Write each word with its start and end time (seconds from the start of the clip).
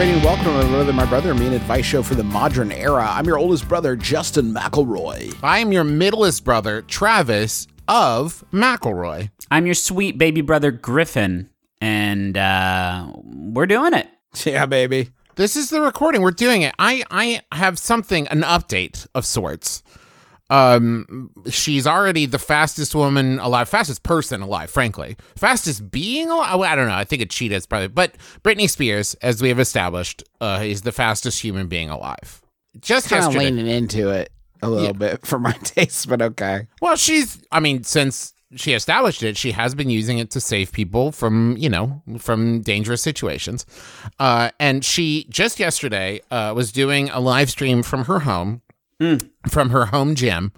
Everybody, 0.00 0.16
and 0.16 0.24
welcome 0.24 0.44
to 0.44 0.52
my 0.52 0.68
brother, 0.68 0.92
my 0.92 1.04
brother, 1.06 1.34
me, 1.34 1.48
an 1.48 1.54
advice 1.54 1.84
show 1.84 2.04
for 2.04 2.14
the 2.14 2.22
modern 2.22 2.70
era. 2.70 3.04
I'm 3.10 3.24
your 3.24 3.36
oldest 3.36 3.68
brother, 3.68 3.96
Justin 3.96 4.54
McElroy. 4.54 5.36
I 5.42 5.58
am 5.58 5.72
your 5.72 5.82
middleest 5.82 6.44
brother, 6.44 6.82
Travis 6.82 7.66
of 7.88 8.44
McElroy. 8.52 9.28
I'm 9.50 9.66
your 9.66 9.74
sweet 9.74 10.16
baby 10.16 10.40
brother 10.40 10.70
Griffin, 10.70 11.50
and 11.80 12.36
uh, 12.36 13.10
we're 13.24 13.66
doing 13.66 13.92
it. 13.92 14.06
Yeah, 14.44 14.66
baby. 14.66 15.10
This 15.34 15.56
is 15.56 15.70
the 15.70 15.80
recording. 15.80 16.22
We're 16.22 16.30
doing 16.30 16.62
it. 16.62 16.76
I 16.78 17.02
I 17.10 17.40
have 17.50 17.76
something, 17.76 18.28
an 18.28 18.42
update 18.42 19.08
of 19.16 19.26
sorts. 19.26 19.82
Um, 20.50 21.30
she's 21.50 21.86
already 21.86 22.26
the 22.26 22.38
fastest 22.38 22.94
woman 22.94 23.38
alive, 23.38 23.68
fastest 23.68 24.02
person 24.02 24.40
alive, 24.42 24.70
frankly, 24.70 25.16
fastest 25.36 25.90
being 25.90 26.30
alive. 26.30 26.60
I 26.60 26.74
don't 26.74 26.88
know. 26.88 26.94
I 26.94 27.04
think 27.04 27.22
a 27.22 27.26
cheetah 27.26 27.54
is 27.56 27.66
probably, 27.66 27.88
but 27.88 28.14
Britney 28.42 28.68
Spears, 28.68 29.14
as 29.22 29.42
we 29.42 29.48
have 29.48 29.60
established, 29.60 30.22
uh, 30.40 30.60
is 30.62 30.82
the 30.82 30.92
fastest 30.92 31.40
human 31.42 31.68
being 31.68 31.90
alive. 31.90 32.40
Just 32.80 33.08
Kind 33.08 33.24
of 33.24 33.34
leaning 33.34 33.66
into 33.66 34.10
it 34.10 34.30
a 34.62 34.68
little 34.70 34.86
Yeah. 34.86 34.92
bit 34.92 35.26
for 35.26 35.38
my 35.38 35.52
taste, 35.64 36.08
but 36.08 36.22
okay. 36.22 36.66
Well, 36.80 36.96
she's, 36.96 37.42
I 37.52 37.60
mean, 37.60 37.82
since 37.84 38.32
she 38.56 38.72
established 38.72 39.22
it, 39.22 39.36
she 39.36 39.52
has 39.52 39.74
been 39.74 39.90
using 39.90 40.18
it 40.18 40.30
to 40.30 40.40
save 40.40 40.72
people 40.72 41.12
from, 41.12 41.56
you 41.58 41.68
know, 41.68 42.02
from 42.18 42.62
dangerous 42.62 43.02
situations. 43.02 43.66
Uh, 44.18 44.50
and 44.58 44.82
she 44.84 45.26
just 45.28 45.60
yesterday 45.60 46.20
uh, 46.30 46.52
was 46.56 46.72
doing 46.72 47.10
a 47.10 47.20
live 47.20 47.50
stream 47.50 47.82
from 47.82 48.06
her 48.06 48.20
home, 48.20 48.62
Mm. 49.00 49.30
from 49.48 49.70
her 49.70 49.86
home 49.86 50.14
gym, 50.14 50.52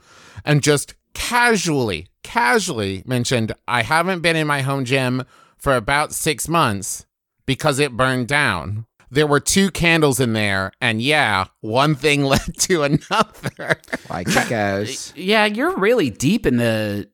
and 0.44 0.62
just 0.62 0.94
casually, 1.12 2.06
casually 2.22 3.02
mentioned, 3.04 3.52
I 3.68 3.82
haven't 3.82 4.22
been 4.22 4.36
in 4.36 4.46
my 4.46 4.62
home 4.62 4.84
gym 4.84 5.24
for 5.58 5.76
about 5.76 6.12
six 6.14 6.48
months 6.48 7.04
because 7.46 7.78
it 7.78 7.96
burned 7.96 8.28
down. 8.28 8.86
There 9.10 9.26
were 9.26 9.40
two 9.40 9.70
candles 9.70 10.20
in 10.20 10.32
there, 10.32 10.72
and 10.80 11.02
yeah, 11.02 11.46
one 11.60 11.94
thing 11.94 12.24
led 12.32 12.56
to 12.60 12.82
another. 12.84 13.80
Like 14.08 14.28
it 14.28 14.48
goes. 14.48 15.12
Yeah, 15.16 15.44
you're 15.46 15.76
really 15.76 16.10
deep 16.10 16.46
in 16.46 16.56
the 16.56 17.10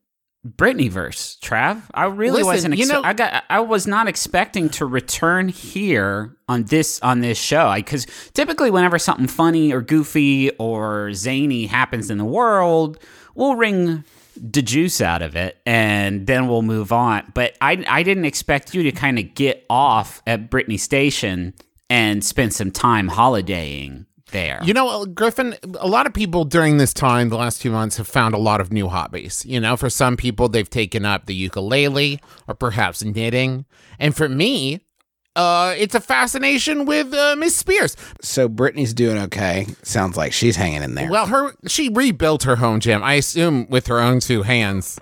Britney 0.57 0.91
verse, 0.91 1.37
Trav. 1.43 1.83
I 1.93 2.05
really 2.07 2.43
Listen, 2.43 2.47
wasn't. 2.47 2.77
you 2.79 2.87
know- 2.87 3.03
I 3.03 3.13
got. 3.13 3.45
I 3.51 3.61
was 3.61 3.87
not 3.87 4.09
expecting 4.09 4.69
to 4.71 4.87
return 4.87 5.49
here 5.49 6.37
on 6.49 6.65
this 6.65 7.01
on 7.01 7.21
this 7.21 7.39
show 7.39 7.73
because 7.75 8.07
typically, 8.35 8.71
whenever 8.71 8.99
something 8.99 9.27
funny 9.27 9.73
or 9.73 9.81
goofy 9.83 10.51
or 10.59 11.13
zany 11.13 11.67
happens 11.67 12.11
in 12.11 12.19
the 12.19 12.25
world, 12.25 12.99
we'll 13.35 13.57
wring 13.57 14.05
the 14.41 14.63
juice 14.63 15.01
out 15.01 15.23
of 15.23 15.35
it 15.35 15.57
and 15.67 16.27
then 16.27 16.47
we'll 16.49 16.63
move 16.63 16.93
on. 16.93 17.31
But 17.35 17.57
I 17.61 17.85
I 17.89 18.03
didn't 18.03 18.25
expect 18.27 18.75
you 18.75 18.83
to 18.85 18.93
kind 18.93 19.19
of 19.19 19.35
get 19.35 19.65
off 19.69 20.23
at 20.27 20.51
Britney 20.51 20.79
Station 20.79 21.55
and 21.91 22.25
spend 22.25 22.53
some 22.53 22.71
time 22.71 23.09
holidaying 23.09 24.06
there. 24.31 24.61
You 24.63 24.75
know, 24.75 25.07
Griffin, 25.07 25.57
a 25.79 25.87
lot 25.87 26.07
of 26.07 26.15
people 26.15 26.45
during 26.45 26.79
this 26.79 26.93
time, 26.93 27.29
the 27.29 27.37
last 27.37 27.61
two 27.61 27.71
months, 27.71 27.97
have 27.97 28.09
found 28.09 28.35
a 28.35 28.39
lot 28.39 28.61
of 28.61 28.73
new 28.73 28.89
hobbies. 28.89 29.45
You 29.47 29.61
know, 29.61 29.77
for 29.77 29.91
some 29.91 30.17
people, 30.17 30.49
they've 30.49 30.69
taken 30.69 31.05
up 31.05 31.27
the 31.27 31.35
ukulele 31.35 32.21
or 32.49 32.55
perhaps 32.55 33.05
knitting. 33.05 33.65
And 33.99 34.17
for 34.17 34.29
me, 34.29 34.81
uh, 35.37 35.75
it's 35.77 35.95
a 35.95 36.01
fascination 36.01 36.87
with 36.87 37.13
uh, 37.13 37.37
Miss 37.37 37.55
Spears. 37.55 37.97
So 38.23 38.49
Britney's 38.49 38.95
doing 38.95 39.19
okay. 39.19 39.67
Sounds 39.83 40.17
like 40.17 40.33
she's 40.33 40.57
hanging 40.57 40.83
in 40.83 40.95
there. 40.95 41.11
Well, 41.11 41.27
her 41.27 41.55
she 41.67 41.91
rebuilt 41.91 42.45
her 42.45 42.57
home 42.57 42.81
gym, 42.81 43.03
I 43.03 43.15
assume, 43.15 43.69
with 43.69 43.87
her 43.89 44.01
own 44.01 44.21
two 44.21 44.43
hands. 44.43 44.99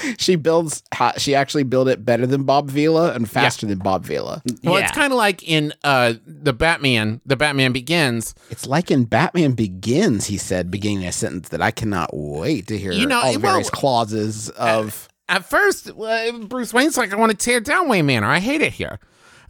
she 0.18 0.36
builds. 0.36 0.82
She 1.18 1.34
actually 1.34 1.62
built 1.64 1.88
it 1.88 2.04
better 2.04 2.26
than 2.26 2.44
Bob 2.44 2.70
Vila 2.70 3.12
and 3.12 3.28
faster 3.28 3.66
than 3.66 3.78
Bob 3.78 4.04
Vila. 4.04 4.42
Well, 4.64 4.78
Yeah. 4.78 4.86
it's 4.86 4.92
kind 4.96 5.12
of 5.12 5.16
like 5.16 5.42
in 5.42 5.72
uh, 5.84 6.14
the 6.26 6.52
Batman. 6.52 7.20
The 7.26 7.36
Batman 7.36 7.72
Begins. 7.72 8.34
It's 8.50 8.66
like 8.66 8.90
in 8.90 9.04
Batman 9.04 9.52
Begins. 9.52 10.26
He 10.26 10.36
said, 10.38 10.70
beginning 10.70 11.04
a 11.06 11.12
sentence 11.12 11.48
that 11.50 11.62
I 11.62 11.70
cannot 11.70 12.10
wait 12.12 12.66
to 12.68 12.78
hear. 12.78 12.92
You 12.92 13.06
know, 13.06 13.20
all 13.20 13.32
the 13.32 13.38
well- 13.38 13.52
various 13.52 13.70
clauses 13.70 14.48
of. 14.50 15.08
At 15.28 15.44
first, 15.44 15.90
uh, 15.90 16.32
Bruce 16.46 16.72
Wayne's 16.72 16.96
like, 16.96 17.12
I 17.12 17.16
want 17.16 17.32
to 17.32 17.36
tear 17.36 17.58
down 17.58 17.88
Wayne 17.88 18.06
Manor. 18.06 18.28
I 18.28 18.38
hate 18.38 18.60
it 18.62 18.72
here. 18.72 19.00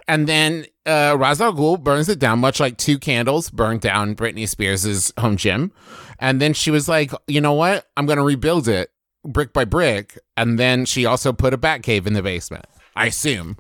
And 0.08 0.26
then 0.26 0.64
uh, 0.86 1.16
Ra's 1.18 1.40
al 1.40 1.52
Ghul 1.52 1.78
burns 1.82 2.08
it 2.08 2.18
down, 2.18 2.38
much 2.38 2.60
like 2.60 2.78
two 2.78 2.98
candles 2.98 3.50
burned 3.50 3.82
down 3.82 4.14
Britney 4.16 4.48
Spears' 4.48 5.12
home 5.18 5.36
gym. 5.36 5.72
And 6.18 6.40
then 6.40 6.54
she 6.54 6.70
was 6.70 6.88
like, 6.88 7.12
you 7.26 7.42
know 7.42 7.52
what? 7.52 7.86
I'm 7.96 8.06
going 8.06 8.16
to 8.16 8.22
rebuild 8.24 8.68
it 8.68 8.90
brick 9.26 9.52
by 9.52 9.64
brick. 9.64 10.18
And 10.36 10.58
then 10.58 10.84
she 10.84 11.04
also 11.06 11.32
put 11.32 11.52
a 11.54 11.56
bat 11.56 11.82
cave 11.82 12.06
in 12.06 12.12
the 12.14 12.22
basement, 12.22 12.66
I 12.94 13.06
assume. 13.06 13.56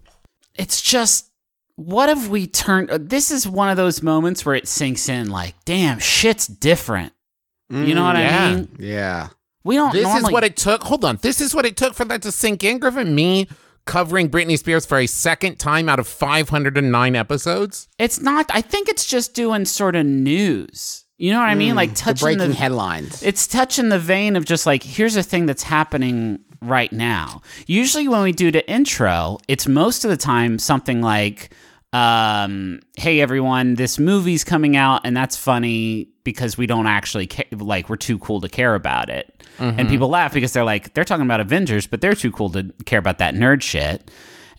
it's 0.54 0.80
just 0.80 1.30
what 1.76 2.08
have 2.08 2.28
we 2.28 2.46
turned 2.46 2.88
this 3.10 3.30
is 3.30 3.46
one 3.46 3.68
of 3.68 3.76
those 3.76 4.02
moments 4.02 4.46
where 4.46 4.54
it 4.54 4.66
sinks 4.66 5.10
in 5.10 5.28
like 5.28 5.54
damn 5.66 5.98
shit's 5.98 6.46
different 6.46 7.12
you 7.68 7.76
mm, 7.78 7.94
know 7.94 8.04
what 8.04 8.16
yeah. 8.16 8.46
i 8.46 8.54
mean 8.54 8.68
Yeah. 8.78 9.28
we 9.62 9.74
don't 9.74 9.92
This 9.92 10.04
normally 10.04 10.28
is 10.28 10.32
what 10.32 10.44
it 10.44 10.56
took. 10.56 10.82
Hold 10.84 11.04
on. 11.04 11.18
This 11.20 11.40
is 11.40 11.54
what 11.54 11.66
it 11.66 11.76
took 11.76 11.92
for 11.94 12.04
that 12.06 12.22
to 12.22 12.32
sink 12.32 12.64
in, 12.64 12.78
Griffin. 12.78 13.14
Me 13.14 13.46
covering 13.84 14.30
Britney 14.30 14.58
Spears 14.58 14.86
for 14.86 14.98
a 14.98 15.06
second 15.06 15.58
time 15.58 15.88
out 15.88 15.98
of 15.98 16.06
509 16.08 17.14
episodes. 17.16 17.88
it's 17.98 18.20
not 18.20 18.46
i 18.54 18.60
think 18.60 18.88
it's 18.88 19.04
just 19.06 19.34
doing 19.34 19.64
sort 19.64 19.94
of 19.96 20.06
news 20.06 21.04
you 21.18 21.32
know 21.32 21.38
what 21.38 21.48
i 21.48 21.54
mean? 21.54 21.74
Like 21.74 21.90
The 21.90 21.96
touching 21.96 22.26
breaking 22.26 22.48
the, 22.50 22.54
headlines. 22.54 23.22
it's 23.22 23.46
touching 23.46 23.88
the 23.88 23.98
vein 23.98 24.36
of 24.36 24.44
just 24.44 24.66
like 24.66 24.82
here's 24.82 25.16
a 25.16 25.22
thing 25.22 25.46
that's 25.46 25.62
happening 25.62 26.40
right 26.62 26.92
now. 26.92 27.42
Usually 27.66 28.08
when 28.08 28.22
we 28.22 28.32
do 28.32 28.50
the 28.50 28.68
intro 28.70 29.38
it's 29.48 29.66
most 29.68 30.04
of 30.04 30.10
the 30.10 30.16
time 30.16 30.58
something 30.58 31.00
like 31.02 31.50
um 31.92 32.80
hey 32.96 33.20
everyone 33.20 33.74
this 33.74 33.98
movie's 33.98 34.42
coming 34.44 34.76
out 34.76 35.00
and 35.04 35.16
that's 35.16 35.36
funny 35.36 36.08
because 36.24 36.58
we 36.58 36.66
don't 36.66 36.86
actually 36.88 37.28
ca- 37.28 37.44
like 37.52 37.88
we're 37.88 37.96
too 37.96 38.18
cool 38.18 38.40
to 38.40 38.48
care 38.48 38.74
about 38.74 39.08
it. 39.08 39.32
And 39.58 39.88
people 39.88 40.08
laugh 40.08 40.34
because 40.34 40.52
they're 40.52 40.64
like 40.64 40.92
they're 40.94 41.04
talking 41.04 41.24
about 41.24 41.40
avengers 41.40 41.86
but 41.86 42.00
they're 42.00 42.14
too 42.14 42.30
cool 42.32 42.50
to 42.50 42.72
care 42.84 42.98
about 42.98 43.18
that 43.18 43.34
nerd 43.34 43.62
shit. 43.62 44.10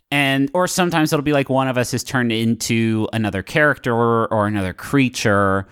And 0.09 0.49
or 0.53 0.67
sometimes 0.67 1.11
it'll 1.11 1.23
be 1.23 1.33
like 1.33 1.49
one 1.49 1.67
of 1.67 1.77
us 1.77 1.93
is 1.93 2.03
turned 2.03 2.31
into 2.31 3.07
another 3.11 3.43
character 3.43 3.93
or, 3.93 4.31
or 4.33 4.47
another 4.47 4.73
creature 4.73 5.67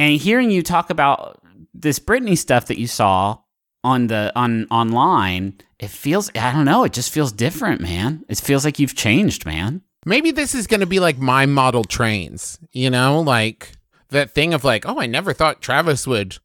and 0.00 0.18
hearing 0.18 0.50
you 0.50 0.62
talk 0.62 0.88
about 0.88 1.42
this 1.74 1.98
Britney 1.98 2.36
stuff 2.36 2.66
that 2.68 2.78
you 2.78 2.86
saw 2.86 3.36
on 3.84 4.06
the 4.06 4.32
on 4.34 4.66
online, 4.70 5.60
it 5.78 5.88
feels 5.88 6.30
I 6.34 6.52
don't 6.52 6.64
know, 6.64 6.84
it 6.84 6.94
just 6.94 7.12
feels 7.12 7.32
different, 7.32 7.82
man. 7.82 8.24
It 8.26 8.38
feels 8.38 8.64
like 8.64 8.78
you've 8.78 8.94
changed, 8.94 9.44
man. 9.44 9.82
Maybe 10.06 10.30
this 10.30 10.54
is 10.54 10.66
going 10.66 10.80
to 10.80 10.86
be 10.86 11.00
like 11.00 11.18
my 11.18 11.44
model 11.44 11.84
trains, 11.84 12.58
you 12.72 12.88
know, 12.88 13.20
like 13.20 13.72
that 14.08 14.30
thing 14.30 14.54
of 14.54 14.64
like, 14.64 14.88
oh, 14.88 14.98
I 14.98 15.04
never 15.04 15.34
thought 15.34 15.60
Travis 15.60 16.06
would, 16.06 16.38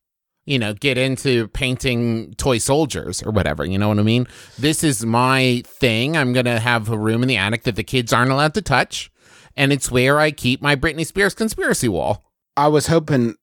you 0.45 0.59
know, 0.59 0.73
get 0.73 0.97
into 0.97 1.47
painting 1.47 2.33
toy 2.33 2.57
soldiers 2.57 3.23
or 3.23 3.31
whatever. 3.31 3.63
You 3.63 3.77
know 3.77 3.87
what 3.87 3.99
I 3.99 4.03
mean? 4.03 4.27
This 4.59 4.83
is 4.83 5.05
my 5.05 5.63
thing. 5.65 6.17
I'm 6.17 6.33
going 6.33 6.45
to 6.45 6.59
have 6.59 6.89
a 6.89 6.97
room 6.97 7.21
in 7.21 7.29
the 7.29 7.37
attic 7.37 7.63
that 7.63 7.77
the 7.77 7.85
kids 7.85 8.11
aren't 8.11 8.31
allowed 8.31 8.53
to 8.55 8.61
touch. 8.61 9.09
And 9.55 9.71
it's 9.71 9.89
where 9.89 10.19
I 10.19 10.31
keep 10.31 10.61
my 10.61 10.75
Britney 10.75 11.05
Spears 11.05 11.33
conspiracy 11.33 11.87
wall. 11.87 12.21
I 12.57 12.67
was 12.67 12.87
hoping 12.87 13.35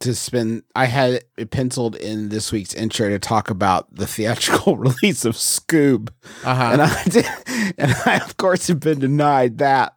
to 0.00 0.14
spend. 0.14 0.62
I 0.76 0.86
had 0.86 1.24
it 1.36 1.50
penciled 1.50 1.96
in 1.96 2.28
this 2.28 2.52
week's 2.52 2.74
intro 2.74 3.08
to 3.08 3.18
talk 3.18 3.50
about 3.50 3.94
the 3.94 4.06
theatrical 4.06 4.76
release 4.78 5.24
of 5.24 5.34
Scoob, 5.34 6.10
Uh-huh. 6.44 6.70
and 6.72 6.82
I 6.82 7.04
did, 7.08 7.26
and 7.78 7.92
I 8.06 8.16
of 8.24 8.36
course 8.36 8.68
have 8.68 8.80
been 8.80 8.98
denied 9.00 9.58
that. 9.58 9.94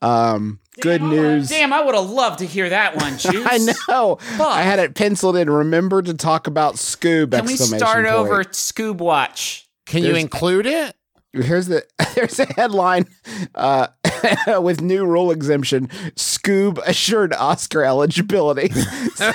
Um, 0.00 0.58
good 0.80 1.00
news. 1.02 1.48
Damn, 1.48 1.72
I 1.72 1.80
would 1.82 1.94
have 1.94 2.10
loved 2.10 2.40
to 2.40 2.46
hear 2.46 2.68
that 2.70 2.96
one, 2.96 3.12
Juice. 3.18 3.46
I 3.48 3.58
know. 3.88 4.18
I 4.40 4.62
had 4.62 4.78
it 4.80 4.94
penciled 4.94 5.36
in. 5.36 5.48
Remember 5.48 6.02
to 6.02 6.14
talk 6.14 6.46
about 6.46 6.74
Scoob! 6.74 7.30
Can 7.32 7.46
we 7.46 7.56
start 7.56 8.04
point. 8.06 8.14
over 8.14 8.44
Scoob 8.44 8.96
Watch? 8.98 9.68
Can 9.86 10.02
you 10.02 10.14
include 10.14 10.66
it? 10.66 10.96
Here's 11.32 11.66
the 11.66 11.84
there's 12.14 12.38
a 12.40 12.46
headline. 12.46 13.06
Uh, 13.54 13.86
with 14.60 14.80
new 14.80 15.04
rule 15.04 15.30
exemption, 15.30 15.88
Scoob 16.16 16.78
assured 16.86 17.32
Oscar 17.32 17.84
eligibility. 17.84 18.70
So 19.14 19.30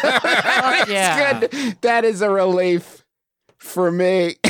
yeah. 0.88 1.39
good. 1.39 1.78
That 1.81 2.04
is 2.04 2.22
a 2.22 2.30
relief 2.30 3.06
for 3.57 3.92
me. 3.92 4.36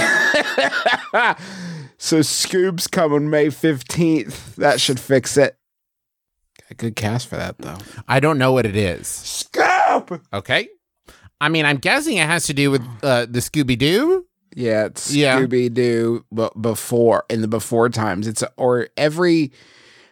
so 1.98 2.19
Scoob's 2.19 2.88
coming 2.88 3.30
May 3.30 3.48
15th. 3.48 4.56
That 4.56 4.80
should 4.80 5.00
fix 5.00 5.38
it. 5.38 5.57
A 6.69 6.74
good 6.75 6.95
cast 6.95 7.28
for 7.28 7.36
that 7.36 7.57
though. 7.57 7.78
I 8.07 8.19
don't 8.19 8.38
know 8.38 8.51
what 8.51 8.66
it 8.66 8.75
is. 8.75 9.07
Scoob! 9.07 10.22
Okay. 10.33 10.69
I 11.40 11.50
mean, 11.50 11.66
I'm 11.66 11.78
guessing 11.78 12.18
it 12.18 12.25
has 12.25 12.45
to 12.48 12.54
do 12.54 12.72
with 12.72 12.81
uh, 13.04 13.25
the 13.25 13.40
Scooby 13.40 13.78
Doo. 13.78 14.25
Yeah, 14.56 14.86
it's 14.86 15.13
Yeah. 15.13 15.40
Scooby 15.40 15.72
Doo, 15.74 16.25
but 16.31 16.60
before 16.60 17.25
in 17.30 17.42
the 17.42 17.48
before 17.48 17.90
times, 17.90 18.28
it's 18.28 18.44
or 18.57 18.88
every. 18.98 19.51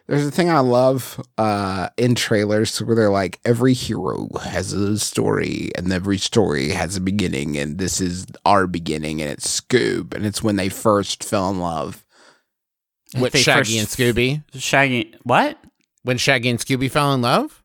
There's 0.08 0.26
a 0.26 0.30
thing 0.30 0.50
I 0.50 0.60
love 0.60 1.20
uh, 1.36 1.88
in 1.96 2.14
trailers 2.14 2.80
where 2.80 2.94
they're 2.94 3.10
like 3.10 3.40
every 3.44 3.72
hero 3.72 4.28
has 4.44 4.72
a 4.72 4.98
story, 4.98 5.70
and 5.74 5.92
every 5.92 6.18
story 6.18 6.70
has 6.70 6.96
a 6.96 7.00
beginning, 7.00 7.56
and 7.56 7.78
this 7.78 8.00
is 8.00 8.26
our 8.44 8.68
beginning, 8.68 9.20
and 9.20 9.30
it's 9.30 9.60
Scoob, 9.60 10.14
and 10.14 10.24
it's 10.24 10.42
when 10.42 10.56
they 10.56 10.68
first 10.68 11.24
fell 11.24 11.50
in 11.50 11.58
love. 11.58 12.04
With 13.18 13.36
Shaggy 13.36 13.78
and 13.78 13.88
Scooby. 13.88 14.44
Shaggy. 14.54 15.14
What? 15.24 15.58
When 16.02 16.18
Shaggy 16.18 16.50
and 16.50 16.58
Scooby 16.58 16.90
fell 16.90 17.12
in 17.12 17.22
love? 17.22 17.64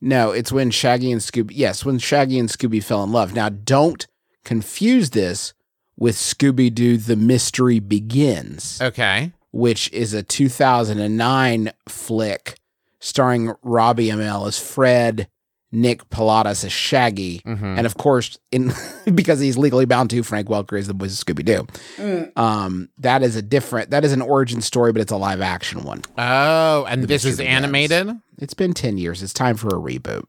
No, 0.00 0.30
it's 0.30 0.50
when 0.50 0.70
Shaggy 0.70 1.12
and 1.12 1.20
Scooby. 1.20 1.52
Yes, 1.54 1.84
when 1.84 1.98
Shaggy 1.98 2.38
and 2.38 2.48
Scooby 2.48 2.82
fell 2.82 3.04
in 3.04 3.12
love. 3.12 3.34
Now, 3.34 3.50
don't 3.50 4.06
confuse 4.44 5.10
this 5.10 5.52
with 5.98 6.16
Scooby 6.16 6.74
Doo: 6.74 6.96
The 6.96 7.16
Mystery 7.16 7.80
Begins. 7.80 8.80
Okay. 8.80 9.32
Which 9.52 9.92
is 9.92 10.14
a 10.14 10.22
2009 10.22 11.72
flick 11.88 12.56
starring 13.00 13.52
Robbie 13.62 14.08
Amell 14.08 14.46
as 14.46 14.58
Fred, 14.58 15.28
Nick 15.72 16.08
Palatas 16.10 16.64
as 16.64 16.72
Shaggy, 16.72 17.40
Mhm. 17.46 17.78
and 17.78 17.86
of 17.86 17.96
course, 17.96 18.36
in 18.52 18.72
because 19.14 19.40
he's 19.40 19.56
legally 19.56 19.84
bound 19.86 20.10
to, 20.10 20.22
Frank 20.22 20.48
Welker 20.48 20.78
is 20.78 20.86
the 20.88 20.92
voice 20.92 21.20
of 21.20 21.24
Scooby 21.26 21.44
Doo. 21.44 22.30
Um, 22.36 22.88
that 22.98 23.22
is 23.22 23.36
a 23.36 23.42
different, 23.42 23.90
that 23.90 24.04
is 24.04 24.12
an 24.12 24.20
origin 24.20 24.60
story, 24.60 24.92
but 24.92 25.00
it's 25.00 25.12
a 25.12 25.16
live 25.16 25.40
action 25.40 25.82
one. 25.84 26.02
Oh, 26.18 26.84
and 26.88 27.02
The 27.02 27.06
this 27.06 27.24
is 27.24 27.38
Mystery 27.38 27.44
Begins. 27.46 27.56
animated? 27.64 28.16
It's 28.38 28.54
been 28.54 28.74
10 28.74 28.98
years. 28.98 29.22
It's 29.22 29.32
time 29.32 29.56
for 29.56 29.68
a 29.68 29.78
reboot. 29.80 30.24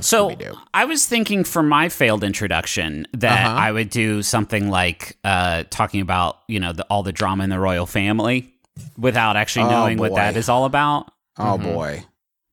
So 0.00 0.36
I 0.74 0.84
was 0.84 1.06
thinking 1.06 1.44
for 1.44 1.62
my 1.62 1.88
failed 1.88 2.24
introduction 2.24 3.06
that 3.12 3.46
Uh-huh. 3.46 3.56
I 3.56 3.72
would 3.72 3.90
do 3.90 4.22
something 4.22 4.70
like 4.70 5.16
uh, 5.24 5.64
talking 5.70 6.00
about 6.00 6.38
you 6.48 6.60
know 6.60 6.72
the, 6.72 6.84
all 6.84 7.02
the 7.02 7.12
drama 7.12 7.44
in 7.44 7.50
the 7.50 7.58
royal 7.60 7.86
family 7.86 8.52
without 8.96 9.36
actually 9.36 9.66
Oh, 9.66 9.70
knowing 9.70 9.98
what 9.98 10.14
that 10.14 10.36
is 10.36 10.48
all 10.48 10.64
about. 10.64 11.10
oh 11.38 11.58
Mhm. 11.58 11.62
boy. 11.74 12.04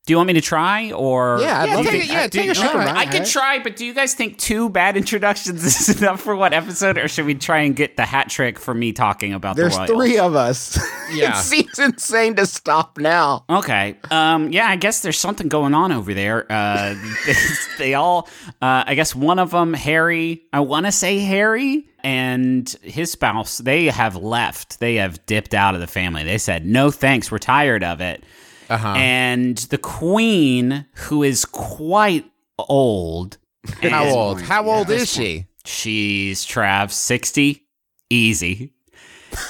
Do 0.06 0.14
you 0.14 0.18
want 0.18 0.28
me 0.28 0.34
to 0.34 0.42
try 0.42 0.92
or 0.92 1.40
Yeah, 1.42 1.62
I'd 1.62 1.70
Yeah, 1.70 1.76
love 1.78 1.86
take 1.86 1.94
to. 1.94 1.98
it- 2.08 2.14
yeah, 2.14 2.22
I- 2.24 2.28
take 2.28 2.50
a 2.52 2.54
shot. 2.54 2.76
right, 2.76 2.88
I 2.96 3.06
could 3.08 3.22
right. 3.22 3.28
try, 3.28 3.60
but 3.60 3.76
do 3.76 3.84
you 3.86 3.94
guys 3.94 4.14
think 4.14 4.38
two 4.38 4.70
bad 4.70 4.96
introductions 5.02 5.64
is 5.66 6.00
enough 6.00 6.22
for 6.22 6.36
one 6.36 6.54
episode, 6.54 7.00
or 7.00 7.08
should 7.08 7.26
we 7.26 7.34
try 7.34 7.60
and 7.62 7.76
get 7.76 7.98
the 7.98 8.06
hat 8.06 8.30
trick 8.30 8.60
for 8.60 8.76
me 8.76 8.92
talking 8.94 9.34
about 9.34 9.56
There's 9.56 9.74
the 9.74 9.80
royals? 9.80 9.90
three 9.92 10.18
of 10.20 10.36
us. 10.36 10.78
Yeah. 11.14 11.38
it 11.38 11.44
seems 11.44 11.78
insane 11.78 12.36
to 12.36 12.48
stop 12.48 12.98
now. 12.98 13.46
Okay. 13.48 13.96
Um, 14.10 14.52
yeah, 14.52 14.68
I 14.68 14.76
guess 14.76 15.02
there's 15.02 15.20
something 15.20 15.48
going 15.50 15.76
on 15.76 15.92
over 15.92 16.14
there. 16.16 16.52
Uh, 16.52 16.96
they, 17.28 17.34
they 17.78 17.94
all, 17.94 18.28
uh, 18.60 18.84
I 18.88 18.96
guess 18.96 19.14
one 19.16 19.38
of 19.38 19.52
them, 19.52 19.74
Harry, 19.76 20.44
I 20.52 20.62
want 20.62 20.88
to 20.88 20.92
say 20.92 21.20
Harry 21.20 21.88
and 22.04 22.68
his 22.82 23.12
spouse, 23.12 23.60
they 23.60 23.86
have 23.86 24.16
left. 24.16 24.80
They 24.80 24.96
have 24.96 25.24
dipped 25.28 25.54
out 25.54 25.76
of 25.76 25.80
the 25.82 25.86
family. 25.88 26.24
They 26.24 26.40
said, 26.40 26.66
no 26.66 26.90
thanks, 26.90 27.32
we're 27.32 27.38
tired 27.38 27.84
of 27.84 28.02
it. 28.02 28.24
Uh-huh. 28.70 28.88
And 28.96 29.58
the 29.58 29.78
queen, 29.78 30.86
who 30.96 31.24
is 31.24 31.46
quite 31.46 32.26
old. 32.58 33.38
How 33.82 34.08
old? 34.10 34.42
How 34.42 34.68
old 34.70 34.90
is 34.90 35.12
she? 35.12 35.48
She's 35.66 36.46
Trav, 36.46 36.92
60. 36.92 37.64
Easy. 38.10 38.72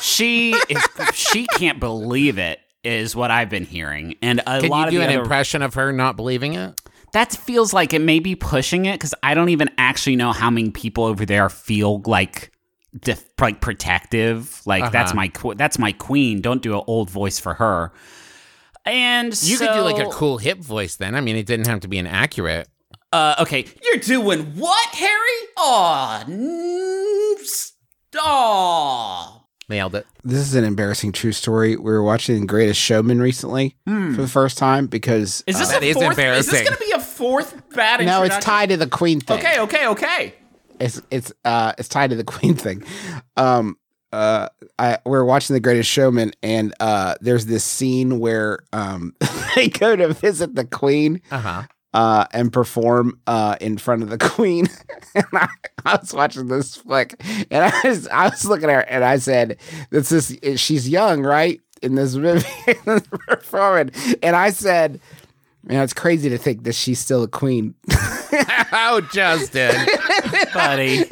She 0.02 0.52
is, 0.70 0.84
she 1.14 1.46
can't 1.48 1.80
believe 1.80 2.38
it. 2.38 2.60
Is 2.84 3.16
what 3.16 3.32
I've 3.32 3.50
been 3.50 3.66
hearing, 3.66 4.14
and 4.22 4.42
a 4.46 4.62
Can 4.62 4.70
lot 4.70 4.86
you 4.92 5.00
do 5.00 5.04
of 5.04 5.10
an 5.10 5.16
other, 5.16 5.24
impression 5.24 5.64
of 5.64 5.74
her 5.74 5.92
not 5.92 6.16
believing 6.16 6.54
it? 6.54 6.80
that 7.14 7.32
feels 7.32 7.74
like 7.74 7.94
it 7.94 8.02
may 8.02 8.20
be 8.20 8.36
pushing 8.36 8.86
it 8.86 8.94
because 8.94 9.16
I 9.24 9.34
don't 9.34 9.50
even 9.50 9.70
actually 9.80 10.18
know 10.18 10.34
how 10.34 10.52
many 10.52 10.70
people 10.70 11.06
over 11.06 11.26
there 11.26 11.50
feel 11.50 12.02
like 12.06 12.52
def- 13.00 13.26
like 13.42 13.60
protective. 13.60 14.62
Like 14.68 14.92
that's 14.92 15.14
Uh-huh. 15.14 15.30
my 15.48 15.54
that's 15.56 15.80
my 15.80 15.94
queen. 15.94 16.42
Don't 16.42 16.62
do 16.62 16.76
an 16.78 16.84
old 16.86 17.10
voice 17.10 17.40
for 17.40 17.56
her. 17.56 17.92
And 18.86 19.42
You 19.44 19.58
could 19.58 19.74
do 19.74 19.82
like 19.82 19.98
a 20.00 20.10
cool 20.10 20.38
hip 20.38 20.60
voice 20.60 20.96
then. 20.96 21.16
I 21.16 21.22
mean, 21.22 21.36
it 21.36 21.46
didn't 21.46 21.68
have 21.68 21.80
to 21.82 21.88
be 21.88 21.98
an 21.98 22.08
accurate. 22.08 22.68
Uh, 23.12 23.36
okay, 23.40 23.66
you're 23.84 23.98
doing 24.02 24.42
what, 24.58 24.90
Harry? 24.90 25.50
Aw, 25.58 26.26
stop. 27.44 29.42
Nailed 29.68 29.96
it. 29.96 30.06
This 30.24 30.40
is 30.40 30.54
an 30.54 30.64
embarrassing 30.64 31.12
true 31.12 31.32
story. 31.32 31.76
We 31.76 31.84
were 31.84 32.04
watching 32.04 32.46
Greatest 32.46 32.80
Showman 32.80 33.20
recently 33.20 33.76
for 33.86 34.22
the 34.22 34.28
first 34.28 34.58
time 34.60 34.86
because 34.86 35.44
Is 35.48 35.58
this 35.58 35.70
that 35.70 35.82
a 35.82 35.88
is 35.88 35.96
fourth? 35.96 36.20
Is 36.20 36.46
this 36.46 36.62
going 36.62 36.78
to 36.78 36.84
be 36.84 36.92
a 36.92 37.00
fourth 37.00 37.70
bad? 37.74 38.06
no, 38.06 38.22
it's 38.24 38.38
tied 38.38 38.70
to 38.70 38.78
the 38.78 38.88
Queen 38.88 39.20
thing. 39.20 39.40
Okay, 39.40 39.60
okay, 39.62 39.88
okay. 39.88 40.34
it's 40.80 41.02
it's 41.10 41.32
uh 41.44 41.74
it's 41.80 41.88
tied 41.90 42.12
to 42.12 42.16
the 42.16 42.24
Queen 42.24 42.54
thing. 42.54 42.84
Um 43.38 43.78
uh 44.14 44.50
I 44.80 44.98
we 45.06 45.18
are 45.18 45.26
watching 45.26 45.54
The 45.56 45.60
Greatest 45.60 45.90
Showman 45.90 46.32
and 46.44 46.74
uh 46.80 47.16
there's 47.22 47.46
this 47.48 47.64
scene 47.64 48.20
where 48.20 48.60
um 48.74 49.14
they 49.56 49.68
go 49.70 49.96
to 49.96 50.14
visit 50.14 50.56
the 50.56 50.66
Queen 50.66 51.22
Uh 51.32 51.38
huh. 51.40 51.64
uh 51.94 52.26
and 52.32 52.52
perform 52.54 53.20
uh 53.28 53.56
in 53.62 53.78
front 53.78 54.04
of 54.04 54.10
the 54.10 54.18
Queen. 54.30 54.68
and 55.16 55.26
I, 55.34 55.48
I 55.86 55.96
was 55.98 56.14
watching 56.14 56.48
this 56.48 56.76
flick 56.76 57.16
and 57.52 57.66
I 57.66 57.74
was 57.88 58.08
I 58.08 58.30
was 58.30 58.46
looking 58.46 58.70
at 58.70 58.76
her 58.76 58.82
and 58.82 59.04
I 59.04 59.18
said, 59.18 59.58
This 59.90 60.12
is 60.12 60.38
she's 60.60 60.88
young, 60.88 61.24
right? 61.24 61.60
In 61.82 61.96
this 61.96 62.16
movie 62.16 62.46
performing. 63.28 63.92
And 64.24 64.36
I 64.36 64.50
said, 64.52 65.00
Man, 65.64 65.84
it's 65.84 65.94
crazy 65.94 66.30
to 66.30 66.38
think 66.38 66.64
that 66.64 66.74
she's 66.76 67.00
still 67.00 67.24
a 67.24 67.28
queen. 67.28 67.74
oh, 68.72 69.02
Justin. 69.12 69.76
buddy. 70.54 71.04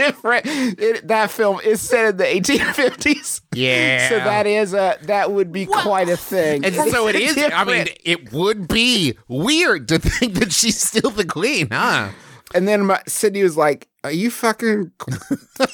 It's, 0.00 0.08
it 0.08 0.12
is 0.12 0.12
a 0.12 0.12
different. 0.12 0.46
It, 0.80 1.08
that 1.08 1.30
film 1.30 1.60
is 1.64 1.80
set 1.80 2.06
in 2.10 2.16
the 2.16 2.24
1850s. 2.24 3.40
Yeah. 3.54 4.08
So 4.08 4.16
that 4.16 4.46
is 4.46 4.74
a 4.74 4.96
that 5.02 5.32
would 5.32 5.52
be 5.52 5.66
quite 5.66 6.08
a 6.08 6.16
thing. 6.16 6.64
And 6.64 6.74
so 6.74 7.08
It's 7.08 7.36
is. 7.36 7.50
I 7.52 7.64
mean, 7.64 7.86
it 8.04 8.32
would 8.32 8.68
be 8.68 9.16
weird 9.28 9.88
to 9.88 9.98
think 9.98 10.34
that 10.34 10.52
she's 10.52 10.80
still 10.80 11.10
the 11.10 11.24
queen, 11.24 11.68
huh? 11.70 12.08
and 12.54 12.66
then 12.66 12.86
my, 12.86 13.00
Sydney 13.06 13.42
was 13.44 13.56
like, 13.56 13.88
"Are 14.04 14.10
you 14.10 14.30
fucking? 14.30 14.90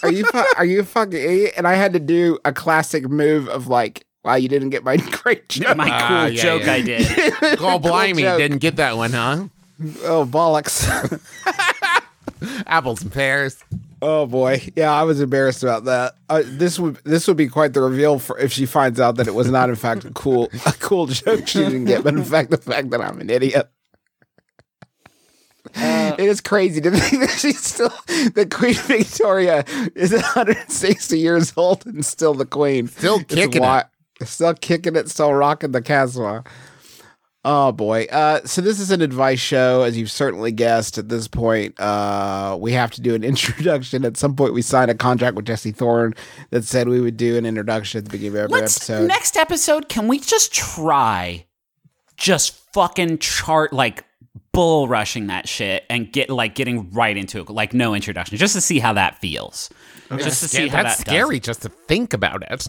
Are 0.03 0.13
you 0.13 0.25
fu- 0.27 0.45
are 0.57 0.65
you 0.65 0.85
fucking 0.85 1.19
idiot?" 1.19 1.55
And 1.57 1.67
I 1.67 1.75
had 1.75 1.93
to 1.95 2.01
do 2.01 2.39
a 2.45 2.53
classic 2.53 3.09
move 3.09 3.49
of 3.49 3.67
like, 3.69 4.05
"Wow, 4.25 4.35
you 4.35 4.49
didn't 4.49 4.71
get 4.71 4.85
my 4.85 4.97
great 5.23 5.49
joke." 5.49 5.77
My 5.77 5.87
cool 5.89 5.95
Ah, 6.01 6.27
yeah, 6.27 6.43
joke 6.43 6.67
yeah. 6.67 6.73
I 6.73 6.81
did. 6.83 7.07
Oh, 7.43 7.57
Cool 7.59 7.79
blimey, 7.79 8.23
joke. 8.23 8.39
didn't 8.39 8.59
get 8.59 8.77
that 8.77 8.97
one, 8.97 9.13
huh? 9.13 9.45
Oh 10.05 10.27
bollocks! 10.27 10.85
Apples 12.67 13.03
and 13.03 13.13
pears. 13.13 13.57
Oh 14.03 14.27
boy, 14.27 14.63
yeah, 14.77 14.93
I 14.93 15.03
was 15.05 15.21
embarrassed 15.21 15.63
about 15.63 15.85
that. 15.85 16.15
Uh, 16.29 16.43
this 16.45 16.79
would 16.79 16.97
this 17.05 17.27
would 17.29 17.37
be 17.37 17.49
quite 17.49 17.73
the 17.73 17.81
reveal 17.81 18.19
for 18.19 18.39
if 18.39 18.53
she 18.53 18.67
finds 18.67 19.01
out 19.01 19.17
that 19.17 19.27
it 19.29 19.35
was 19.35 19.51
not 19.51 19.69
in 19.69 19.77
fact 19.77 20.05
a 20.05 20.11
cool 20.11 20.49
a 20.67 20.73
cool 20.73 21.07
joke 21.07 21.47
she 21.47 21.59
didn't 21.61 21.85
get, 21.87 22.05
but 22.05 22.15
in 22.15 22.25
fact 22.25 22.51
the 22.51 22.57
fact 22.59 22.91
that 22.91 23.01
I'm 23.01 23.21
an 23.21 23.31
idiot. 23.31 23.69
it 25.75 26.21
is 26.21 26.41
crazy 26.41 26.81
to 26.81 26.91
think 26.91 27.21
that 27.23 27.31
she's 27.39 27.63
still 27.63 27.93
the 28.35 28.47
Queen 28.51 28.75
Victoria 28.75 29.65
is 29.95 30.13
160 30.13 31.19
years 31.19 31.53
old 31.57 31.85
and 31.87 32.05
still 32.05 32.35
the 32.35 32.47
Queen. 32.47 32.87
Still 32.89 33.17
It's 33.21 33.35
kicking 33.35 33.63
wi- 33.63 33.85
it. 34.21 34.27
Still 34.29 34.55
kicking 34.55 34.97
it, 34.97 35.11
still 35.11 35.35
rocking 35.35 35.73
the 35.73 35.83
castle. 35.83 36.45
Oh 37.49 37.71
boy. 37.71 38.07
Uh, 38.11 38.41
so 38.45 38.61
this 38.61 38.81
is 38.81 38.91
an 38.91 39.01
advice 39.03 39.39
show, 39.39 39.83
as 39.83 39.97
you've 39.97 40.11
certainly 40.11 40.51
guessed 40.51 40.99
at 40.99 41.09
this 41.09 41.29
point. 41.29 41.79
Uh, 41.79 42.59
we 42.61 42.73
have 42.73 42.91
to 42.93 43.01
do 43.01 43.15
an 43.15 43.23
introduction. 43.25 44.05
At 44.05 44.17
some 44.17 44.35
point, 44.35 44.53
we 44.53 44.63
signed 44.63 44.91
a 44.91 44.97
contract 44.97 45.37
with 45.37 45.45
Jesse 45.47 45.71
Thorn 45.71 46.13
that 46.51 46.65
said 46.65 46.89
we 46.89 47.01
would 47.01 47.17
do 47.17 47.37
an 47.37 47.47
introduction 47.47 47.99
at 47.99 48.05
the 48.07 48.11
beginning 48.11 48.33
of 48.33 48.45
every 48.51 48.61
Let's 48.61 48.77
episode. 48.79 49.07
next 49.07 49.37
episode. 49.37 49.89
Can 49.89 50.09
we 50.09 50.19
just 50.19 50.53
try, 50.53 51.47
just 52.17 52.55
fucking 52.73 53.19
chart 53.19 53.73
like 53.73 54.05
bull 54.53 54.89
rushing 54.89 55.29
that 55.29 55.49
shit 55.49 55.85
and 55.89 56.13
get 56.13 56.31
like 56.31 56.57
getting 56.57 56.91
right 56.91 57.17
into 57.17 57.41
it, 57.41 57.49
like 57.49 57.73
no 57.73 57.95
introduction, 57.95 58.37
just 58.39 58.55
to 58.57 58.61
see 58.61 58.81
how 58.81 58.93
that 58.95 59.21
feels. 59.21 59.71
Just 60.19 60.43
to 60.43 60.49
see 60.49 60.65
Yeah, 60.67 60.71
how 60.77 60.83
that's 60.83 60.99
that 60.99 61.05
does. 61.07 61.13
scary 61.15 61.39
just 61.41 61.63
to 61.63 61.69
think 61.69 62.13
about 62.13 62.43
it. 62.51 62.67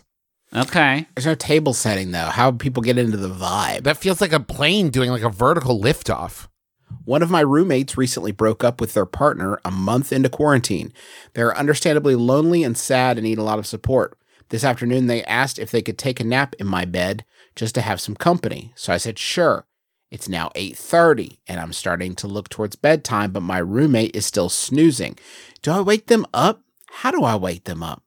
Okay. 0.55 1.07
There's 1.15 1.25
no 1.25 1.35
table 1.35 1.73
setting 1.73 2.11
though. 2.11 2.25
How 2.25 2.51
people 2.51 2.83
get 2.83 2.97
into 2.97 3.17
the 3.17 3.29
vibe. 3.29 3.83
That 3.83 3.97
feels 3.97 4.21
like 4.21 4.33
a 4.33 4.39
plane 4.39 4.89
doing 4.89 5.09
like 5.09 5.23
a 5.23 5.29
vertical 5.29 5.79
liftoff. 5.79 6.47
One 7.03 7.21
of 7.21 7.29
my 7.29 7.41
roommates 7.41 7.97
recently 7.97 8.31
broke 8.31 8.63
up 8.63 8.79
with 8.79 8.93
their 8.93 9.05
partner 9.05 9.59
a 9.65 9.71
month 9.71 10.13
into 10.13 10.29
quarantine. 10.29 10.93
They 11.33 11.41
are 11.41 11.55
understandably 11.55 12.15
lonely 12.15 12.63
and 12.63 12.77
sad 12.77 13.17
and 13.17 13.25
need 13.25 13.37
a 13.37 13.43
lot 13.43 13.59
of 13.59 13.67
support. 13.67 14.17
This 14.49 14.63
afternoon, 14.63 15.07
they 15.07 15.23
asked 15.25 15.59
if 15.59 15.71
they 15.71 15.81
could 15.81 15.97
take 15.97 16.21
a 16.21 16.23
nap 16.23 16.55
in 16.59 16.67
my 16.67 16.85
bed 16.85 17.25
just 17.55 17.75
to 17.75 17.81
have 17.81 17.99
some 17.99 18.15
company. 18.15 18.71
So 18.75 18.93
I 18.93 18.97
said, 18.97 19.19
sure. 19.19 19.65
It's 20.09 20.29
now 20.29 20.51
8:30 20.55 21.39
and 21.47 21.59
I'm 21.59 21.73
starting 21.73 22.15
to 22.15 22.27
look 22.27 22.47
towards 22.47 22.77
bedtime, 22.77 23.31
but 23.31 23.41
my 23.41 23.57
roommate 23.57 24.15
is 24.15 24.25
still 24.25 24.47
snoozing. 24.47 25.17
Do 25.61 25.71
I 25.71 25.81
wake 25.81 26.07
them 26.07 26.25
up? 26.33 26.61
How 26.87 27.11
do 27.11 27.25
I 27.25 27.35
wake 27.35 27.65
them 27.65 27.83
up? 27.83 28.03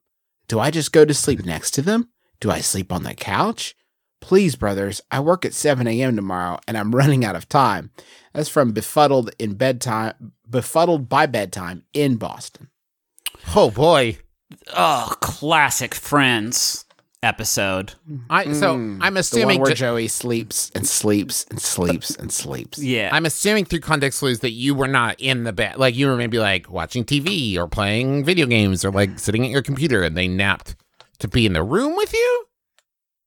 Do 0.47 0.59
I 0.59 0.71
just 0.71 0.91
go 0.91 1.05
to 1.05 1.13
sleep 1.13 1.45
next 1.45 1.71
to 1.75 1.83
them? 1.83 2.09
Do 2.41 2.51
I 2.51 2.59
sleep 2.59 2.91
on 2.91 3.03
the 3.03 3.13
couch? 3.13 3.75
Please, 4.19 4.55
brothers, 4.55 5.01
I 5.09 5.19
work 5.19 5.45
at 5.45 5.53
7 5.53 5.87
a.m. 5.87 6.15
tomorrow 6.15 6.59
and 6.67 6.77
I'm 6.77 6.91
running 6.95 7.23
out 7.23 7.35
of 7.35 7.47
time. 7.47 7.91
That's 8.33 8.49
from 8.49 8.73
Befuddled 8.73 9.31
in 9.39 9.53
Bedtime, 9.55 10.33
Befuddled 10.49 11.07
by 11.07 11.25
Bedtime 11.25 11.83
in 11.93 12.17
Boston. 12.17 12.69
Oh 13.55 13.71
boy. 13.71 14.17
Oh, 14.75 15.13
classic 15.21 15.95
Friends 15.95 16.85
episode. 17.23 17.93
I 18.29 18.51
so 18.53 18.75
Mm, 18.75 18.97
I'm 18.99 18.99
The 18.99 19.05
one 19.05 19.17
assuming 19.17 19.61
where 19.61 19.69
ju- 19.71 19.75
Joey 19.75 20.07
sleeps 20.07 20.71
and 20.75 20.87
sleeps 20.87 21.45
and 21.49 21.61
sleeps 21.61 22.15
and 22.15 22.31
sleeps. 22.31 22.79
Yeah. 22.79 23.09
I'm 23.13 23.25
assuming 23.25 23.65
through 23.65 23.79
context 23.81 24.19
clues 24.19 24.39
that 24.39 24.51
you 24.51 24.73
were 24.75 24.87
not 24.87 25.19
in 25.19 25.43
the 25.43 25.53
bed. 25.53 25.77
Like 25.77 25.95
you 25.95 26.07
were 26.07 26.15
maybe 26.17 26.39
like 26.39 26.69
watching 26.71 27.03
TV 27.05 27.55
or 27.57 27.67
playing 27.67 28.23
video 28.25 28.45
games 28.47 28.83
or 28.83 28.91
like 28.91 29.19
sitting 29.19 29.45
at 29.45 29.51
your 29.51 29.61
computer 29.61 30.01
and 30.03 30.17
they 30.17 30.27
napped 30.27 30.75
to 31.21 31.27
be 31.27 31.45
in 31.45 31.53
the 31.53 31.63
room 31.63 31.95
with 31.95 32.13
you. 32.13 32.45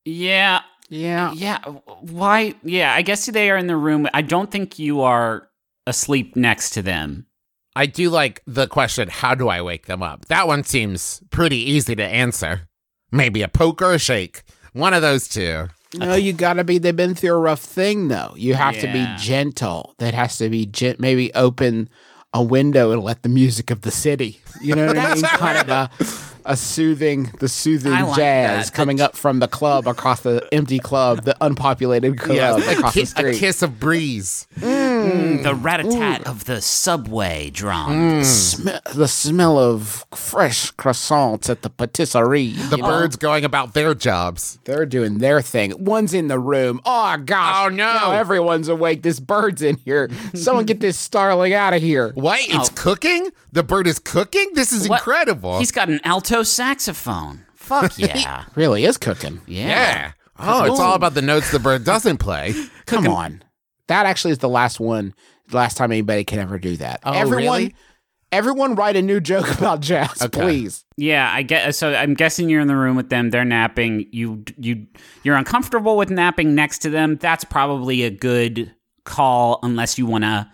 yeah. 0.05 0.61
Yeah. 0.91 1.33
Yeah. 1.33 1.59
Why? 2.03 2.55
Yeah. 2.63 2.93
I 2.95 3.01
guess 3.01 3.25
they 3.27 3.51
are 3.51 3.57
in 3.57 3.67
the 3.69 3.77
room. 3.77 4.07
I 4.13 4.21
don't 4.21 4.51
think 4.51 4.79
you 4.79 5.01
are 5.01 5.49
asleep 5.87 6.37
next 6.37 6.71
to 6.71 6.83
them. 6.83 7.27
I 7.75 7.87
do 7.87 8.11
like 8.11 8.43
the 8.47 8.67
question, 8.69 9.09
how 9.09 9.35
do 9.35 9.49
I 9.49 9.63
wake 9.63 9.87
them 9.87 10.03
up? 10.03 10.27
That 10.27 10.47
one 10.47 10.63
seems 10.63 11.23
pretty 11.31 11.57
easy 11.57 11.97
to 11.97 12.05
answer. 12.05 12.69
Maybe 13.11 13.41
a 13.43 13.49
poke 13.49 13.81
or 13.81 13.95
a 13.95 13.99
shake. 13.99 14.43
One 14.75 14.93
of 14.93 15.01
those 15.03 15.27
two. 15.27 15.69
No, 15.97 16.15
you 16.15 16.33
gotta 16.35 16.65
be. 16.65 16.79
They've 16.79 16.95
been 16.95 17.15
through 17.15 17.35
a 17.35 17.39
rough 17.39 17.61
thing, 17.63 18.09
though. 18.09 18.35
You 18.37 18.55
have 18.55 18.79
to 18.81 18.93
be 18.93 19.07
gentle. 19.19 19.95
That 19.99 20.13
has 20.13 20.37
to 20.39 20.51
be 20.51 20.67
gen- 20.67 20.97
maybe 20.99 21.33
open 21.35 21.89
a 22.35 22.43
window 22.43 22.91
and 22.93 23.03
let 23.03 23.23
the 23.23 23.29
music 23.29 23.71
of 23.71 23.81
the 23.81 23.91
city. 23.91 24.41
You 24.61 24.75
know 24.75 24.87
what 24.89 24.99
I 24.99 25.15
mean? 25.15 25.23
Kind 25.25 25.59
of 25.59 25.69
a, 25.71 25.91
a 26.45 26.57
soothing, 26.57 27.31
the 27.41 27.49
soothing 27.49 27.93
like 27.93 28.17
jazz 28.17 28.71
that. 28.71 28.77
coming 28.77 29.01
up 29.01 29.17
from 29.17 29.39
the 29.39 29.49
club 29.49 29.87
across 29.87 30.21
the 30.21 30.47
empty 30.53 30.79
club, 30.79 31.25
the 31.25 31.37
unpopulated 31.41 32.19
club 32.19 32.61
a, 32.61 32.73
across 32.73 32.95
ki- 32.95 33.01
the 33.01 33.07
street. 33.07 33.37
a 33.37 33.39
kiss 33.39 33.63
of 33.63 33.81
breeze. 33.81 34.47
Mm, 34.59 35.43
the 35.43 35.55
rat 35.55 35.81
a 35.81 35.85
tat 35.85 36.27
of 36.27 36.45
the 36.45 36.61
subway 36.61 37.51
drum. 37.51 38.21
Mm. 38.21 38.25
Sm- 38.25 38.97
the 38.99 39.09
smell 39.09 39.59
of 39.59 40.05
fresh 40.15 40.73
croissants 40.75 41.49
at 41.49 41.63
the 41.63 41.71
patisserie. 41.71 42.53
The 42.53 42.79
birds 42.79 43.17
going 43.17 43.45
about 43.45 43.75
their 43.75 43.95
jobs. 43.95 44.59
They're 44.65 44.87
doing 44.87 45.19
their 45.19 45.41
thing. 45.43 45.85
One's 45.85 46.15
in 46.15 46.29
the 46.29 46.39
room. 46.39 46.81
Oh 46.85 47.17
gosh! 47.19 47.67
Oh, 47.67 47.69
no. 47.69 47.77
Now 47.95 48.13
everyone's 48.13 48.69
awake. 48.69 49.03
This 49.03 49.21
bird's 49.21 49.63
in 49.63 49.77
here. 49.77 50.11
Someone 50.35 50.65
get 50.65 50.81
this 50.81 50.99
starling 50.99 51.55
out 51.55 51.73
of 51.75 51.83
here. 51.83 52.13
What? 52.15 52.41
It's 52.43 52.71
oh. 52.71 52.73
cooking? 52.75 53.31
The 53.53 53.63
bird 53.63 53.87
is 53.87 53.99
cooking? 53.99 54.51
This 54.55 54.73
is 54.73 54.89
What? 54.89 55.01
incredible. 55.01 55.59
He's 55.59 55.71
got 55.71 55.89
an 55.89 56.01
alto 56.05 56.34
saxophone. 56.43 57.47
Fuck 57.55 57.93
yeah. 57.99 58.45
Really 58.55 58.85
is 58.85 58.99
cooking. 58.99 59.41
Yeah. 59.47 59.69
yeah. 59.69 60.13
Oh, 60.39 60.65
it's 60.65 60.81
all 60.81 60.95
about 60.95 61.15
the 61.15 61.23
notes 61.23 61.51
the 61.53 61.59
bird 61.59 61.85
doesn't 61.85 62.19
play. 62.19 62.55
Come 62.87 63.07
on. 63.07 63.43
That 63.87 64.07
actually 64.07 64.33
is 64.33 64.39
the 64.39 64.49
last 64.49 64.81
one. 64.81 65.15
The 65.49 65.57
last 65.57 65.77
time 65.77 65.93
anybody 65.93 66.25
can 66.25 66.39
ever 66.39 66.59
do 66.59 66.77
that. 66.79 67.01
Oh, 67.05 67.13
everyone, 67.13 67.61
really? 67.61 67.75
everyone, 68.33 68.75
write 68.75 68.97
a 68.97 69.03
new 69.03 69.21
joke 69.21 69.51
about 69.59 69.81
jazz, 69.81 70.23
Okay. 70.23 70.41
please. 70.41 70.85
Yeah, 70.97 71.31
I 71.33 71.43
get. 71.43 71.75
So 71.75 71.95
I'm 71.95 72.15
guessing 72.15 72.49
you're 72.49 72.61
in 72.63 72.69
the 72.69 72.77
room 72.77 72.97
with 72.97 73.11
them. 73.11 73.31
They're 73.31 73.45
napping. 73.45 74.07
You 74.11 74.43
you 74.59 74.87
you're 75.23 75.37
uncomfortable 75.37 75.97
with 75.97 76.11
napping 76.11 76.55
next 76.55 76.79
to 76.81 76.91
them. 76.91 77.17
That's 77.17 77.45
probably 77.45 78.03
a 78.05 78.11
good 78.11 78.75
call, 79.05 79.61
unless 79.63 79.99
you 79.99 80.07
want 80.07 80.25
to. 80.25 80.51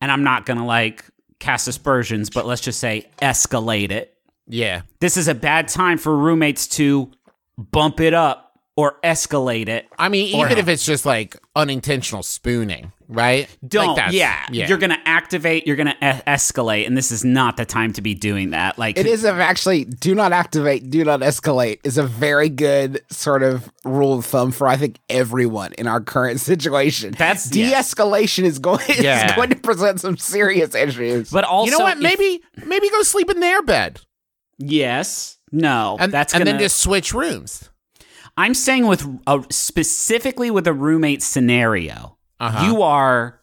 And 0.00 0.10
I'm 0.10 0.24
not 0.24 0.46
gonna 0.46 0.66
like 0.66 1.04
cast 1.38 1.68
aspersions, 1.68 2.30
but 2.30 2.46
let's 2.46 2.62
just 2.62 2.80
say 2.80 3.08
escalate 3.20 3.90
it. 3.90 4.16
Yeah. 4.46 4.82
This 5.00 5.16
is 5.16 5.28
a 5.28 5.34
bad 5.34 5.68
time 5.68 5.98
for 5.98 6.16
roommates 6.16 6.66
to 6.68 7.10
bump 7.58 8.00
it 8.00 8.14
up 8.14 8.48
or 8.76 8.98
escalate 9.04 9.68
it. 9.68 9.86
I 9.98 10.08
mean, 10.08 10.34
even 10.34 10.56
if 10.58 10.66
it's 10.68 10.84
just 10.84 11.04
like 11.04 11.36
unintentional 11.54 12.22
spooning, 12.22 12.90
right? 13.06 13.46
Don't. 13.68 13.88
Like 13.88 13.96
that's- 13.96 14.14
yeah, 14.14 14.46
you're 14.50 14.78
gonna 14.78 14.98
activate. 15.04 15.66
You're 15.66 15.76
gonna 15.76 15.94
e- 16.00 16.22
escalate, 16.26 16.86
and 16.86 16.96
this 16.96 17.12
is 17.12 17.22
not 17.22 17.58
the 17.58 17.66
time 17.66 17.92
to 17.92 18.00
be 18.00 18.14
doing 18.14 18.50
that. 18.50 18.78
Like 18.78 18.96
It 18.98 19.04
is 19.04 19.24
a, 19.24 19.32
actually 19.34 19.84
do 19.84 20.14
not 20.14 20.32
activate, 20.32 20.88
do 20.88 21.04
not 21.04 21.20
escalate 21.20 21.80
is 21.84 21.98
a 21.98 22.02
very 22.02 22.48
good 22.48 23.02
sort 23.10 23.42
of 23.42 23.70
rule 23.84 24.14
of 24.18 24.24
thumb 24.24 24.50
for 24.52 24.66
I 24.66 24.78
think 24.78 24.98
everyone 25.10 25.74
in 25.74 25.86
our 25.86 26.00
current 26.00 26.40
situation. 26.52 27.10
That's- 27.12 27.50
de-escalation 27.50 28.44
is 28.44 28.58
going 28.58 28.84
Yeah. 28.98 29.26
is 29.26 29.32
going 29.32 29.50
to 29.50 29.56
present 29.56 30.00
some 30.00 30.16
serious 30.16 30.74
issues. 30.74 31.30
But 31.30 31.44
also, 31.44 31.70
you 31.70 31.78
know 31.78 31.84
what? 31.84 31.98
if- 31.98 32.02
Maybe 32.02 32.42
maybe 32.64 32.88
go 32.88 33.02
sleep 33.02 33.30
in 33.30 33.40
their 33.40 33.60
bed 33.62 34.00
yes, 34.70 35.38
no, 35.50 35.96
and 36.00 36.12
that's 36.12 36.32
and 36.34 36.40
gonna, 36.40 36.52
then 36.52 36.60
just 36.60 36.78
switch 36.78 37.12
rooms. 37.12 37.68
I'm 38.36 38.54
saying 38.54 38.86
with 38.86 39.06
a, 39.26 39.44
specifically 39.50 40.50
with 40.50 40.66
a 40.66 40.72
roommate 40.72 41.22
scenario, 41.22 42.16
Uh-huh. 42.40 42.64
you 42.66 42.82
are 42.82 43.40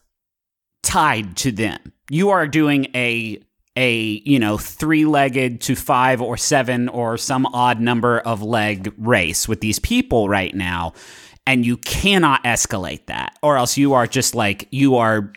tied 0.82 1.36
to 1.38 1.52
them. 1.52 1.92
You 2.10 2.30
are 2.30 2.46
doing 2.48 2.86
a 2.94 3.40
a 3.76 3.92
you 4.24 4.38
know 4.38 4.58
three 4.58 5.04
legged 5.04 5.60
to 5.62 5.76
five 5.76 6.20
or 6.20 6.36
seven 6.36 6.88
or 6.88 7.16
some 7.16 7.46
odd 7.46 7.80
number 7.80 8.18
of 8.20 8.42
leg 8.42 8.92
race 8.98 9.46
with 9.46 9.60
these 9.60 9.78
people 9.78 10.28
right 10.28 10.54
now, 10.54 10.92
and 11.46 11.64
you 11.64 11.76
cannot 11.76 12.42
escalate 12.44 13.06
that, 13.06 13.38
or 13.42 13.56
else 13.56 13.76
you 13.78 13.92
are 13.92 14.08
just 14.08 14.34
like 14.34 14.66
you 14.72 14.96
are 14.96 15.32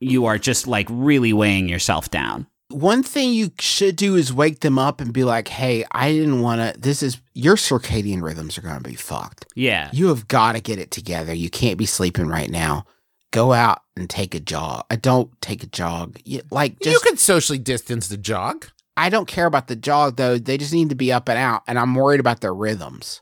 you 0.00 0.26
are 0.26 0.36
just 0.38 0.66
like 0.66 0.86
really 0.90 1.32
weighing 1.32 1.68
yourself 1.68 2.10
down. 2.10 2.46
One 2.70 3.02
thing 3.02 3.32
you 3.32 3.50
should 3.58 3.96
do 3.96 4.14
is 4.14 4.30
wake 4.32 4.60
them 4.60 4.78
up 4.78 5.00
and 5.00 5.12
be 5.12 5.24
like, 5.24 5.48
"Hey, 5.48 5.84
I 5.90 6.12
didn't 6.12 6.42
want 6.42 6.60
to. 6.74 6.78
This 6.78 7.02
is 7.02 7.18
your 7.32 7.56
circadian 7.56 8.22
rhythms 8.22 8.58
are 8.58 8.62
going 8.62 8.76
to 8.82 8.88
be 8.88 8.94
fucked. 8.94 9.46
Yeah. 9.54 9.88
You 9.92 10.08
have 10.08 10.28
got 10.28 10.52
to 10.52 10.60
get 10.60 10.78
it 10.78 10.90
together. 10.90 11.32
You 11.32 11.48
can't 11.48 11.78
be 11.78 11.86
sleeping 11.86 12.26
right 12.28 12.50
now. 12.50 12.84
Go 13.30 13.52
out 13.54 13.80
and 13.96 14.08
take 14.08 14.34
a 14.34 14.40
jog. 14.40 14.84
I 14.90 14.96
don't 14.96 15.30
take 15.40 15.62
a 15.62 15.66
jog. 15.66 16.18
You, 16.24 16.42
like 16.50 16.78
just 16.80 16.92
you 16.92 17.00
could 17.10 17.18
socially 17.18 17.58
distance 17.58 18.08
the 18.08 18.16
jog. 18.18 18.66
I 18.98 19.10
don't 19.10 19.28
care 19.28 19.46
about 19.46 19.68
the 19.68 19.76
jog 19.76 20.16
though. 20.16 20.38
They 20.38 20.58
just 20.58 20.72
need 20.74 20.88
to 20.90 20.94
be 20.94 21.10
up 21.12 21.28
and 21.28 21.38
out, 21.38 21.62
and 21.68 21.78
I'm 21.78 21.94
worried 21.94 22.20
about 22.20 22.40
their 22.40 22.54
rhythms. 22.54 23.18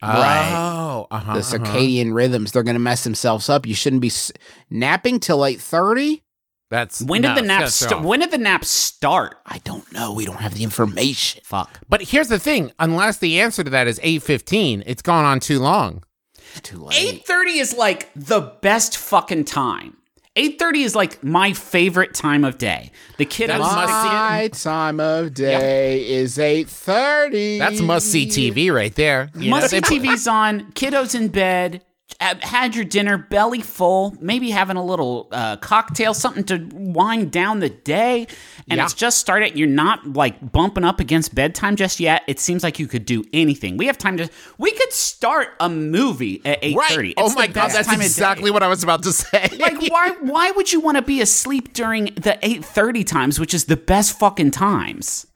Oh, 0.57 1.07
uh-huh, 1.11 1.35
the 1.35 1.41
circadian 1.41 2.15
rhythms. 2.15 2.51
They're 2.51 2.63
going 2.63 2.75
to 2.77 2.81
mess 2.81 3.05
themselves 3.05 3.49
up. 3.49 3.67
You 3.67 3.75
shouldn't 3.75 4.03
be 4.03 4.09
s- 4.09 4.33
napping 4.71 5.21
till 5.21 5.45
eight 5.45 5.61
thirty. 5.61 6.23
That's 6.69 7.01
When 7.03 7.23
did 7.23 7.29
no, 7.29 7.35
the 7.37 7.43
nap 7.43 7.61
that's 7.61 7.75
st- 7.75 8.03
When 8.03 8.21
did 8.21 8.33
the 8.33 8.39
nap 8.39 8.65
start? 8.65 9.39
I 9.47 9.59
don't 9.59 9.91
know. 9.93 10.13
We 10.13 10.25
don't 10.25 10.41
have 10.41 10.55
the 10.55 10.65
information. 10.65 11.43
Fuck. 11.45 11.81
But 11.89 12.03
here's 12.03 12.29
the 12.29 12.41
thing: 12.41 12.73
unless 12.79 13.19
the 13.19 13.41
answer 13.41 13.63
to 13.63 13.71
that 13.71 13.87
is 13.87 14.01
eight 14.03 14.23
fifteen, 14.23 14.83
it's 14.87 15.03
gone 15.03 15.25
on 15.25 15.39
too 15.39 15.61
long. 15.61 16.03
It's 16.35 16.61
too 16.63 16.79
late. 16.79 16.99
Eight 16.99 17.27
thirty 17.27 17.59
is 17.59 17.77
like 17.77 18.11
the 18.17 18.41
best 18.63 18.97
fucking 18.97 19.45
time. 19.45 19.97
Eight 20.35 20.59
thirty 20.59 20.83
is 20.83 20.97
like 20.97 21.23
my 21.23 21.53
favorite 21.53 22.15
time 22.15 22.45
of 22.45 22.59
day. 22.59 22.91
The 23.17 23.27
kiddos 23.27 23.47
That's 23.47 23.61
must 23.61 24.03
see 24.03 24.09
it. 24.09 24.13
My 24.13 24.49
time 24.49 25.01
of 25.01 25.35
day 25.35 26.07
is 26.07 26.39
eight 26.39 26.69
thirty. 26.69 27.59
That's 27.59 27.81
must 27.81 28.11
see 28.11 28.27
TV 28.27 28.75
right 28.75 28.95
there. 28.95 29.31
You 29.39 29.51
Must 29.51 29.71
see 29.71 29.81
TV's 29.81 30.27
on. 30.27 30.73
Kiddos 30.73 31.15
in 31.15 31.29
bed. 31.29 31.85
Had 32.21 32.75
your 32.75 32.85
dinner, 32.85 33.19
belly 33.19 33.61
full, 33.61 34.17
maybe 34.21 34.51
having 34.51 34.77
a 34.77 34.85
little 34.85 35.29
uh, 35.33 35.57
cocktail, 35.57 36.15
something 36.15 36.45
to 36.45 36.67
wind 36.73 37.31
down 37.31 37.59
the 37.61 37.69
day, 37.69 38.27
and 38.71 38.79
Yeah. 38.79 38.85
it's 38.85 38.95
just 38.95 39.19
started. 39.19 39.59
You're 39.59 39.69
not 39.69 40.15
like 40.15 40.53
bumping 40.53 40.85
up 40.85 40.99
against 40.99 41.35
bedtime 41.35 41.77
just 41.77 42.01
yet. 42.01 42.23
It 42.27 42.41
seems 42.41 42.63
like 42.63 42.79
you 42.79 42.87
could 42.87 43.05
do 43.05 43.23
anything. 43.35 43.77
We 43.77 43.87
have 43.87 43.99
time 43.99 44.17
to. 44.17 44.31
We 44.57 44.71
could 44.71 44.93
start 44.93 45.49
a 45.61 45.69
movie 45.69 46.41
at 46.45 46.61
eight 46.63 46.77
thirty. 46.89 47.09
Right. 47.09 47.15
Oh 47.19 47.35
my 47.35 47.49
god, 47.49 47.73
that's 47.73 47.93
exactly 47.93 48.51
what 48.51 48.63
I 48.63 48.69
was 48.69 48.83
about 48.83 49.03
to 49.03 49.13
say. 49.13 49.49
like 49.59 49.79
why 49.91 50.11
why 50.21 50.53
would 50.53 50.73
you 50.73 50.81
want 50.81 50.97
to 50.97 51.03
be 51.03 51.21
asleep 51.21 51.75
during 51.75 52.07
the 52.15 52.39
8:30 52.43 53.05
times 53.05 53.39
which 53.41 53.53
is 53.53 53.65
the 53.67 53.77
best 53.77 54.19
fucking 54.19 54.53
times 54.53 55.27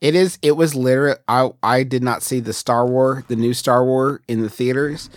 It 0.00 0.14
is. 0.14 0.38
It 0.42 0.52
was 0.52 0.74
literally. 0.74 1.16
I 1.26 1.50
I 1.62 1.82
did 1.82 2.02
not 2.04 2.22
see 2.22 2.40
the 2.40 2.52
Star 2.52 2.86
War, 2.86 3.24
the 3.28 3.36
new 3.36 3.52
Star 3.54 3.84
War 3.84 4.20
in 4.28 4.42
the 4.42 4.50
theaters. 4.50 5.10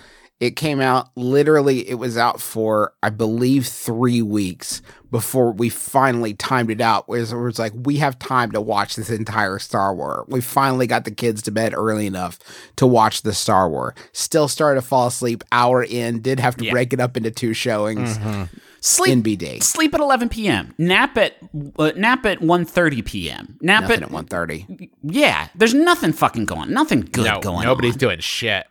It 0.44 0.58
came 0.58 0.82
out 0.82 1.10
literally, 1.16 1.88
it 1.90 1.94
was 1.96 2.18
out 2.18 2.42
for, 2.42 2.94
I 3.02 3.10
believe, 3.12 3.66
three 3.66 4.22
weeks 4.22 4.82
before 5.10 5.52
we 5.54 5.70
finally 5.70 6.34
timed 6.34 6.70
it 6.70 6.82
out. 6.82 7.08
Where 7.08 7.22
it 7.22 7.34
was 7.34 7.60
like, 7.60 7.72
we 7.74 7.96
have 7.98 8.20
time 8.20 8.52
to 8.52 8.60
watch 8.60 8.98
this 8.98 9.10
entire 9.10 9.58
Star 9.58 9.96
Wars. 9.96 10.26
We 10.28 10.42
finally 10.42 10.86
got 10.86 11.06
the 11.06 11.12
kids 11.12 11.42
to 11.44 11.52
bed 11.52 11.74
early 11.74 12.08
enough 12.08 12.40
to 12.76 12.86
watch 12.86 13.22
the 13.22 13.32
Star 13.34 13.70
Wars. 13.70 13.94
Still 14.12 14.50
started 14.50 14.82
to 14.82 14.86
fall 14.86 15.08
asleep, 15.08 15.46
hour 15.54 15.82
in, 15.82 16.20
did 16.22 16.42
have 16.42 16.58
to 16.58 16.66
Yeah. 16.66 16.72
break 16.72 16.92
it 16.92 17.00
up 17.00 17.16
into 17.16 17.32
two 17.32 17.54
showings 17.54 18.20
Sleep 18.82 19.14
in 19.14 19.24
BD. 19.24 19.64
sleep 19.64 19.94
at 19.94 20.02
11 20.02 20.28
p.m. 20.28 20.74
Nap 20.78 21.16
at 21.16 21.36
uh, 21.80 21.94
nap 21.96 22.26
at 22.26 22.40
1:30 22.42 23.06
p.m. 23.06 23.58
Nap 23.62 23.84
Nothing 23.84 24.04
at 24.04 24.14
at 24.14 24.26
1.30. 24.30 24.90
yeah. 25.04 25.48
There's 25.56 25.74
nothing 25.74 26.12
fucking 26.12 26.44
going. 26.44 26.74
Nothing 26.74 27.00
good 27.00 27.24
no, 27.24 27.40
going. 27.40 27.64
nobody's 27.66 27.94
on. 27.94 28.00
doing 28.00 28.20
shit. 28.20 28.66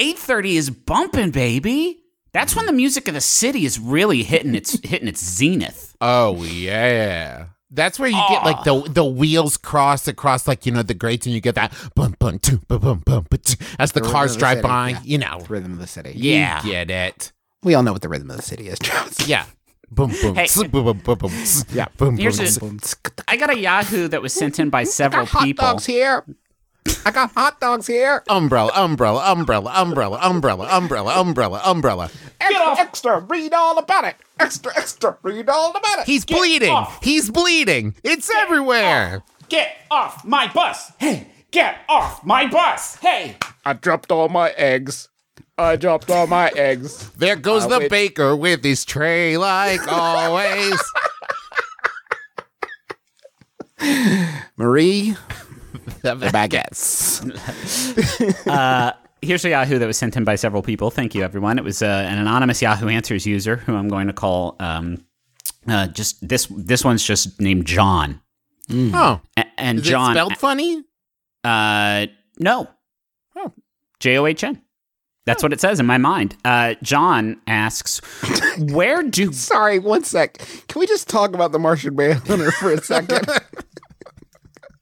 8:30 0.00 0.54
is 0.56 0.70
bumping, 0.70 1.30
baby. 1.30 1.98
That's 2.32 2.54
when 2.56 2.66
the 2.66 2.72
music 2.72 3.08
of 3.08 3.14
the 3.14 3.20
city 3.20 3.64
is 3.64 3.78
really 3.78 4.22
hitting 4.22 4.54
its 4.54 4.78
hitting 4.88 5.08
its 5.08 5.24
zenith. 5.24 5.96
Oh 6.00 6.42
yeah. 6.44 7.46
That's 7.72 8.00
where 8.00 8.08
you 8.08 8.20
get 8.28 8.44
like 8.44 8.64
the 8.64 8.82
the 8.88 9.04
wheels 9.04 9.56
cross 9.56 10.08
across 10.08 10.48
like 10.48 10.66
you 10.66 10.72
know 10.72 10.82
the 10.82 10.94
grates 10.94 11.26
and 11.26 11.34
you 11.34 11.40
get 11.40 11.54
that 11.54 11.72
bum 11.94 12.16
bum 12.18 12.38
two 12.40 12.58
bum 12.66 12.80
bum 12.80 13.02
bum 13.06 13.26
as 13.78 13.92
the 13.92 14.00
The 14.00 14.08
cars 14.08 14.32
of 14.32 14.36
the 14.36 14.40
drive 14.40 14.56
city, 14.58 14.68
by. 14.68 14.88
yeah. 14.90 15.00
You 15.04 15.18
know, 15.18 15.46
Rhythm 15.48 15.72
of 15.74 15.78
the 15.78 15.86
city. 15.86 16.12
Yeah. 16.16 16.64
you 16.64 16.72
get 16.72 16.90
it. 16.90 17.32
We 17.62 17.74
all 17.74 17.82
know 17.84 17.92
what 17.92 18.02
the 18.02 18.08
rhythm 18.08 18.30
of 18.30 18.36
the 18.38 18.42
city 18.42 18.68
is, 18.68 18.78
Travis. 18.80 19.28
Yeah. 19.28 19.44
Boom 19.90 20.10
boom. 20.22 20.34
Hey. 20.36 20.46
tsk, 20.46 20.70
boom 20.70 20.84
boom 20.84 20.98
boom 20.98 21.18
boom. 21.18 21.32
Yeah. 21.72 21.86
Boom 21.96 22.16
Here's 22.16 22.38
boom. 22.58 22.78
a- 22.82 22.96
Boom, 22.96 23.20
I 23.28 23.36
got 23.36 23.50
a 23.50 23.58
Yahoo 23.58 24.08
that 24.08 24.22
was 24.22 24.32
sent 24.32 24.58
in 24.58 24.70
by 24.70 24.84
several 24.84 25.26
hot 25.26 25.42
people. 25.44 25.64
dogs 25.64 25.84
here. 25.86 26.24
I 27.04 27.10
got 27.10 27.32
hot 27.32 27.60
dogs 27.60 27.86
here. 27.86 28.22
Umbrella, 28.28 28.72
umbrella, 28.74 29.32
umbrella, 29.32 29.70
umbrella, 29.82 30.18
umbrella, 30.22 30.68
umbrella, 30.76 31.20
umbrella, 31.20 31.60
umbrella. 31.64 32.10
Extra, 32.40 32.78
extra, 32.78 33.20
read 33.20 33.52
all 33.54 33.78
about 33.78 34.04
it. 34.04 34.16
Extra, 34.38 34.72
extra, 34.76 35.16
read 35.22 35.48
all 35.48 35.70
about 35.70 36.00
it. 36.00 36.06
He's 36.06 36.24
bleeding. 36.24 36.70
off. 36.70 37.02
He's 37.02 37.30
bleeding. 37.30 37.94
It's 38.04 38.30
everywhere. 38.30 39.22
Get 39.48 39.76
off 39.90 40.24
my 40.24 40.46
bus! 40.52 40.92
Hey, 40.98 41.26
get 41.50 41.78
off 41.88 42.24
my 42.24 42.46
bus! 42.46 42.96
Hey! 42.96 43.36
I 43.64 43.72
dropped 43.72 44.10
all 44.12 44.28
my 44.28 44.50
eggs. 44.50 45.08
I 45.58 45.76
dropped 45.76 46.10
all 46.10 46.26
my 46.26 46.48
eggs. 46.56 47.10
There 47.16 47.36
goes 47.36 47.64
Uh, 47.64 47.68
the 47.68 47.78
wait. 47.80 47.90
baker 47.90 48.34
with 48.36 48.62
his 48.64 48.84
tray 48.84 49.36
like 49.36 49.80
always. 49.92 50.80
Marie, 54.56 55.16
the 56.02 56.14
baguettes. 56.16 57.20
Here's 59.22 59.44
a 59.44 59.50
Yahoo 59.50 59.78
that 59.78 59.86
was 59.86 59.98
sent 59.98 60.16
in 60.16 60.24
by 60.24 60.34
several 60.36 60.62
people. 60.62 60.90
Thank 60.90 61.14
you, 61.14 61.22
everyone. 61.22 61.58
It 61.58 61.64
was 61.64 61.82
uh, 61.82 61.86
an 62.08 62.18
anonymous 62.18 62.62
Yahoo 62.62 62.88
Answers 62.88 63.26
user 63.26 63.56
who 63.56 63.74
I'm 63.76 63.88
going 63.88 64.06
to 64.06 64.14
call 64.14 64.56
um, 64.60 65.04
uh, 65.68 65.88
just 65.88 66.26
this. 66.26 66.46
This 66.50 66.84
one's 66.84 67.04
just 67.04 67.38
named 67.40 67.66
John, 67.66 68.20
Oh, 68.70 69.20
A- 69.36 69.44
and 69.58 69.80
is 69.80 69.84
John. 69.84 70.12
it 70.12 70.14
spelled 70.14 70.38
funny? 70.38 70.82
Uh, 71.44 72.06
no. 72.38 72.68
Oh. 73.36 73.52
J 73.98 74.16
O 74.16 74.24
H 74.26 74.42
N. 74.42 74.62
That's 75.26 75.42
what 75.42 75.52
it 75.52 75.60
says 75.60 75.78
in 75.80 75.84
my 75.86 75.98
mind. 75.98 76.34
Uh, 76.46 76.74
John 76.82 77.42
asks, 77.46 78.00
"Where 78.58 79.02
do 79.02 79.32
Sorry, 79.34 79.78
one 79.78 80.02
sec. 80.02 80.38
Can 80.66 80.80
we 80.80 80.86
just 80.86 81.10
talk 81.10 81.34
about 81.34 81.52
the 81.52 81.58
Martian 81.58 81.94
Manhunter 81.94 82.50
for 82.52 82.72
a 82.72 82.82
second? 82.82 83.28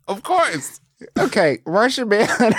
Of 0.06 0.22
course. 0.22 0.80
Okay, 1.18 1.58
Martian 1.66 2.08
Manhunter. 2.08 2.58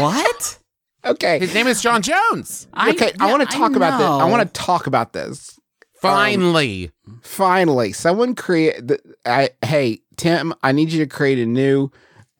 what?" 0.00 0.58
okay. 1.04 1.38
His 1.38 1.54
name 1.54 1.66
is 1.66 1.82
John 1.82 2.02
Jones. 2.02 2.66
okay, 2.76 3.12
I, 3.20 3.30
want 3.30 3.48
to 3.48 3.56
talk 3.56 3.76
about 3.76 3.98
this. 3.98 4.06
I 4.06 4.24
want 4.24 4.42
to 4.42 4.60
talk 4.60 4.86
about 4.86 5.12
this. 5.12 5.58
Finally. 6.00 6.90
Finally, 7.22 7.92
someone 7.92 8.34
create. 8.34 8.86
The, 8.86 8.98
I, 9.24 9.50
hey, 9.64 10.00
Tim, 10.16 10.52
I 10.62 10.72
need 10.72 10.92
you 10.92 10.98
to 11.04 11.06
create 11.06 11.38
a 11.38 11.46
new 11.46 11.90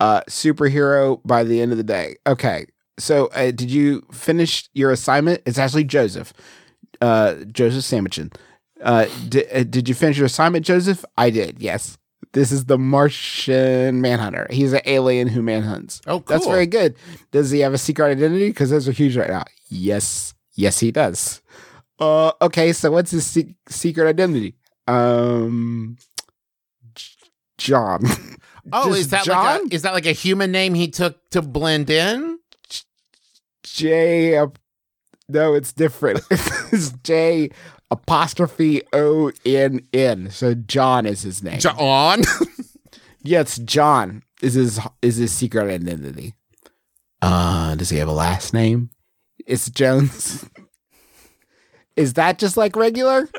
uh, 0.00 0.20
superhero 0.28 1.20
by 1.24 1.44
the 1.44 1.60
end 1.60 1.72
of 1.72 1.78
the 1.78 1.84
day. 1.84 2.16
Okay. 2.26 2.66
So, 2.98 3.26
uh, 3.28 3.46
did 3.46 3.70
you 3.70 4.06
finish 4.12 4.68
your 4.74 4.90
assignment? 4.90 5.42
It's 5.46 5.58
actually 5.58 5.84
Joseph, 5.84 6.32
uh, 7.00 7.36
Joseph 7.50 7.84
Samachson. 7.84 8.32
Uh, 8.82 9.06
di- 9.28 9.46
uh, 9.46 9.64
did 9.64 9.88
you 9.88 9.94
finish 9.94 10.16
your 10.18 10.26
assignment, 10.26 10.64
Joseph? 10.64 11.04
I 11.16 11.30
did. 11.30 11.60
Yes. 11.60 11.98
This 12.34 12.50
is 12.50 12.64
the 12.64 12.76
Martian 12.76 14.00
Manhunter. 14.00 14.48
He's 14.50 14.72
an 14.72 14.80
alien 14.86 15.28
who 15.28 15.40
manhunts. 15.40 16.00
Oh, 16.06 16.18
cool. 16.18 16.24
That's 16.26 16.46
very 16.46 16.66
good. 16.66 16.96
Does 17.30 17.50
he 17.52 17.60
have 17.60 17.72
a 17.72 17.78
secret 17.78 18.06
identity? 18.10 18.48
Because 18.48 18.70
those 18.70 18.88
are 18.88 18.92
huge 18.92 19.16
right 19.16 19.30
now. 19.30 19.44
Yes. 19.68 20.34
Yes, 20.56 20.80
he 20.80 20.90
does. 20.90 21.40
Uh, 22.00 22.32
okay. 22.42 22.72
So 22.72 22.90
what's 22.90 23.12
his 23.12 23.24
se- 23.24 23.54
secret 23.68 24.08
identity? 24.08 24.56
Um, 24.88 25.96
John. 27.56 28.02
Oh, 28.72 28.88
Just 28.88 28.98
is 28.98 29.08
that 29.10 29.24
John? 29.24 29.62
like 29.62 29.72
a, 29.72 29.74
is 29.74 29.82
that 29.82 29.92
like 29.92 30.06
a 30.06 30.12
human 30.12 30.50
name 30.50 30.72
he 30.74 30.88
took 30.88 31.28
to 31.30 31.42
blend 31.42 31.90
in? 31.90 32.38
J. 33.62 34.38
Uh, 34.38 34.46
no, 35.28 35.54
it's 35.54 35.72
different. 35.72 36.20
it's 36.30 36.92
J 37.02 37.50
apostrophe 37.90 38.82
O 38.92 39.30
N 39.44 39.80
N. 39.92 40.30
So 40.30 40.54
John 40.54 41.06
is 41.06 41.22
his 41.22 41.42
name. 41.42 41.58
John. 41.58 42.22
Yes, 43.26 43.56
John 43.56 44.22
is 44.42 44.52
his 44.52 44.78
is 45.00 45.16
his 45.16 45.32
secret 45.32 45.70
identity. 45.70 46.34
Uh, 47.22 47.74
does 47.74 47.88
he 47.88 47.96
have 47.96 48.08
a 48.08 48.12
last 48.12 48.52
name? 48.52 48.90
It's 49.46 49.70
Jones. 49.70 50.44
is 51.96 52.12
that 52.14 52.38
just 52.38 52.58
like 52.58 52.76
regular? 52.76 53.30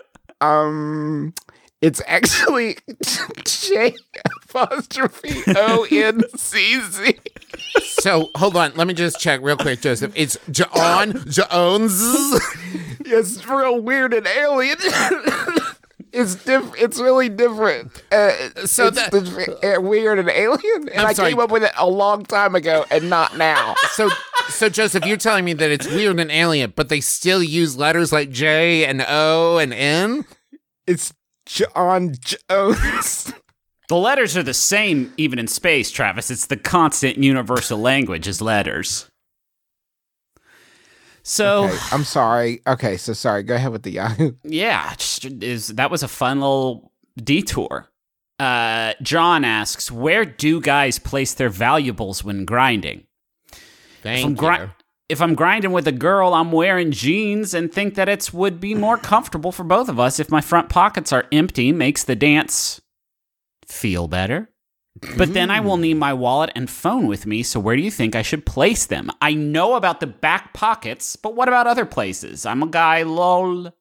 Um, 0.41 1.36
it's 1.86 2.02
actually 2.08 2.78
J 3.45 3.93
apostrophe 4.43 5.41
O 5.56 5.86
N 5.91 6.21
C 6.36 6.82
Z. 6.82 7.19
so 7.84 8.30
hold 8.36 8.56
on, 8.56 8.74
let 8.76 8.88
me 8.88 8.93
just 8.93 9.19
check 9.19 9.41
real 9.43 9.58
quick, 9.58 9.82
Joseph. 9.82 10.12
It's 10.15 10.38
John 10.52 11.24
Jones. 11.30 11.93
It's 13.08 13.45
real 13.48 13.82
weird 13.82 14.13
and 14.15 14.26
alien. 14.28 14.78
it's 16.12 16.36
diff- 16.36 16.74
It's 16.78 17.00
really 17.00 17.30
different. 17.30 17.91
Uh, 18.12 18.32
So 18.65 18.88
it's 18.88 18.98
that- 18.98 19.12
diff- 19.12 19.63
uh, 19.78 19.82
weird 19.82 20.17
and 20.19 20.30
alien, 20.30 20.89
and 20.89 21.00
I'm 21.02 21.08
I 21.08 21.13
sorry. 21.13 21.30
came 21.32 21.39
up 21.39 21.52
with 21.52 21.63
it 21.63 21.71
a 21.78 21.88
long 21.88 22.24
time 22.26 22.56
ago, 22.56 22.84
and 22.89 23.10
not 23.10 23.38
now. 23.38 23.76
So 23.91 24.10
so 24.50 24.69
Joseph, 24.69 25.06
you're 25.06 25.17
telling 25.17 25.45
me 25.45 25.54
that 25.54 25.69
it's 25.71 25.88
weird 25.88 26.19
and 26.19 26.32
alien, 26.32 26.74
but 26.76 26.89
they 26.89 27.02
still 27.02 27.43
use 27.43 27.78
letters 27.78 28.12
like 28.12 28.30
J 28.32 28.86
and 28.86 29.04
O 29.08 29.58
and 29.60 29.74
N? 29.74 30.26
It's 30.88 31.13
John 31.45 32.15
Jones. 32.21 33.34
The 33.88 33.95
letters 33.95 34.36
are 34.36 34.41
the 34.43 34.53
same 34.53 35.13
even 35.17 35.38
in 35.38 35.47
space, 35.47 35.91
Travis. 35.91 36.31
It's 36.31 36.47
the 36.47 36.58
constant 36.58 37.17
universal 37.17 37.77
language 37.77 38.27
is 38.27 38.41
letters. 38.41 39.08
So 41.23 41.65
Okay, 41.65 41.77
I'm 41.91 42.03
sorry. 42.03 42.62
Okay, 42.67 42.97
so 42.97 43.13
sorry. 43.13 43.43
Go 43.43 43.55
ahead 43.55 43.71
with 43.71 43.84
the 43.84 43.91
Yahoo. 43.91 44.34
yeah, 44.43 44.93
just 44.95 45.25
is 45.25 45.67
that 45.69 45.89
was 45.89 46.03
a 46.03 46.08
fun 46.08 46.39
little 46.39 46.91
detour. 47.17 47.88
Uh, 48.39 48.93
John 49.01 49.43
asks, 49.45 49.89
"Where 49.91 50.25
do 50.25 50.60
guys 50.62 50.99
place 50.99 51.34
their 51.34 51.49
valuables 51.49 52.23
when 52.23 52.45
grinding?" 52.45 53.05
Thank 54.03 54.19
if 54.19 54.25
I'm, 54.25 54.34
gri- 54.36 54.58
you. 54.60 54.69
If 55.08 55.22
I'm 55.22 55.36
grinding 55.36 55.72
with 55.72 55.88
a 55.88 55.91
girl, 55.91 56.34
I'm 56.34 56.52
wearing 56.52 56.91
jeans 56.91 57.54
and 57.54 57.72
think 57.72 57.96
that 57.96 58.10
it 58.10 58.34
would 58.34 58.60
be 58.60 58.74
more 58.74 58.98
comfortable 58.98 59.52
for 59.52 59.63
both 59.63 59.89
of 59.89 60.00
us 60.00 60.20
if 60.20 60.32
my 60.32 60.41
front 60.41 60.70
pockets 60.70 61.13
are 61.13 61.26
empty. 61.32 61.72
Makes 61.72 62.04
the 62.04 62.15
dance 62.15 62.82
feel 63.65 64.08
better. 64.08 64.50
But 65.18 65.34
then 65.34 65.52
I 65.52 65.60
will 65.60 65.76
hmm. 65.76 65.82
need 65.82 65.94
my 65.96 66.13
wallet 66.13 66.52
and 66.56 66.70
phone 66.70 67.08
with 67.08 67.26
me, 67.26 67.44
so 67.44 67.60
where 67.60 67.76
do 67.76 67.82
you 67.82 67.91
think 67.91 68.15
I 68.15 68.22
should 68.22 68.46
place 68.46 68.86
them? 68.86 69.12
I 69.22 69.34
know 69.34 69.76
about 69.76 70.00
the 70.00 70.08
back 70.08 70.54
pockets, 70.54 71.18
but 71.18 71.36
what 71.36 71.50
about 71.50 71.68
other 71.68 71.86
places? 71.86 72.46
I'm 72.46 72.63
a 72.63 72.68
guy, 72.68 73.04
lol. 73.04 73.74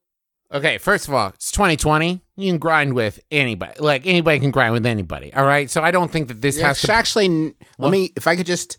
Okay, 0.53 0.77
first 0.77 1.07
of 1.07 1.13
all, 1.13 1.29
it's 1.29 1.51
2020. 1.51 2.21
You 2.35 2.51
can 2.51 2.59
grind 2.59 2.93
with 2.93 3.19
anybody. 3.31 3.79
Like 3.79 4.05
anybody 4.05 4.39
can 4.39 4.51
grind 4.51 4.73
with 4.73 4.85
anybody. 4.85 5.33
All 5.33 5.45
right. 5.45 5.69
So 5.69 5.81
I 5.81 5.91
don't 5.91 6.11
think 6.11 6.27
that 6.27 6.41
this 6.41 6.55
has 6.59 6.77
Yes, 6.77 6.81
to. 6.81 6.93
actually, 6.93 7.25
n- 7.25 7.55
let 7.79 7.91
me. 7.91 8.11
If 8.15 8.27
I 8.27 8.35
could 8.35 8.45
just, 8.45 8.77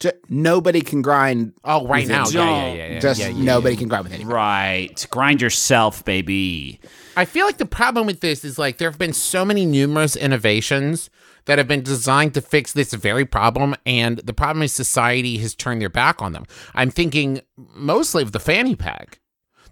ju- 0.00 0.12
nobody 0.28 0.80
can 0.80 1.02
grind. 1.02 1.54
Oh, 1.64 1.86
right 1.86 2.06
now. 2.06 2.26
Yeah, 2.28 2.40
yeah, 2.40 2.72
yeah, 2.74 2.86
yeah, 2.86 3.00
just 3.00 3.20
yeah, 3.20 3.28
yeah, 3.28 3.44
nobody 3.44 3.74
yeah. 3.74 3.78
can 3.80 3.88
grind 3.88 4.04
with 4.04 4.12
anybody. 4.12 4.34
Right. 4.34 5.06
Grind 5.10 5.40
yourself, 5.42 6.04
baby. 6.04 6.80
I 7.16 7.24
feel 7.24 7.46
like 7.46 7.58
the 7.58 7.66
problem 7.66 8.06
with 8.06 8.20
this 8.20 8.44
is 8.44 8.58
like 8.58 8.78
there 8.78 8.90
have 8.90 8.98
been 8.98 9.12
so 9.12 9.44
many 9.44 9.66
numerous 9.66 10.16
innovations 10.16 11.10
that 11.46 11.58
have 11.58 11.66
been 11.66 11.82
designed 11.82 12.34
to 12.34 12.40
fix 12.40 12.72
this 12.74 12.92
very 12.92 13.24
problem, 13.24 13.74
and 13.86 14.18
the 14.18 14.34
problem 14.34 14.62
is 14.62 14.72
society 14.72 15.38
has 15.38 15.54
turned 15.54 15.80
their 15.80 15.88
back 15.88 16.20
on 16.20 16.32
them. 16.32 16.44
I'm 16.74 16.90
thinking 16.90 17.40
mostly 17.56 18.22
of 18.22 18.32
the 18.32 18.38
fanny 18.40 18.76
pack. 18.76 19.20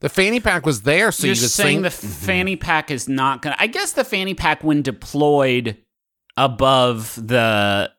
The 0.01 0.09
fanny 0.09 0.41
pack 0.41 0.67
was 0.67 0.83
there, 0.83 1.12
so 1.12 1.27
You're 1.27 1.35
you 1.35 1.41
could 1.43 1.51
saying 1.51 1.77
sing. 1.77 1.83
the 1.83 1.91
fanny 1.91 2.57
pack 2.57 2.91
is 2.91 3.09
not 3.09 3.43
gonna. 3.43 3.57
I 3.59 3.67
guess 3.67 3.93
the 3.93 4.05
fanny 4.05 4.35
pack, 4.35 4.65
when 4.65 4.83
deployed 4.83 5.77
above 6.37 7.15
the 7.27 7.91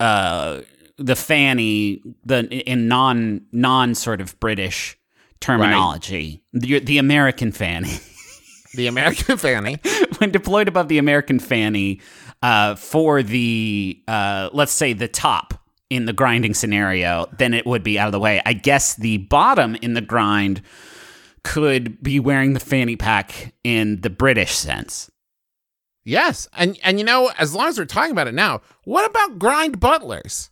uh 0.00 0.60
the 0.98 1.16
fanny, 1.16 2.02
the 2.24 2.48
in 2.48 2.88
non 2.88 3.42
non 3.52 3.94
sort 3.94 4.20
of 4.20 4.38
British 4.40 4.98
terminology. 5.40 6.42
The, 6.52 6.80
the 6.80 6.98
American 6.98 7.52
fanny. 7.52 7.98
The 8.74 8.86
American 8.86 9.36
Fanny. 9.36 9.78
when 10.18 10.30
deployed 10.30 10.68
above 10.68 10.88
the 10.88 10.98
American 10.98 11.38
fanny 11.38 12.00
uh, 12.42 12.74
for 12.74 13.22
the, 13.22 14.02
uh, 14.08 14.50
let's 14.52 14.72
say, 14.72 14.92
the 14.92 15.08
top 15.08 15.54
in 15.90 16.06
the 16.06 16.12
grinding 16.12 16.54
scenario, 16.54 17.26
then 17.36 17.52
it 17.52 17.66
would 17.66 17.82
be 17.82 17.98
out 17.98 18.06
of 18.08 18.12
the 18.12 18.18
way. 18.18 18.40
I 18.46 18.54
guess 18.54 18.94
the 18.94 19.18
bottom 19.18 19.76
in 19.82 19.92
the 19.92 20.00
grind 20.00 20.62
could 21.44 22.02
be 22.02 22.18
wearing 22.18 22.54
the 22.54 22.60
fanny 22.60 22.96
pack 22.96 23.54
in 23.62 24.00
the 24.00 24.10
British 24.10 24.52
sense. 24.52 25.10
Yes, 26.04 26.48
and 26.54 26.78
and 26.82 26.98
you 26.98 27.04
know, 27.04 27.30
as 27.38 27.54
long 27.54 27.68
as 27.68 27.78
we're 27.78 27.84
talking 27.84 28.10
about 28.10 28.26
it 28.26 28.34
now, 28.34 28.62
what 28.84 29.08
about 29.08 29.38
grind 29.38 29.78
butlers? 29.78 30.50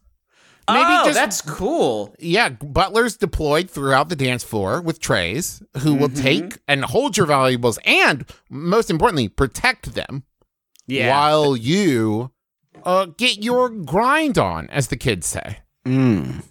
Maybe 0.68 0.84
oh, 0.88 1.02
just 1.04 1.14
that's 1.14 1.40
cool. 1.42 2.14
yeah, 2.18 2.48
butlers 2.50 3.16
deployed 3.16 3.68
throughout 3.70 4.08
the 4.08 4.16
dance 4.16 4.44
floor 4.44 4.80
with 4.80 5.00
trays 5.00 5.62
who 5.78 5.94
will 5.94 6.08
Mm-hmm. 6.08 6.22
take 6.22 6.58
and 6.68 6.84
hold 6.84 7.16
your 7.16 7.26
valuables 7.26 7.78
and 7.84 8.24
most 8.48 8.88
importantly 8.90 9.28
protect 9.28 9.94
them 9.94 10.22
Yeah. 10.86 11.08
while 11.10 11.56
you 11.56 12.30
uh, 12.84 13.06
get 13.16 13.42
your 13.42 13.68
grind 13.68 14.38
on, 14.38 14.68
as 14.70 14.88
the 14.88 14.96
kids 14.96 15.26
say. 15.26 15.58
Mm. 15.86 16.44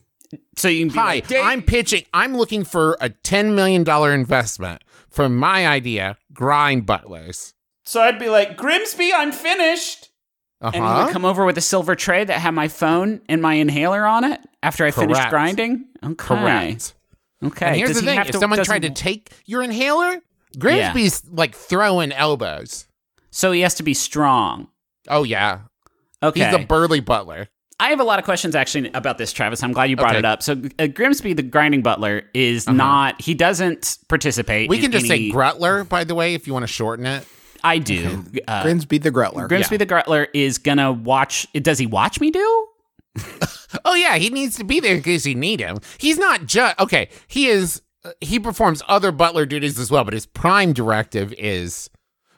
so 0.58 0.68
you 0.68 0.80
can 0.86 0.90
be 0.90 1.00
Hi, 1.00 1.14
like, 1.16 1.32
I'm 1.34 1.62
pitching. 1.62 2.04
I'm 2.14 2.36
looking 2.36 2.64
for 2.66 2.98
a 3.00 3.10
ten 3.10 3.56
million 3.56 3.84
dollar 3.84 4.14
investment 4.14 4.84
for 5.10 5.30
my 5.30 5.66
idea, 5.68 6.18
grind 6.34 6.86
butlers. 6.86 7.54
So 7.86 8.02
I'd 8.02 8.20
be 8.20 8.30
like, 8.30 8.58
Grimsby, 8.58 9.12
I'm 9.16 9.32
finished. 9.32 10.09
Uh 10.62 10.72
And 10.74 10.84
he 10.86 11.04
would 11.04 11.14
come 11.14 11.26
over 11.26 11.46
with 11.46 11.58
a 11.58 11.62
silver 11.62 11.96
tray 11.96 12.24
that 12.26 12.40
had 12.40 12.52
my 12.54 12.68
phone 12.68 13.22
and 13.30 13.42
my 13.42 13.54
inhaler 13.56 14.06
on 14.06 14.24
it 14.26 14.40
after 14.62 14.86
I 14.86 14.92
finished 14.92 15.30
grinding. 15.30 15.86
Okay. 16.04 16.16
Correct. 16.16 16.94
Okay. 17.44 17.66
And 17.68 17.76
here's 17.78 17.90
Does 17.92 18.02
the 18.02 18.06
thing: 18.06 18.20
if 18.20 18.28
to- 18.32 18.38
someone 18.40 18.62
tried 18.64 18.82
to 18.82 18.90
take 18.90 19.30
your 19.46 19.64
inhaler, 19.64 20.20
Grimsby's 20.58 21.24
like 21.32 21.56
throwing 21.56 22.12
elbows. 22.12 22.88
so 23.32 23.52
he 23.52 23.62
has 23.62 23.76
to 23.76 23.84
be 23.84 23.94
strong. 23.94 24.68
Oh 25.08 25.24
yeah, 25.24 25.60
Okay. 26.22 26.44
he's 26.44 26.54
a 26.54 26.60
burly 26.66 27.00
butler. 27.00 27.48
I 27.82 27.92
have 27.92 28.02
a 28.02 28.04
lot 28.04 28.20
of 28.20 28.26
questions 28.26 28.56
actually 28.56 28.92
about 28.94 29.18
this, 29.18 29.32
Travis. 29.32 29.64
I'm 29.64 29.72
glad 29.72 29.86
you 29.90 29.96
brought 29.96 30.10
Okay. 30.10 30.20
it 30.20 30.26
up. 30.26 30.44
So 30.44 30.62
uh, 30.80 30.88
Grimsby, 30.88 31.32
the 31.32 31.44
grinding 31.44 31.82
butler, 31.82 32.24
is 32.34 32.68
not. 32.68 33.22
He 33.22 33.34
doesn't 33.34 34.00
participate. 34.10 34.68
We 34.70 34.80
can 34.80 34.92
just 34.92 35.08
say 35.08 35.14
any- 35.16 35.32
Grutler, 35.32 35.88
by 35.88 36.04
the 36.04 36.14
way, 36.14 36.34
if 36.34 36.46
you 36.46 36.52
want 36.52 36.64
to 36.64 36.68
shorten 36.68 37.06
it. 37.06 37.26
I 37.64 37.78
do. 37.80 38.24
Uh, 38.48 38.64
Grimsby 38.64 38.98
the 39.00 39.12
Grutler. 39.12 39.48
Grimsby 39.48 39.78
the 39.78 39.86
Grutler 39.86 40.28
is 40.34 40.58
gonna 40.58 40.92
watch. 40.92 41.48
Does 41.54 41.78
he 41.78 41.86
watch 41.86 42.20
me 42.20 42.32
do? 42.32 42.68
Oh 43.86 43.94
yeah, 43.94 44.16
he 44.18 44.32
needs 44.32 44.58
to 44.58 44.64
be 44.64 44.80
there 44.80 44.96
because 44.96 45.28
you 45.28 45.36
need 45.36 45.60
him. 45.60 45.78
He's 46.00 46.18
not 46.18 46.48
just 46.48 46.80
okay. 46.80 47.10
He 47.28 47.48
is. 47.48 47.84
uh, 48.04 48.12
He 48.20 48.40
performs 48.40 48.82
other 48.88 49.12
butler 49.12 49.46
duties 49.46 49.78
as 49.78 49.92
well, 49.92 50.04
but 50.04 50.14
his 50.16 50.26
prime 50.26 50.74
directive 50.74 51.32
is 51.34 51.88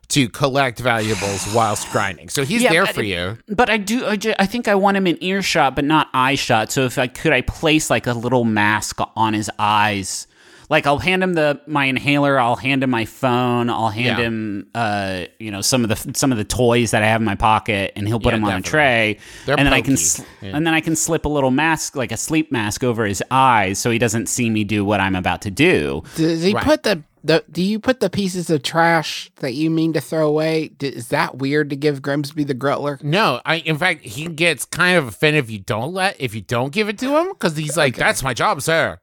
to 0.10 0.28
collect 0.28 0.80
valuables 0.80 1.48
whilst 1.56 1.90
grinding. 1.94 2.28
So 2.28 2.44
he's 2.44 2.62
Yeah, 2.64 2.72
there 2.72 2.86
but 2.86 2.96
for 2.96 3.04
you. 3.04 3.38
But 3.48 3.70
I 3.70 3.78
do. 3.78 4.06
I, 4.06 4.18
ju- 4.18 4.34
I 4.40 4.46
think 4.46 4.68
I 4.68 4.76
want 4.76 4.98
him 4.98 5.08
in 5.08 5.18
earshot, 5.24 5.74
but 5.74 5.86
not 5.86 6.10
eye 6.14 6.36
shot. 6.36 6.70
So 6.70 6.84
if 6.84 6.98
I 6.98 7.08
could, 7.08 7.32
I 7.32 7.40
place 7.42 7.90
like 7.90 8.08
a 8.08 8.14
little 8.14 8.44
mask 8.44 9.00
on 9.16 9.34
his 9.34 9.50
eyes. 9.58 10.28
Like 10.72 10.88
I'll 10.88 10.98
hand 11.00 11.22
him 11.22 11.34
the 11.34 11.60
my 11.68 11.86
inhaler. 11.86 12.40
I'll 12.40 12.56
hand 12.56 12.82
him 12.82 12.90
my 12.90 13.04
phone. 13.06 13.70
I'll 13.70 13.90
hand 13.90 14.18
Yeah. 14.20 14.24
him, 14.26 14.68
uh, 14.74 15.24
you 15.38 15.52
know, 15.52 15.60
some 15.62 15.84
of 15.84 15.90
the 15.90 16.14
some 16.18 16.32
of 16.32 16.38
the 16.38 16.46
toys 16.46 16.92
that 16.92 17.04
I 17.04 17.08
have 17.08 17.20
in 17.22 17.26
my 17.26 17.36
pocket, 17.36 17.92
and 17.98 18.08
he'll 18.08 18.20
put 18.22 18.32
Yeah, 18.34 18.38
them 18.38 18.46
on 18.46 18.62
definitely. 18.62 18.68
a 18.68 18.72
tray. 18.72 19.18
They're 19.46 19.60
and 19.60 19.66
then 19.68 19.74
I 19.74 19.82
can, 19.82 19.98
sl- 19.98 20.24
Yeah. 20.42 20.52
and 20.56 20.66
then 20.66 20.74
I 20.74 20.80
can 20.80 20.96
slip 20.96 21.26
a 21.26 21.30
little 21.30 21.52
mask, 21.52 21.96
like 21.98 22.14
a 22.14 22.18
sleep 22.18 22.52
mask, 22.54 22.84
over 22.86 23.06
his 23.06 23.22
eyes, 23.30 23.80
so 23.80 23.92
he 23.92 24.00
doesn't 24.00 24.28
see 24.30 24.50
me 24.50 24.64
do 24.64 24.86
what 24.86 25.00
I'm 25.02 25.16
about 25.16 25.42
to 25.42 25.52
do. 25.52 26.04
Does 26.16 26.42
he 26.42 26.54
Right. 26.54 26.64
put 26.64 26.84
the, 26.84 27.04
the? 27.22 27.44
Do 27.52 27.62
you 27.62 27.78
put 27.78 28.00
the 28.00 28.10
pieces 28.10 28.50
of 28.50 28.64
trash 28.64 29.30
that 29.42 29.54
you 29.54 29.70
mean 29.70 29.92
to 29.92 30.00
throw 30.00 30.26
away? 30.26 30.70
D- 30.70 30.88
Is 30.88 31.10
that 31.10 31.38
weird 31.38 31.70
to 31.72 31.76
give 31.76 32.02
Grimsby 32.02 32.46
the 32.46 32.56
Grutler? 32.56 33.04
No, 33.04 33.42
I. 33.46 33.56
In 33.58 33.78
fact, 33.78 34.06
he 34.06 34.26
gets 34.28 34.64
kind 34.64 34.98
of 34.98 35.08
offended 35.10 35.44
if 35.44 35.52
you 35.52 35.60
don't 35.60 35.94
let 35.94 36.16
if 36.18 36.34
you 36.34 36.40
don't 36.42 36.72
give 36.72 36.88
it 36.88 36.98
to 37.00 37.18
him 37.18 37.28
because 37.34 37.58
he's 37.58 37.76
like, 37.76 37.98
"That's 37.98 38.24
my 38.24 38.34
job, 38.34 38.62
sir." 38.62 39.00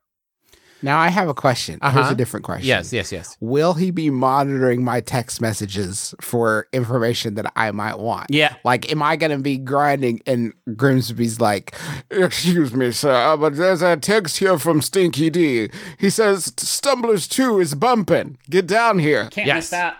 Now 0.83 0.99
I 0.99 1.09
have 1.09 1.29
a 1.29 1.35
question. 1.35 1.79
Here's 1.83 1.95
Uh-huh. 1.97 2.13
a 2.13 2.15
different 2.15 2.45
question. 2.45 2.67
Yes, 2.69 2.93
yes, 2.93 3.11
yes. 3.11 3.37
Will 3.41 3.75
he 3.75 3.91
be 3.91 4.11
monitoring 4.11 4.85
my 4.85 5.01
text 5.01 5.41
messages 5.41 6.15
for 6.21 6.69
information 6.73 7.35
that 7.35 7.53
I 7.57 7.71
might 7.73 7.99
want? 7.99 8.27
Yeah. 8.31 8.55
Like, 8.65 8.91
am 8.93 9.03
I 9.03 9.17
going 9.17 9.33
to 9.33 9.39
be 9.39 9.59
grinding 9.59 10.21
and 10.27 10.53
Grimsby's 10.77 11.41
like, 11.41 11.75
Excuse 12.11 12.73
me, 12.73 12.93
sir, 12.93 13.37
but 13.37 13.57
there's 13.57 13.83
a 13.83 13.97
text 13.97 14.39
here 14.39 14.59
from 14.59 14.81
Stinky 14.81 15.31
D. 15.31 15.71
He 15.99 16.11
says 16.11 16.53
Stumblers 16.57 17.27
2 17.29 17.61
is 17.61 17.75
bumping. 17.75 18.39
Get 18.49 18.67
down 18.67 18.99
here. 18.99 19.29
Can't 19.31 19.47
Yes. 19.47 19.57
miss 19.57 19.71
that. 19.71 19.97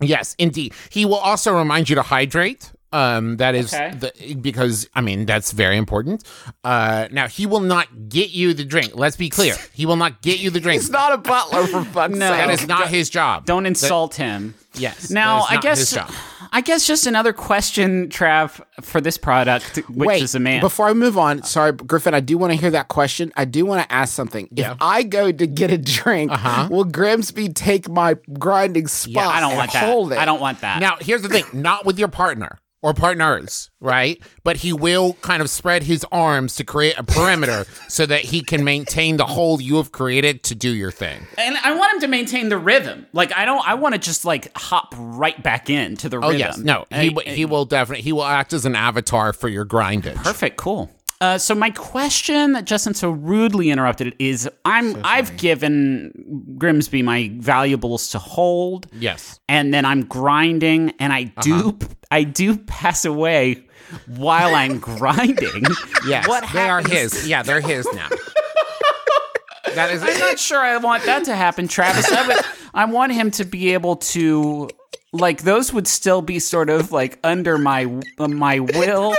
Yes, 0.00 0.34
indeed. 0.38 0.74
He 0.90 1.06
will 1.06 1.14
also 1.16 1.56
remind 1.56 1.88
you 1.88 1.94
to 1.96 2.02
hydrate. 2.02 2.70
Um, 2.96 3.36
that 3.36 3.54
is 3.54 3.74
Okay. 3.74 3.92
the, 4.02 4.34
because 4.40 4.88
I 4.94 5.00
mean 5.02 5.26
that's 5.26 5.52
very 5.52 5.76
important. 5.76 6.24
Uh, 6.64 7.08
now 7.10 7.28
he 7.28 7.44
will 7.46 7.60
not 7.60 8.08
get 8.08 8.30
you 8.30 8.54
the 8.54 8.64
drink. 8.64 8.92
Let's 8.94 9.16
be 9.16 9.28
clear. 9.28 9.54
He 9.72 9.84
will 9.86 9.96
not 9.96 10.22
get 10.22 10.40
you 10.40 10.50
the 10.50 10.60
drink. 10.60 10.80
He's 10.80 10.90
not 10.90 11.12
a 11.12 11.18
butler, 11.18 11.66
for 11.66 11.84
fuck's 11.84 12.14
No. 12.16 12.28
sake. 12.30 12.46
that 12.46 12.50
is 12.50 12.66
not 12.66 12.88
his 12.88 13.10
job. 13.10 13.44
Don't 13.44 13.66
insult 13.66 14.14
him. 14.14 14.54
Yes. 14.74 15.10
Now, 15.10 15.40
that 15.40 15.44
is 15.44 15.50
I 15.50 15.54
not 15.54 15.64
his 15.64 15.78
guess, 15.78 15.92
job. 15.94 16.10
I 16.52 16.60
guess 16.60 16.86
just 16.86 17.06
another 17.06 17.32
question, 17.32 18.08
Trav, 18.08 18.60
for 18.82 19.00
this 19.00 19.16
product, 19.18 19.76
which 19.88 20.06
Wait, 20.06 20.22
is 20.22 20.34
a 20.34 20.40
man. 20.40 20.60
before 20.60 20.86
I 20.88 20.92
move 20.92 21.16
on, 21.18 21.42
sorry, 21.44 21.72
Griffin, 21.72 22.12
I 22.14 22.20
do 22.20 22.36
want 22.38 22.52
to 22.52 22.58
hear 22.58 22.70
that 22.70 22.88
question. 22.88 23.32
I 23.36 23.46
do 23.46 23.64
want 23.66 23.82
to 23.86 23.92
ask 23.94 24.14
something. 24.14 24.48
Yeah. 24.52 24.72
If 24.72 24.78
I 24.80 25.02
go 25.02 25.32
to 25.32 25.46
get 25.46 25.70
a 25.70 25.78
drink, 25.78 26.30
Uh-huh. 26.30 26.68
will 26.70 26.84
Grimsby 26.84 27.48
take 27.50 27.88
my 27.88 28.16
grinding 28.38 28.86
spot 28.86 29.12
Yeah, 29.24 29.28
I 29.28 29.40
don't 29.40 29.50
and 29.52 29.58
want 29.58 29.72
that. 29.72 29.84
it? 30.16 30.18
I 30.18 30.24
don't 30.24 30.40
want 30.40 30.60
that. 30.60 30.80
Now, 30.80 30.96
here's 31.00 31.22
the 31.22 31.28
thing: 31.28 31.44
not 31.54 31.84
with 31.86 31.98
your 31.98 32.08
partner 32.08 32.58
or 32.82 32.94
partners, 32.94 33.70
right? 33.80 34.22
But 34.44 34.58
he 34.58 34.72
will 34.72 35.14
kind 35.14 35.42
of 35.42 35.50
spread 35.50 35.82
his 35.84 36.04
arms 36.12 36.54
to 36.56 36.64
create 36.64 36.96
a 36.98 37.02
perimeter 37.02 37.64
so 37.88 38.06
that 38.06 38.20
he 38.20 38.42
can 38.42 38.62
maintain 38.64 39.16
the 39.16 39.26
hole 39.26 39.60
you 39.60 39.76
have 39.76 39.92
created 39.92 40.42
to 40.44 40.54
do 40.54 40.70
your 40.70 40.90
thing. 40.92 41.26
and 41.38 41.56
I 41.64 41.74
want 41.76 41.94
him 41.94 42.00
to 42.00 42.08
maintain 42.08 42.48
the 42.48 42.58
rhythm. 42.58 43.06
Like 43.12 43.32
I 43.36 43.44
don't. 43.44 43.66
I 43.66 43.74
want 43.74 43.94
to 43.94 43.98
just 44.00 44.24
like 44.24 44.50
hop 44.56 44.94
right 44.96 45.40
back 45.42 45.68
into 45.70 46.08
the 46.08 46.18
Oh 46.18 46.28
rhythm. 46.28 46.38
yes, 46.38 46.58
no, 46.58 46.84
he 46.92 47.08
w- 47.10 47.34
he 47.34 47.44
will 47.44 47.64
definitely 47.64 48.02
he 48.02 48.12
will 48.12 48.24
act 48.24 48.52
as 48.52 48.64
an 48.66 48.76
avatar 48.76 49.32
for 49.32 49.48
your 49.48 49.64
grindage. 49.64 50.16
Perfect. 50.16 50.56
Cool. 50.56 50.90
Uh, 51.20 51.38
so 51.38 51.54
my 51.54 51.70
question 51.70 52.52
that 52.52 52.66
Justin 52.66 52.92
so 52.92 53.10
rudely 53.10 53.70
interrupted 53.70 54.14
is: 54.18 54.48
I'm 54.66 55.00
I've 55.02 55.36
given 55.38 56.54
Grimsby 56.58 57.00
my 57.02 57.30
valuables 57.38 58.10
to 58.10 58.18
hold, 58.18 58.86
Yes. 58.92 59.40
and 59.48 59.72
then 59.72 59.84
I'm 59.86 60.04
grinding, 60.04 60.92
and 60.98 61.12
I 61.12 61.32
Uh-huh. 61.36 61.42
do 61.42 61.78
I 62.10 62.24
do 62.24 62.56
pass 62.58 63.04
away 63.06 63.64
while 64.06 64.54
I'm 64.54 64.78
grinding. 64.90 65.64
Yes, 66.06 66.28
What 66.28 66.44
they 66.52 66.68
are 66.68 66.82
his. 66.82 67.26
Yeah, 67.26 67.42
they're 67.42 67.60
his 67.62 67.86
now. 67.94 68.08
that 69.74 69.90
is 69.90 70.02
I'm 70.02 70.18
not 70.18 70.38
sure 70.38 70.58
I 70.60 70.76
want 70.76 71.04
that 71.04 71.24
to 71.24 71.34
happen, 71.34 71.66
Travis. 71.68 72.10
I, 72.10 72.26
would, 72.26 72.36
I 72.74 72.84
want 72.86 73.12
him 73.12 73.30
to 73.32 73.44
be 73.44 73.72
able 73.74 73.96
to, 73.96 74.68
like, 75.12 75.42
those 75.42 75.72
would 75.72 75.86
still 75.86 76.22
be 76.22 76.38
sort 76.38 76.68
of 76.70 76.92
like 76.92 77.18
under 77.24 77.58
my 77.58 77.84
uh, 78.18 78.28
my 78.28 78.58
will. 78.60 79.14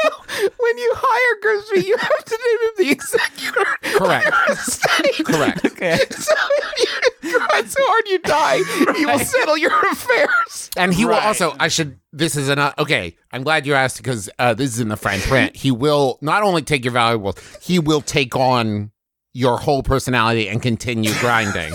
when 0.60 0.78
you 0.78 0.94
hire 0.96 1.42
Grimsby, 1.42 1.88
you 1.88 1.98
have 1.98 2.26
to 2.26 2.38
name 2.46 2.70
him 2.70 2.86
the 2.86 2.92
executor. 2.92 3.66
Correct. 3.98 4.26
Correct. 4.28 5.26
correct. 5.26 5.66
Okay. 5.66 5.98
So 6.12 6.34
if 6.78 7.24
you 7.24 7.40
grind 7.40 7.70
so 7.70 7.80
hard 7.84 8.08
you 8.08 8.20
die, 8.20 8.94
he 8.98 9.06
will 9.06 9.20
settle 9.20 9.58
your 9.58 9.72
affairs. 9.92 10.70
And 10.78 10.94
he 10.94 11.06
will 11.06 11.16
also. 11.16 11.56
I 11.60 11.68
should. 11.68 12.00
This 12.12 12.36
is 12.36 12.50
an. 12.50 12.60
Uh, 12.60 12.74
okay. 12.78 13.16
I'm 13.32 13.44
glad 13.44 13.66
you 13.66 13.74
asked 13.74 13.98
because 13.98 14.30
uh, 14.40 14.54
this 14.54 14.74
is 14.74 14.80
in 14.80 14.90
the 14.90 14.98
fine 14.98 15.20
print. 15.22 15.56
He 15.56 15.72
will 15.72 16.18
not 16.22 16.44
only 16.44 16.62
take 16.62 16.84
your 16.84 16.94
valuables, 16.94 17.36
he 17.62 17.80
will 17.80 18.02
take 18.02 18.36
on 18.36 18.92
your 19.34 19.58
whole 19.58 19.84
personality 19.84 20.50
and 20.50 20.62
continue 20.62 21.14
grinding. 21.20 21.74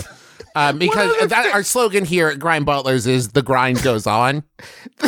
Um, 0.55 0.77
because 0.77 1.29
that 1.29 1.53
our 1.53 1.63
slogan 1.63 2.05
here 2.05 2.27
at 2.27 2.39
Grind 2.39 2.65
Butlers 2.65 3.07
is 3.07 3.29
the 3.29 3.41
grind 3.41 3.81
goes 3.81 4.05
on. 4.07 4.43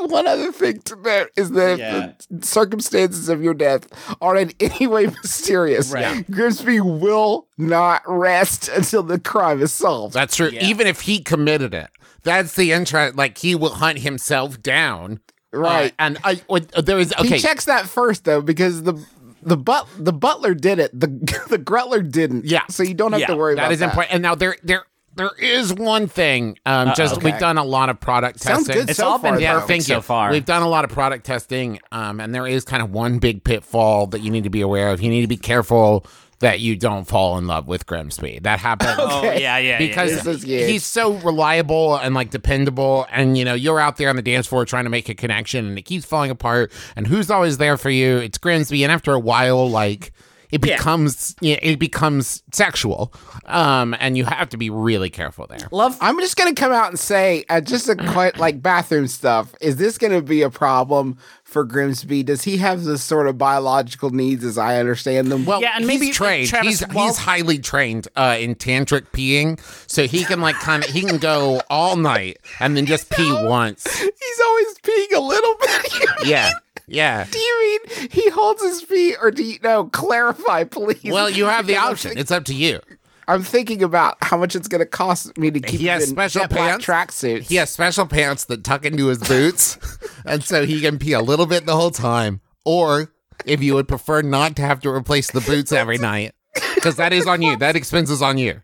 One 0.00 0.26
other 0.26 0.52
thing 0.52 0.80
to 0.82 0.96
note 0.96 1.30
is 1.36 1.50
that 1.52 1.78
Yeah. 1.78 2.12
the 2.30 2.44
circumstances 2.46 3.28
of 3.28 3.42
your 3.42 3.54
death 3.54 3.86
are 4.20 4.36
in 4.36 4.52
any 4.60 4.86
way 4.86 5.06
mysterious, 5.06 5.90
Right. 5.92 6.28
Grimsby 6.30 6.80
will 6.80 7.48
not 7.56 8.02
rest 8.06 8.68
until 8.68 9.02
the 9.02 9.18
crime 9.18 9.62
is 9.62 9.72
solved. 9.72 10.14
That's 10.14 10.36
true. 10.36 10.50
Yeah. 10.52 10.64
Even 10.66 10.86
if 10.86 11.02
he 11.02 11.20
committed 11.20 11.72
it, 11.74 11.88
that's 12.24 12.54
the 12.56 12.72
interest. 12.72 13.16
Like 13.16 13.38
he 13.38 13.54
will 13.54 13.74
hunt 13.74 13.98
himself 14.00 14.60
down. 14.62 15.20
Right. 15.52 15.92
Uh, 15.92 15.94
and 15.98 16.18
I, 16.24 16.40
what- 16.46 16.70
there 16.84 16.98
is 16.98 17.12
okay. 17.18 17.36
He 17.36 17.38
checks 17.38 17.66
that 17.66 17.86
first 17.86 18.24
though, 18.24 18.40
because 18.42 18.82
the 18.82 18.94
the 19.42 19.56
but 19.56 19.86
the 19.98 20.12
butler 20.12 20.54
did 20.54 20.78
it. 20.78 20.98
The 20.98 21.06
the 21.48 21.58
Grutler 21.58 22.08
didn't. 22.10 22.44
Yeah. 22.44 22.62
So 22.70 22.82
you 22.82 22.94
don't 22.94 23.12
have 23.12 23.20
Yeah, 23.20 23.26
to 23.28 23.36
worry 23.36 23.54
That 23.54 23.62
about 23.62 23.72
is 23.72 23.78
that. 23.80 23.90
important. 23.90 24.14
And 24.14 24.22
now 24.22 24.34
there 24.34 24.56
there 24.62 24.84
there 25.14 25.30
is 25.38 25.74
one 25.74 26.06
thing. 26.08 26.58
Um, 26.64 26.92
just 26.96 27.16
Okay. 27.16 27.30
we've 27.32 27.38
done 27.40 27.58
a 27.58 27.64
lot 27.64 27.90
of 27.90 28.00
product 28.00 28.40
Sounds 28.40 28.66
testing. 28.66 28.82
good 28.82 28.90
It's 28.90 28.98
so 28.98 29.08
all 29.08 29.18
been 29.18 29.32
far, 29.34 29.40
yeah, 29.40 29.54
though. 29.54 29.60
perfect 29.60 29.82
so 29.84 30.00
far. 30.00 30.30
We've 30.30 30.44
done 30.44 30.62
a 30.62 30.68
lot 30.68 30.84
of 30.84 30.90
product 30.90 31.26
testing, 31.26 31.80
um, 31.92 32.18
and 32.18 32.34
there 32.34 32.46
is 32.46 32.64
kind 32.64 32.82
of 32.82 32.92
one 32.92 33.18
big 33.18 33.44
pitfall 33.44 34.06
that 34.08 34.20
you 34.22 34.30
need 34.30 34.44
to 34.44 34.50
be 34.50 34.62
aware 34.62 34.88
of. 34.88 35.02
You 35.02 35.10
need 35.10 35.20
to 35.20 35.26
be 35.28 35.36
careful 35.36 36.06
that 36.42 36.60
you 36.60 36.76
don't 36.76 37.04
fall 37.06 37.38
in 37.38 37.46
love 37.46 37.66
with 37.68 37.86
Grimsby. 37.86 38.40
That 38.42 38.58
happens. 38.58 38.92
Oh 38.98 39.22
yeah, 39.22 39.58
yeah. 39.58 39.78
because 39.78 40.22
This 40.24 40.26
is 40.26 40.42
he's 40.42 40.84
so 40.84 41.14
reliable 41.14 41.96
and 41.96 42.14
like 42.14 42.30
dependable 42.30 43.06
and 43.10 43.38
you 43.38 43.44
know 43.44 43.54
you're 43.54 43.78
out 43.80 43.96
there 43.96 44.08
on 44.08 44.16
the 44.16 44.22
dance 44.22 44.46
floor 44.46 44.64
trying 44.64 44.84
to 44.84 44.90
make 44.90 45.08
a 45.08 45.14
connection 45.14 45.66
and 45.66 45.78
it 45.78 45.82
keeps 45.82 46.04
falling 46.04 46.30
apart 46.30 46.72
and 46.96 47.06
who's 47.06 47.30
always 47.30 47.58
there 47.58 47.76
for 47.76 47.90
you 47.90 48.18
it's 48.18 48.38
grimsby 48.38 48.82
and 48.82 48.92
after 48.92 49.12
a 49.12 49.18
while 49.18 49.68
like 49.68 50.12
it 50.52 50.60
becomes 50.60 51.34
yeah, 51.40 51.56
it 51.62 51.78
becomes 51.78 52.42
sexual 52.52 53.12
um 53.46 53.96
and 53.98 54.16
you 54.16 54.24
have 54.24 54.48
to 54.50 54.56
be 54.56 54.70
really 54.70 55.10
careful 55.10 55.46
there 55.48 55.66
love. 55.72 55.96
I'm 56.00 56.18
just 56.20 56.36
gonna 56.36 56.54
come 56.54 56.70
out 56.72 56.88
and 56.90 56.98
say, 56.98 57.44
uh, 57.48 57.60
just 57.60 57.88
a 57.88 57.96
quite 57.96 58.38
like 58.38 58.62
bathroom 58.62 59.08
stuff. 59.08 59.52
Is 59.60 59.76
this 59.76 59.98
gonna 59.98 60.22
be 60.22 60.42
a 60.42 60.50
problem 60.50 61.16
for 61.42 61.64
Grimsby? 61.64 62.22
Does 62.22 62.42
he 62.42 62.58
have 62.58 62.84
the 62.84 62.96
sort 62.98 63.26
of 63.26 63.36
biological 63.38 64.10
needs 64.10 64.44
as 64.44 64.56
I 64.58 64.78
understand 64.78 65.32
them? 65.32 65.44
well, 65.44 65.60
Yeah, 65.60 65.72
and 65.74 65.84
he's 65.90 66.00
maybe, 66.00 66.12
trained. 66.12 66.48
Travis, 66.48 66.80
he's 66.80 66.88
while- 66.88 67.06
he's 67.08 67.18
highly 67.18 67.58
trained 67.58 68.08
uh, 68.16 68.36
in 68.38 68.54
tantric 68.54 69.06
peeing, 69.12 69.60
so 69.90 70.06
he 70.06 70.24
can 70.24 70.40
like 70.40 70.56
kind 70.56 70.84
of 70.84 70.90
he 70.90 71.02
can 71.02 71.18
go 71.18 71.60
all 71.70 71.96
night 71.96 72.38
and 72.60 72.76
then 72.76 72.86
just 72.86 73.10
pee 73.10 73.32
once. 73.42 73.84
he's 73.98 74.40
always 74.46 74.74
peeing 74.82 75.16
a 75.16 75.20
little 75.20 75.54
bit. 75.60 76.26
Yeah, 76.26 76.50
yeah. 76.92 77.26
do 77.30 77.38
you 77.38 77.80
mean 77.98 78.08
he 78.10 78.28
holds 78.30 78.62
his 78.62 78.82
feet, 78.82 79.16
or 79.20 79.30
do 79.30 79.42
you 79.42 79.58
no? 79.62 79.84
Clarify, 79.86 80.64
please. 80.64 81.00
Well, 81.04 81.28
you 81.30 81.46
have 81.46 81.66
the 81.66 81.76
option. 81.88 82.10
think- 82.10 82.20
It's 82.20 82.30
up 82.30 82.44
to 82.46 82.54
you. 82.54 82.80
I'm 83.28 83.42
thinking 83.44 83.82
about 83.84 84.16
how 84.20 84.36
much 84.36 84.56
it's 84.56 84.66
gonna 84.68 84.84
cost 84.84 85.38
me 85.38 85.50
to 85.52 85.60
keep 85.60 85.80
He 85.80 85.86
has 85.86 86.02
him 86.02 86.08
in 86.10 86.14
special 86.16 86.48
black 86.48 86.80
pants. 86.80 86.84
tracksuits. 86.86 87.48
He 87.48 87.54
has 87.54 87.70
special 87.70 88.04
pants 88.06 88.44
that 88.46 88.64
tuck 88.64 88.84
into 88.84 89.06
his 89.06 89.18
boots, 89.18 89.78
and 90.26 90.42
so 90.42 90.66
he 90.66 90.80
can 90.80 90.98
pee 90.98 91.12
a 91.12 91.20
little 91.20 91.46
bit 91.46 91.64
the 91.64 91.76
whole 91.76 91.92
time. 91.92 92.40
Or 92.64 93.12
if 93.46 93.62
you 93.62 93.74
would 93.74 93.86
prefer 93.88 94.22
not 94.22 94.56
to 94.56 94.62
have 94.62 94.80
to 94.80 94.90
replace 94.90 95.30
the 95.30 95.40
boots 95.40 95.70
every 95.72 95.98
night, 95.98 96.32
because 96.74 96.96
that 96.96 97.12
is 97.12 97.26
on 97.26 97.42
you. 97.42 97.56
That 97.56 97.76
expense 97.76 98.10
is 98.10 98.22
on 98.22 98.38
you. 98.38 98.60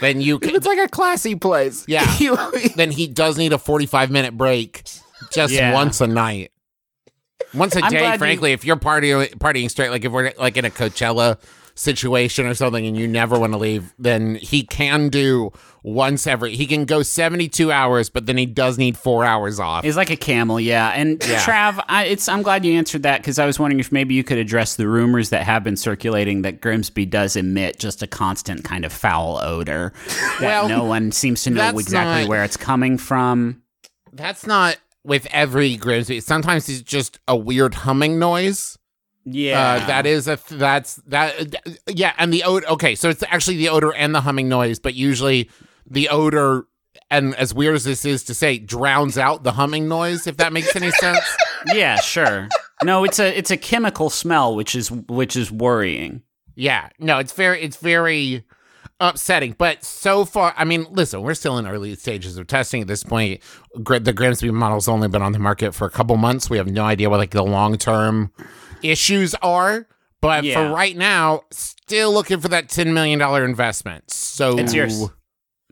Then 0.00 0.20
you 0.20 0.38
can. 0.40 0.54
It's 0.56 0.66
like 0.66 0.78
a 0.78 0.88
classy 0.88 1.34
place. 1.36 1.84
Yeah. 1.88 2.04
Then 2.76 2.90
he 2.90 3.06
does 3.06 3.38
need 3.38 3.52
a 3.52 3.58
forty-five 3.58 4.10
minute 4.10 4.36
break, 4.36 4.82
just 5.30 5.54
Yeah. 5.54 5.72
once 5.72 6.00
a 6.00 6.06
night. 6.08 6.50
Once 7.54 7.76
a 7.76 7.84
I'm 7.84 7.90
day, 7.90 7.98
glad 7.98 8.12
you- 8.14 8.18
frankly, 8.18 8.52
if 8.52 8.64
you're 8.64 8.76
partying 8.76 9.28
partying 9.36 9.70
straight, 9.70 9.90
like 9.90 10.04
if 10.04 10.12
we're 10.12 10.32
like 10.38 10.56
in 10.56 10.64
a 10.64 10.70
Coachella 10.70 11.38
situation 11.74 12.44
or 12.46 12.52
something 12.54 12.86
and 12.86 12.98
you 12.98 13.08
never 13.08 13.38
want 13.38 13.54
to 13.54 13.58
leave, 13.58 13.94
then 13.98 14.34
he 14.34 14.62
can 14.62 15.08
do 15.08 15.50
once 15.82 16.26
every 16.26 16.54
he 16.54 16.66
can 16.66 16.84
go 16.84 17.02
72 17.02 17.72
hours, 17.72 18.10
but 18.10 18.26
then 18.26 18.36
he 18.36 18.44
does 18.44 18.76
need 18.76 18.94
four 18.96 19.24
hours 19.24 19.58
off. 19.58 19.82
He's 19.82 19.96
like 19.96 20.10
a 20.10 20.16
camel, 20.16 20.60
yeah. 20.60 20.90
And 20.90 21.22
Yeah. 21.26 21.40
Trav, 21.40 21.82
I, 21.88 22.04
it's 22.04 22.28
I'm 22.28 22.42
glad 22.42 22.64
you 22.66 22.74
answered 22.74 23.04
that 23.04 23.20
because 23.22 23.38
I 23.38 23.46
was 23.46 23.58
wondering 23.58 23.80
if 23.80 23.90
maybe 23.90 24.14
you 24.14 24.22
could 24.22 24.36
address 24.38 24.76
the 24.76 24.86
rumors 24.86 25.30
that 25.30 25.44
have 25.44 25.64
been 25.64 25.76
circulating 25.78 26.42
that 26.42 26.60
Grimsby 26.60 27.06
does 27.06 27.36
emit 27.36 27.78
just 27.78 28.02
a 28.02 28.06
constant 28.06 28.64
kind 28.64 28.84
of 28.84 28.92
foul 28.92 29.38
odor 29.42 29.94
that 30.40 30.42
Well, 30.42 30.68
no 30.68 30.84
one 30.84 31.10
seems 31.10 31.42
to 31.44 31.50
know 31.50 31.70
exactly 31.70 32.22
not- 32.22 32.28
where 32.28 32.44
it's 32.44 32.56
coming 32.58 32.98
from. 32.98 33.62
That's 34.12 34.46
not 34.46 34.76
with 35.04 35.26
every 35.30 35.76
Grimsby. 35.76 36.20
Sometimes 36.20 36.68
it's 36.68 36.82
just 36.82 37.18
a 37.26 37.36
weird 37.36 37.74
humming 37.74 38.18
noise. 38.18 38.78
Yeah, 39.24 39.74
Uh, 39.82 39.86
that 39.86 40.06
is 40.06 40.26
a 40.26 40.36
th- 40.36 40.58
that's 40.58 40.96
that 41.06 41.54
yeah, 41.88 42.12
and 42.18 42.32
the 42.32 42.42
odor. 42.42 42.68
Okay, 42.70 42.94
so 42.96 43.08
it's 43.08 43.22
actually 43.28 43.56
the 43.56 43.68
odor 43.68 43.94
and 43.94 44.14
the 44.14 44.20
humming 44.22 44.48
noise, 44.48 44.78
but 44.80 44.94
usually 44.94 45.48
the 45.88 46.08
odor 46.08 46.66
and 47.10 47.34
as 47.36 47.54
weird 47.54 47.74
as 47.76 47.84
this 47.84 48.04
is 48.04 48.24
to 48.24 48.34
say, 48.34 48.58
drowns 48.58 49.16
out 49.18 49.44
the 49.44 49.52
humming 49.52 49.86
noise. 49.88 50.26
If 50.26 50.38
that 50.38 50.52
makes 50.52 50.74
any 50.74 50.90
sense. 50.90 51.20
yeah, 51.72 51.96
sure. 52.00 52.48
No, 52.82 53.04
it's 53.04 53.20
a 53.20 53.36
it's 53.38 53.50
a 53.52 53.56
chemical 53.56 54.10
smell, 54.10 54.56
which 54.56 54.74
is 54.74 54.90
which 54.90 55.36
is 55.36 55.52
worrying. 55.52 56.22
Yeah, 56.56 56.88
no, 56.98 57.18
it's 57.18 57.32
very 57.32 57.62
it's 57.62 57.76
very 57.76 58.44
upsetting. 59.02 59.54
But 59.58 59.84
so 59.84 60.24
far, 60.24 60.54
I 60.56 60.64
mean, 60.64 60.86
listen, 60.90 61.20
we're 61.20 61.34
still 61.34 61.58
in 61.58 61.66
early 61.66 61.94
stages 61.96 62.38
of 62.38 62.46
testing 62.46 62.80
at 62.80 62.86
this 62.88 63.02
point. 63.04 63.42
Gr- 63.82 63.98
The 63.98 64.14
Grimsby 64.14 64.50
model's 64.50 64.88
only 64.88 65.08
been 65.08 65.20
on 65.20 65.32
the 65.32 65.38
market 65.38 65.74
for 65.74 65.86
a 65.86 65.90
couple 65.90 66.16
months. 66.16 66.48
We 66.48 66.56
have 66.56 66.68
no 66.70 66.84
idea 66.84 67.10
what 67.10 67.18
like 67.18 67.30
the 67.32 67.42
long 67.44 67.76
term 67.76 68.32
issues 68.82 69.34
are. 69.42 69.86
But 70.20 70.44
Yeah. 70.44 70.54
for 70.68 70.74
right 70.74 70.96
now, 70.96 71.42
still 71.50 72.12
looking 72.12 72.40
for 72.40 72.48
that 72.48 72.68
ten 72.68 72.94
million 72.94 73.18
dollar 73.18 73.44
investment. 73.44 74.10
So 74.10 74.56
It's 74.58 74.72
yours. 74.72 75.08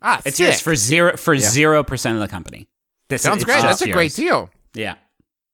Ah, 0.02 0.20
It's 0.24 0.38
sick. 0.38 0.46
yours 0.46 0.60
for 0.60 0.74
zero 0.74 1.16
for 1.16 1.36
zero 1.38 1.84
percent 1.84 2.16
of 2.16 2.20
the 2.20 2.28
company. 2.28 2.68
This 3.08 3.22
Sounds 3.22 3.36
it's 3.36 3.44
great. 3.44 3.62
just 3.62 3.66
That's 3.80 3.82
a 3.82 3.92
great 3.92 4.14
deal. 4.14 4.50
Yeah. 4.74 4.94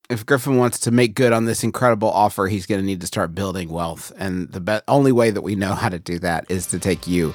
if 0.08 0.24
Griffin 0.24 0.56
wants 0.56 0.78
to 0.78 0.92
make 0.92 1.14
good 1.16 1.32
on 1.32 1.46
this 1.46 1.64
incredible 1.64 2.08
offer, 2.08 2.46
he's 2.46 2.64
going 2.64 2.80
to 2.80 2.86
need 2.86 3.00
to 3.00 3.08
start 3.08 3.34
building 3.34 3.68
wealth. 3.68 4.12
And 4.16 4.48
the 4.52 4.60
be- 4.60 4.78
only 4.86 5.10
way 5.10 5.30
that 5.32 5.42
we 5.42 5.56
know 5.56 5.74
how 5.74 5.88
to 5.88 5.98
do 5.98 6.20
that 6.20 6.48
is 6.48 6.66
to 6.68 6.78
take 6.78 7.08
you 7.08 7.34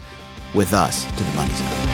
with 0.53 0.73
us 0.73 1.05
to 1.05 1.23
the 1.23 1.31
money 1.33 1.53
zone. 1.53 1.91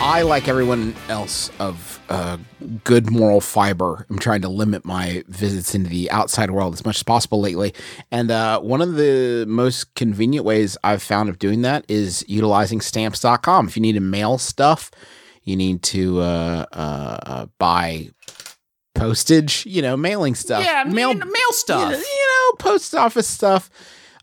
I, 0.00 0.22
like 0.22 0.48
everyone 0.48 0.96
else 1.08 1.50
of 1.60 2.00
uh, 2.08 2.38
good 2.82 3.10
moral 3.10 3.40
fiber, 3.40 4.06
I'm 4.08 4.18
trying 4.18 4.40
to 4.40 4.48
limit 4.48 4.84
my 4.84 5.22
visits 5.28 5.74
into 5.74 5.90
the 5.90 6.10
outside 6.10 6.50
world 6.50 6.72
as 6.72 6.84
much 6.84 6.96
as 6.96 7.02
possible 7.02 7.40
lately. 7.40 7.74
And 8.10 8.30
uh, 8.30 8.58
one 8.60 8.80
of 8.80 8.94
the 8.94 9.44
most 9.46 9.94
convenient 9.94 10.46
ways 10.46 10.78
I've 10.82 11.02
found 11.02 11.28
of 11.28 11.38
doing 11.38 11.62
that 11.62 11.84
is 11.88 12.24
utilizing 12.26 12.80
stamps.com. 12.80 13.68
If 13.68 13.76
you 13.76 13.82
need 13.82 13.92
to 13.92 14.00
mail 14.00 14.38
stuff, 14.38 14.90
you 15.48 15.56
need 15.56 15.82
to 15.82 16.20
uh, 16.20 16.66
uh, 16.72 17.18
uh, 17.26 17.46
buy 17.58 18.10
postage, 18.94 19.64
you 19.66 19.80
know, 19.80 19.96
mailing 19.96 20.34
stuff. 20.34 20.64
Yeah, 20.64 20.84
mail, 20.84 21.14
mail, 21.14 21.52
stuff. 21.52 21.90
you 21.90 21.96
know, 21.96 21.98
you 21.98 22.28
know, 22.50 22.56
post 22.58 22.94
office 22.94 23.26
stuff. 23.26 23.70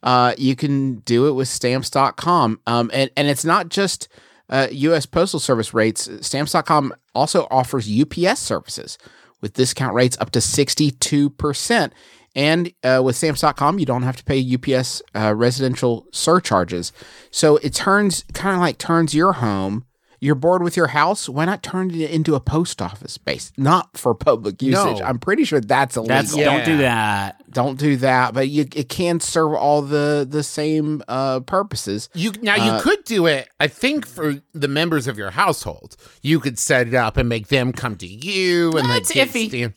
Uh, 0.04 0.34
you 0.38 0.56
can 0.56 0.98
do 1.00 1.28
it 1.28 1.32
with 1.32 1.48
stamps.com. 1.48 2.60
Um, 2.68 2.92
and, 2.94 3.10
and 3.18 3.28
it's 3.28 3.44
not 3.46 3.70
just 3.70 4.08
uh, 4.50 4.68
U.S. 4.70 5.06
Postal 5.06 5.40
Service 5.40 5.74
rates. 5.74 6.10
Stamps.com 6.22 6.94
also 7.16 7.48
offers 7.50 7.90
UPS 7.90 8.40
services 8.40 8.98
with 9.42 9.54
discount 9.54 9.96
rates 9.96 10.18
up 10.20 10.30
to 10.32 10.40
62%. 10.40 11.92
And 12.36 12.74
uh, 12.84 13.02
with 13.04 13.16
stamps.com, 13.16 13.80
you 13.80 13.86
don't 13.86 14.04
have 14.04 14.18
to 14.18 14.24
pay 14.24 14.56
UPS 14.56 15.02
uh, 15.16 15.34
residential 15.34 16.06
surcharges. 16.12 16.92
So 17.32 17.58
it 17.58 17.74
turns 17.74 18.26
kind 18.34 18.56
of 18.56 18.62
like 18.62 18.78
turns 18.78 19.16
your 19.16 19.34
home. 19.34 19.86
You're 20.26 20.36
bored 20.36 20.64
with 20.64 20.76
your 20.76 20.88
house. 20.88 21.30
Why 21.30 21.46
not 21.46 21.62
turn 21.62 21.92
it 21.92 22.10
into 22.10 22.34
a 22.34 22.40
post 22.40 22.82
office 22.82 23.14
space? 23.14 23.52
Not 23.58 23.96
for 23.96 24.16
public 24.16 24.62
usage. 24.62 25.00
No. 25.00 25.06
I'm 25.06 25.20
pretty 25.20 25.44
sure 25.44 25.62
that's 25.62 25.96
illegal. 25.96 26.16
That's 26.16 26.34
don't 26.36 26.66
do 26.66 26.78
that. 26.78 27.52
don't 27.52 27.78
do 27.78 27.96
that. 27.98 28.34
But 28.34 28.50
you, 28.50 28.66
it 28.76 28.90
can 28.90 29.20
serve 29.20 29.54
all 29.54 29.82
the 29.84 30.26
the 30.30 30.42
same 30.42 31.04
uh, 31.08 31.42
purposes. 31.42 32.10
You 32.16 32.32
now 32.42 32.56
you 32.56 32.72
Uh, 32.72 32.82
could 32.82 33.04
do 33.04 33.28
it. 33.28 33.50
I 33.60 33.68
think 33.68 34.08
for 34.08 34.42
the 34.54 34.68
members 34.68 35.06
of 35.08 35.18
your 35.18 35.30
household, 35.30 35.96
you 36.24 36.40
could 36.40 36.58
set 36.58 36.88
it 36.88 36.96
up 36.96 37.18
and 37.18 37.30
make 37.30 37.50
them 37.50 37.72
come 37.72 37.96
to 37.98 38.08
you, 38.08 38.72
and 38.78 38.90
That's 38.90 39.10
the 39.10 39.20
iffy. 39.20 39.50
stand- 39.50 39.74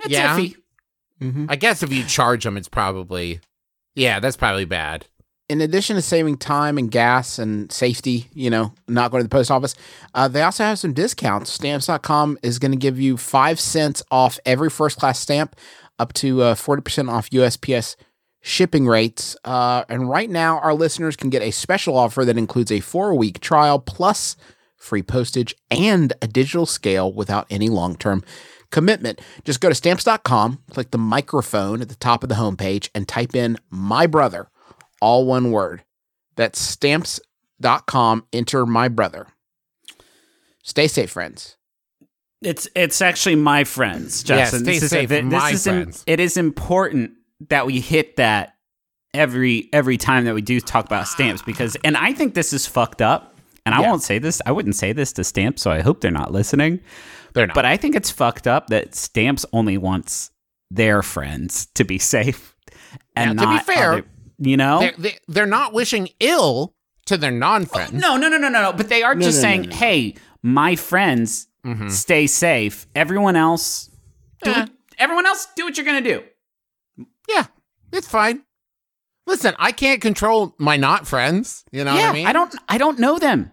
It's 0.00 0.10
Yeah? 0.10 0.36
iffy. 0.38 0.54
I 1.48 1.56
guess 1.56 1.82
if 1.82 1.92
you 1.92 2.04
charge 2.04 2.44
them, 2.44 2.56
it's 2.56 2.68
probably 2.68 3.40
yeah, 3.94 4.20
that's 4.20 4.36
probably 4.36 4.64
bad. 4.66 5.06
In 5.48 5.62
addition 5.62 5.96
to 5.96 6.02
saving 6.02 6.36
time 6.36 6.76
and 6.76 6.90
gas 6.90 7.38
and 7.38 7.72
safety, 7.72 8.28
you 8.34 8.50
know, 8.50 8.72
not 8.86 9.10
going 9.10 9.22
to 9.22 9.24
the 9.24 9.34
post 9.34 9.50
office, 9.50 9.74
uh, 10.14 10.28
they 10.28 10.42
also 10.42 10.64
have 10.64 10.78
some 10.78 10.92
discounts. 10.92 11.50
Stamps.com 11.52 12.38
is 12.42 12.58
going 12.58 12.72
to 12.72 12.78
give 12.78 13.00
you 13.00 13.16
five 13.16 13.58
cents 13.58 14.02
off 14.10 14.38
every 14.44 14.68
first 14.68 14.98
class 14.98 15.18
stamp, 15.18 15.56
up 15.98 16.12
to 16.14 16.42
uh, 16.42 16.54
40% 16.54 17.10
off 17.10 17.30
USPS 17.30 17.96
shipping 18.40 18.86
rates. 18.86 19.36
Uh, 19.44 19.84
and 19.88 20.08
right 20.08 20.28
now, 20.28 20.58
our 20.60 20.74
listeners 20.74 21.16
can 21.16 21.30
get 21.30 21.42
a 21.42 21.50
special 21.50 21.96
offer 21.96 22.24
that 22.24 22.38
includes 22.38 22.70
a 22.70 22.80
four 22.80 23.14
week 23.14 23.40
trial 23.40 23.78
plus 23.78 24.36
free 24.76 25.02
postage 25.02 25.56
and 25.70 26.12
a 26.20 26.28
digital 26.28 26.66
scale 26.66 27.12
without 27.12 27.46
any 27.50 27.68
long 27.68 27.96
term 27.96 28.22
commitment. 28.70 29.20
Just 29.44 29.62
go 29.62 29.70
to 29.70 29.74
stamps.com, 29.74 30.62
click 30.70 30.90
the 30.90 30.98
microphone 30.98 31.80
at 31.80 31.88
the 31.88 31.94
top 31.94 32.22
of 32.22 32.28
the 32.28 32.34
homepage, 32.34 32.90
and 32.94 33.08
type 33.08 33.34
in 33.34 33.56
my 33.70 34.06
brother 34.06 34.50
all 35.00 35.26
one 35.26 35.50
word. 35.52 35.82
That's 36.36 36.58
stamps.com. 36.60 38.24
Enter 38.32 38.66
my 38.66 38.88
brother. 38.88 39.26
Stay 40.62 40.86
safe, 40.88 41.10
friends. 41.10 41.56
It's 42.42 42.68
it's 42.76 43.02
actually 43.02 43.34
my 43.34 43.64
friends, 43.64 44.22
Justin. 44.22 44.60
stay 44.60 44.72
this 44.74 44.82
is, 44.84 44.90
safe, 44.90 45.08
this 45.08 45.24
my 45.24 45.50
is 45.50 45.66
im- 45.66 45.74
friends. 45.82 46.04
it 46.06 46.20
is 46.20 46.36
important 46.36 47.12
that 47.48 47.66
we 47.66 47.80
hit 47.80 48.16
that 48.16 48.54
every 49.12 49.68
every 49.72 49.96
time 49.96 50.24
that 50.26 50.34
we 50.34 50.42
do 50.42 50.60
talk 50.60 50.84
about 50.86 51.08
stamps 51.08 51.42
because, 51.42 51.76
and 51.82 51.96
I 51.96 52.12
think 52.12 52.34
this 52.34 52.52
is 52.52 52.66
fucked 52.66 53.02
up. 53.02 53.34
And 53.66 53.74
I 53.74 53.82
Yeah. 53.82 53.90
won't 53.90 54.02
say 54.02 54.18
this. 54.18 54.40
I 54.46 54.52
wouldn't 54.52 54.76
say 54.76 54.92
this 54.94 55.12
to 55.14 55.24
stamps, 55.24 55.60
so 55.62 55.70
I 55.70 55.80
hope 55.82 56.00
they're 56.00 56.10
not 56.10 56.32
listening. 56.32 56.80
They're 57.34 57.46
not. 57.48 57.54
But 57.54 57.66
I 57.66 57.76
think 57.76 57.94
it's 57.96 58.10
fucked 58.10 58.46
up 58.46 58.68
that 58.68 58.94
stamps 58.94 59.44
only 59.52 59.76
wants 59.76 60.30
their 60.70 61.02
friends 61.02 61.66
to 61.74 61.84
be 61.84 61.98
safe, 61.98 62.54
and 63.16 63.36
Now, 63.36 63.50
to 63.58 63.58
be 63.58 63.64
fair, 63.74 63.92
other- 63.94 64.04
you 64.38 64.56
know. 64.56 64.80
they're, 64.80 64.94
they, 64.98 65.18
they're 65.28 65.46
not 65.46 65.72
wishing 65.72 66.08
ill 66.20 66.74
to 67.06 67.16
their 67.16 67.30
non-friends. 67.30 67.92
No, 67.92 68.16
no, 68.16 68.28
no, 68.28 68.36
no, 68.38 68.48
no, 68.48 68.62
no. 68.62 68.72
But 68.72 68.88
they 68.88 69.02
are 69.02 69.14
just 69.14 69.36
no, 69.42 69.48
no, 69.48 69.48
saying, 69.48 69.62
no, 69.62 69.68
no. 69.68 69.76
hey, 69.76 70.14
my 70.42 70.76
friends 70.76 71.48
Stay 71.88 72.26
safe. 72.26 72.86
Everyone 72.94 73.36
else, 73.36 73.90
do 74.42 74.50
Eh. 74.50 74.60
what, 74.60 74.70
everyone 74.96 75.26
else, 75.26 75.48
do 75.54 75.64
what 75.64 75.76
you're 75.76 75.84
gonna 75.84 76.00
do. 76.00 76.22
Yeah, 77.28 77.44
it's 77.92 78.08
fine. 78.08 78.42
Listen, 79.26 79.54
I 79.58 79.72
can't 79.72 80.00
control 80.00 80.54
my 80.58 80.78
not 80.78 81.06
friends. 81.06 81.64
You 81.70 81.84
know 81.84 81.94
yeah, 81.94 82.06
what 82.06 82.10
I 82.10 82.12
mean? 82.24 82.32
don't. 82.32 82.54
I 82.70 82.78
don't 82.78 82.98
know 82.98 83.18
them. 83.18 83.52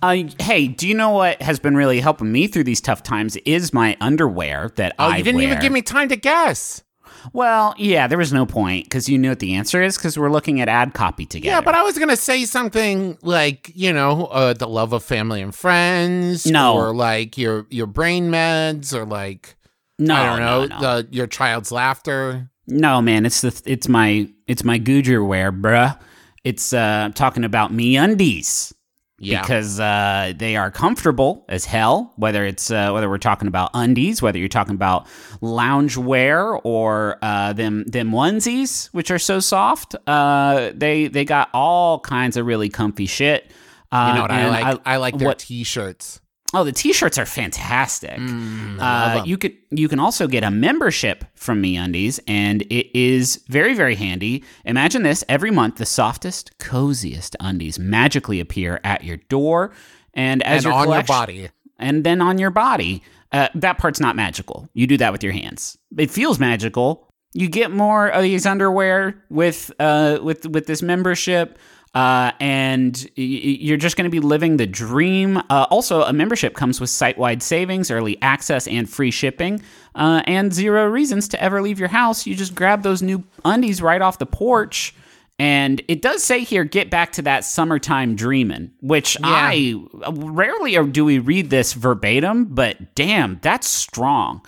Uh, 0.00 0.22
hey, 0.40 0.68
do 0.68 0.88
you 0.88 0.94
know 0.94 1.10
what 1.10 1.42
has 1.42 1.58
been 1.58 1.76
really 1.76 2.00
helping 2.00 2.32
me 2.32 2.46
through 2.46 2.64
these 2.64 2.80
tough 2.80 3.02
times? 3.02 3.36
Is 3.44 3.74
my 3.74 3.94
underwear 4.00 4.70
that 4.76 4.94
Oh, 4.98 5.04
I 5.04 5.18
you 5.18 5.24
didn't 5.24 5.42
even 5.42 5.58
give 5.60 5.72
me 5.72 5.82
time 5.82 6.08
to 6.08 6.16
guess. 6.16 6.82
Well, 7.32 7.74
yeah, 7.78 8.06
there 8.06 8.18
was 8.18 8.32
no 8.32 8.46
point 8.46 8.84
because 8.84 9.08
you 9.08 9.18
knew 9.18 9.30
what 9.30 9.38
the 9.38 9.54
answer 9.54 9.82
is 9.82 9.96
because 9.96 10.18
we're 10.18 10.30
looking 10.30 10.60
at 10.60 10.68
ad 10.68 10.94
copy 10.94 11.26
together. 11.26 11.56
Yeah, 11.56 11.60
but 11.60 11.74
I 11.74 11.82
was 11.82 11.98
gonna 11.98 12.16
say 12.16 12.44
something 12.44 13.18
like, 13.22 13.70
you 13.74 13.92
know, 13.92 14.26
uh, 14.26 14.52
the 14.52 14.68
love 14.68 14.92
of 14.92 15.02
family 15.02 15.40
and 15.40 15.54
friends. 15.54 16.46
No. 16.46 16.74
or 16.74 16.94
like 16.94 17.38
your 17.38 17.66
your 17.70 17.86
brain 17.86 18.30
meds, 18.30 18.92
or 18.92 19.04
like 19.04 19.56
no, 19.98 20.14
I 20.14 20.26
don't 20.26 20.40
know, 20.40 20.66
no, 20.66 20.80
no. 20.80 20.80
the 20.80 21.08
your 21.10 21.26
child's 21.26 21.70
laughter. 21.72 22.50
No, 22.66 23.00
man, 23.00 23.26
it's 23.26 23.40
the 23.40 23.62
it's 23.66 23.88
my 23.88 24.28
it's 24.46 24.64
my 24.64 24.78
Gujar 24.78 25.26
wear, 25.26 25.52
bruh. 25.52 25.98
It's 26.42 26.72
uh 26.72 27.04
I'm 27.06 27.12
talking 27.12 27.44
about 27.44 27.72
me 27.72 27.96
undies. 27.96 28.73
Yeah, 29.18 29.42
Because 29.42 29.78
uh, 29.78 30.32
they 30.36 30.56
are 30.56 30.70
comfortable 30.72 31.44
as 31.48 31.64
hell. 31.64 32.12
Whether 32.16 32.44
it's 32.44 32.70
uh, 32.70 32.90
whether 32.90 33.08
we're 33.08 33.18
talking 33.18 33.46
about 33.46 33.70
undies, 33.72 34.20
whether 34.20 34.38
you're 34.38 34.48
talking 34.48 34.74
about 34.74 35.06
lounge 35.40 35.96
wear 35.96 36.56
or 36.56 37.18
uh, 37.22 37.52
them 37.52 37.84
them 37.84 38.10
onesies, 38.10 38.88
which 38.88 39.10
are 39.12 39.18
so 39.20 39.38
soft, 39.38 39.94
uh, 40.08 40.72
they 40.74 41.06
they 41.06 41.24
got 41.24 41.48
all 41.54 42.00
kinds 42.00 42.36
of 42.36 42.44
really 42.44 42.68
comfy 42.68 43.06
shit. 43.06 43.52
Uh, 43.92 44.08
you 44.08 44.14
know 44.16 44.22
what 44.22 44.30
I 44.32 44.48
like? 44.48 44.80
I, 44.84 44.96
like 44.96 45.16
their 45.16 45.28
what- 45.28 45.38
t-shirts. 45.38 46.20
Oh, 46.52 46.62
the 46.62 46.72
t-shirts 46.72 47.18
are 47.18 47.26
fantastic. 47.26 48.16
Mm, 48.18 48.78
uh, 48.80 49.24
you 49.24 49.36
could 49.36 49.56
you 49.70 49.88
can 49.88 49.98
also 49.98 50.28
get 50.28 50.44
a 50.44 50.50
membership 50.50 51.24
from 51.34 51.60
MeUndies, 51.62 52.20
and 52.28 52.62
it 52.62 52.96
is 52.96 53.42
very 53.48 53.74
very 53.74 53.96
handy. 53.96 54.44
Imagine 54.64 55.02
this: 55.02 55.24
every 55.28 55.50
month, 55.50 55.76
the 55.76 55.86
softest, 55.86 56.56
coziest 56.58 57.34
undies 57.40 57.78
magically 57.78 58.38
appear 58.40 58.80
at 58.84 59.02
your 59.02 59.16
door, 59.28 59.72
and 60.12 60.42
as 60.44 60.64
and 60.64 60.72
your 60.72 60.74
on 60.74 60.88
your 60.90 61.02
body. 61.02 61.48
and 61.78 62.04
then 62.04 62.20
on 62.20 62.38
your 62.38 62.50
body. 62.50 63.02
Uh, 63.32 63.48
that 63.56 63.78
part's 63.78 63.98
not 63.98 64.14
magical. 64.14 64.68
You 64.74 64.86
do 64.86 64.96
that 64.98 65.10
with 65.10 65.24
your 65.24 65.32
hands. 65.32 65.76
It 65.98 66.08
feels 66.08 66.38
magical. 66.38 67.08
You 67.32 67.48
get 67.48 67.72
more 67.72 68.06
of 68.06 68.22
these 68.22 68.46
underwear 68.46 69.24
with 69.28 69.72
uh, 69.80 70.20
with 70.22 70.46
with 70.46 70.66
this 70.68 70.82
membership, 70.82 71.58
uh, 71.94 72.32
and 72.40 73.08
you're 73.16 73.76
just 73.76 73.96
going 73.96 74.04
to 74.04 74.10
be 74.10 74.20
living 74.20 74.56
the 74.56 74.66
dream. 74.66 75.36
Uh, 75.36 75.66
also, 75.70 76.02
a 76.02 76.12
membership 76.12 76.54
comes 76.54 76.80
with 76.80 76.90
site 76.90 77.16
wide 77.16 77.42
savings, 77.42 77.90
early 77.90 78.20
access, 78.20 78.66
and 78.66 78.90
free 78.90 79.10
shipping, 79.10 79.62
uh, 79.94 80.22
and 80.26 80.52
zero 80.52 80.86
reasons 80.86 81.28
to 81.28 81.42
ever 81.42 81.62
leave 81.62 81.78
your 81.78 81.88
house. 81.88 82.26
You 82.26 82.34
just 82.34 82.54
grab 82.54 82.82
those 82.82 83.00
new 83.00 83.22
undies 83.44 83.80
right 83.80 84.02
off 84.02 84.18
the 84.18 84.26
porch. 84.26 84.94
And 85.38 85.82
it 85.88 86.00
does 86.00 86.22
say 86.22 86.44
here, 86.44 86.62
get 86.62 86.90
back 86.90 87.12
to 87.12 87.22
that 87.22 87.44
summertime 87.44 88.14
dreaming, 88.14 88.70
which 88.80 89.16
I 89.22 89.74
rarely 90.12 90.80
do 90.92 91.04
we 91.04 91.18
read 91.18 91.50
this 91.50 91.72
verbatim, 91.72 92.44
but 92.46 92.94
damn, 92.94 93.40
that's 93.42 93.68
strong. 93.68 94.44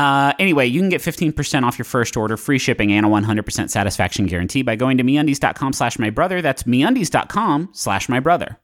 Uh, 0.00 0.32
anyway, 0.38 0.66
you 0.66 0.80
can 0.80 0.88
get 0.88 1.02
15% 1.02 1.62
off 1.62 1.78
your 1.78 1.84
first 1.84 2.16
order, 2.16 2.38
free 2.38 2.58
shipping, 2.58 2.90
and 2.90 3.04
a 3.04 3.08
100% 3.08 3.68
satisfaction 3.68 4.24
guarantee 4.26 4.62
by 4.62 4.74
going 4.74 4.96
to 4.96 5.04
meundies.com 5.04 5.74
slash 5.74 5.98
my 5.98 6.08
brother. 6.08 6.40
That's 6.40 6.62
meundies.com 6.62 7.68
slash 7.72 8.08
my 8.08 8.18
brother. 8.18 8.58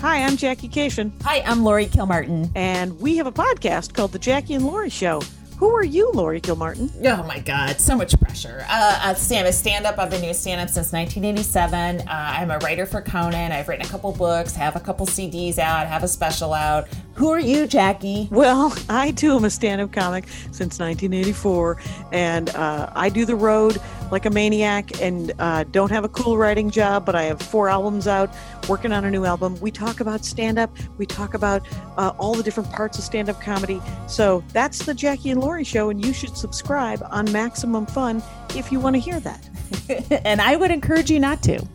Hi, 0.00 0.22
I'm 0.22 0.36
Jackie 0.36 0.68
Kashian, 0.68 1.10
Hi, 1.22 1.42
I'm 1.44 1.64
Lori 1.64 1.86
Kilmartin. 1.86 2.52
and 2.54 3.00
we 3.00 3.16
have 3.16 3.26
a 3.26 3.32
podcast 3.32 3.94
called 3.94 4.12
The 4.12 4.20
Jackie 4.20 4.54
and 4.54 4.64
Lori 4.64 4.90
Show. 4.90 5.20
Who 5.58 5.74
are 5.74 5.82
you, 5.82 6.12
Lori 6.12 6.40
Kilmartin? 6.40 6.88
Oh 7.04 7.24
my 7.24 7.40
God, 7.40 7.80
so 7.80 7.96
much 7.96 8.18
pressure. 8.20 8.64
Uh, 8.68 9.00
uh, 9.02 9.14
stand, 9.14 9.48
a 9.48 9.52
stand-up. 9.52 9.98
I've 9.98 10.08
been 10.08 10.20
doing 10.20 10.32
stand-up 10.32 10.68
since 10.68 10.92
1987. 10.92 12.02
Uh, 12.02 12.04
I'm 12.06 12.52
a 12.52 12.58
writer 12.58 12.86
for 12.86 13.02
Conan. 13.02 13.50
I've 13.50 13.66
written 13.66 13.84
a 13.84 13.88
couple 13.88 14.12
books, 14.12 14.54
have 14.54 14.76
a 14.76 14.80
couple 14.80 15.04
CDs 15.04 15.58
out, 15.58 15.88
have 15.88 16.04
a 16.04 16.08
special 16.08 16.54
out. 16.54 16.86
Who 17.14 17.30
are 17.30 17.40
you, 17.40 17.66
Jackie? 17.66 18.28
Well, 18.30 18.72
I 18.88 19.10
too 19.10 19.34
am 19.34 19.44
a 19.44 19.50
stand 19.50 19.80
up 19.80 19.90
comic 19.90 20.28
since 20.52 20.78
1984, 20.78 21.76
and 22.12 22.50
uh, 22.50 22.92
I 22.94 23.08
do 23.08 23.24
the 23.24 23.34
road 23.34 23.80
like 24.10 24.26
a 24.26 24.30
maniac 24.30 25.00
and 25.00 25.32
uh, 25.38 25.64
don't 25.64 25.90
have 25.90 26.04
a 26.04 26.08
cool 26.08 26.38
writing 26.38 26.70
job, 26.70 27.04
but 27.04 27.14
I 27.14 27.24
have 27.24 27.40
four 27.40 27.68
albums 27.68 28.06
out, 28.06 28.34
working 28.68 28.92
on 28.92 29.04
a 29.04 29.10
new 29.10 29.24
album. 29.24 29.58
We 29.60 29.70
talk 29.70 30.00
about 30.00 30.24
stand 30.24 30.58
up, 30.58 30.74
we 30.96 31.06
talk 31.06 31.34
about 31.34 31.66
uh, 31.96 32.12
all 32.18 32.34
the 32.34 32.42
different 32.42 32.70
parts 32.70 32.98
of 32.98 33.04
stand 33.04 33.28
up 33.28 33.40
comedy. 33.40 33.80
So 34.06 34.42
that's 34.52 34.84
the 34.84 34.94
Jackie 34.94 35.30
and 35.30 35.40
Lori 35.40 35.64
Show, 35.64 35.90
and 35.90 36.04
you 36.04 36.12
should 36.12 36.36
subscribe 36.36 37.02
on 37.10 37.30
Maximum 37.32 37.86
Fun 37.86 38.22
if 38.54 38.72
you 38.72 38.80
want 38.80 38.96
to 38.96 39.00
hear 39.00 39.20
that. 39.20 39.48
and 40.24 40.40
I 40.40 40.56
would 40.56 40.70
encourage 40.70 41.10
you 41.10 41.20
not 41.20 41.42
to. 41.44 41.66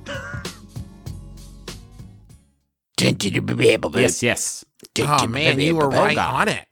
Yes, 4.02 4.24
yes. 4.24 4.65
Oh 5.00 5.28
man, 5.28 5.60
you 5.60 5.76
were 5.76 5.89
right 5.89 6.17
on 6.17 6.48
it. 6.48 6.65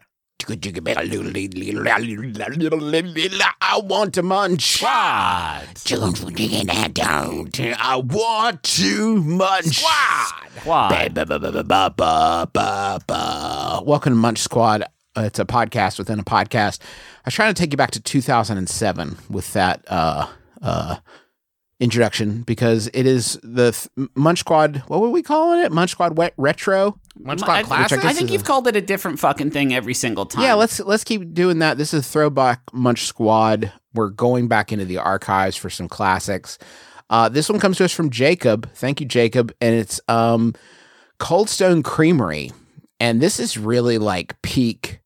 I 3.61 3.79
want 3.79 4.13
to 4.15 4.23
munch. 4.23 4.77
Squad. 4.77 5.67
I 7.77 7.97
want 7.97 8.63
to 8.63 9.15
munch. 9.17 9.77
Squad. 9.77 11.13
Ba, 11.13 11.25
ba, 11.25 11.39
ba, 11.39 11.51
ba, 11.51 11.63
ba, 11.63 11.93
ba, 11.95 12.49
ba, 12.51 12.99
ba. 13.07 13.81
Welcome 13.85 14.13
to 14.13 14.17
Munch 14.17 14.39
Squad. 14.39 14.83
Uh, 15.15 15.23
it's 15.23 15.39
a 15.39 15.45
podcast 15.45 15.97
within 15.97 16.19
a 16.19 16.23
podcast. 16.23 16.81
I 16.81 17.27
was 17.27 17.33
trying 17.33 17.53
to 17.53 17.59
take 17.61 17.71
you 17.71 17.77
back 17.77 17.91
to 17.91 18.01
2007 18.01 19.17
with 19.29 19.53
that 19.53 19.83
uh, 19.87 20.27
uh, 20.61 20.97
introduction 21.81 22.43
because 22.43 22.87
it 22.93 23.05
is 23.05 23.39
the 23.43 23.71
th- 23.73 24.09
Munch 24.15 24.39
Squad. 24.39 24.83
What 24.87 25.01
were 25.01 25.09
we 25.09 25.21
calling 25.23 25.59
it? 25.65 25.71
Munch 25.71 25.89
Squad 25.91 26.15
wet 26.17 26.33
retro. 26.37 26.95
Munch 27.19 27.41
Squad 27.41 27.65
Classic. 27.65 27.97
I 27.97 28.01
Classic. 28.01 28.17
think 28.19 28.31
you've 28.31 28.43
a- 28.43 28.45
called 28.45 28.67
it 28.67 28.75
a 28.77 28.81
different 28.81 29.19
fucking 29.19 29.51
thing 29.51 29.73
every 29.73 29.93
single 29.95 30.25
time. 30.25 30.43
Yeah, 30.43 30.53
let's 30.53 30.79
let's 30.79 31.03
keep 31.03 31.33
doing 31.33 31.59
that. 31.59 31.77
This 31.77 31.93
is 31.93 32.07
Throwback 32.07 32.61
Munch 32.71 33.03
Squad. 33.05 33.73
We're 33.93 34.09
going 34.09 34.47
back 34.47 34.71
into 34.71 34.85
the 34.85 34.99
archives 34.99 35.57
for 35.57 35.69
some 35.69 35.89
classics. 35.89 36.57
Uh, 37.09 37.27
this 37.27 37.49
one 37.49 37.59
comes 37.59 37.75
to 37.77 37.83
us 37.83 37.91
from 37.91 38.09
Jacob. 38.09 38.71
Thank 38.73 39.01
you, 39.01 39.05
Jacob. 39.05 39.53
And 39.59 39.75
it's 39.75 39.99
um, 40.07 40.53
Cold 41.19 41.49
Stone 41.49 41.83
Creamery, 41.83 42.51
and 43.01 43.19
this 43.19 43.37
is 43.39 43.57
really 43.57 43.97
like 43.97 44.41
peak. 44.43 44.99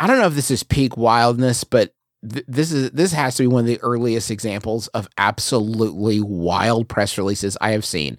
I 0.00 0.06
don't 0.06 0.18
know 0.18 0.26
if 0.26 0.34
this 0.34 0.50
is 0.50 0.62
peak 0.62 0.96
wildness, 0.96 1.64
but 1.64 1.92
th- 2.30 2.44
this 2.48 2.72
is 2.72 2.90
this 2.92 3.12
has 3.12 3.36
to 3.36 3.42
be 3.42 3.46
one 3.46 3.60
of 3.60 3.66
the 3.66 3.80
earliest 3.82 4.30
examples 4.30 4.88
of 4.88 5.08
absolutely 5.18 6.20
wild 6.20 6.88
press 6.88 7.16
releases 7.18 7.56
I 7.60 7.70
have 7.72 7.84
seen. 7.84 8.18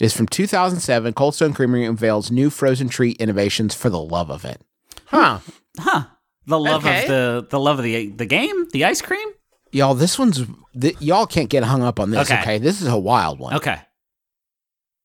It 0.00 0.04
is 0.04 0.16
from 0.16 0.26
2007. 0.26 1.12
Cold 1.14 1.34
Stone 1.34 1.54
Creamery 1.54 1.84
unveils 1.84 2.30
new 2.30 2.50
frozen 2.50 2.88
treat 2.88 3.16
innovations 3.18 3.74
for 3.74 3.90
the 3.90 4.00
love 4.00 4.30
of 4.30 4.44
it. 4.44 4.60
Huh. 5.06 5.40
Huh. 5.78 6.04
The 6.46 6.58
love 6.58 6.84
Okay. 6.86 7.02
of 7.02 7.08
the 7.08 7.46
the 7.50 7.60
love 7.60 7.78
of 7.78 7.84
the 7.84 8.08
the 8.10 8.26
game, 8.26 8.68
the 8.72 8.84
ice 8.84 9.02
cream. 9.02 9.28
Y'all, 9.72 9.94
this 9.94 10.18
one's 10.18 10.46
th- 10.80 10.96
y'all 11.00 11.26
can't 11.26 11.50
get 11.50 11.62
hung 11.64 11.82
up 11.82 12.00
on 12.00 12.10
this. 12.10 12.30
Okay. 12.30 12.40
Okay. 12.40 12.58
this 12.58 12.80
is 12.80 12.88
a 12.88 12.96
wild 12.98 13.38
one. 13.38 13.54
Okay. 13.56 13.80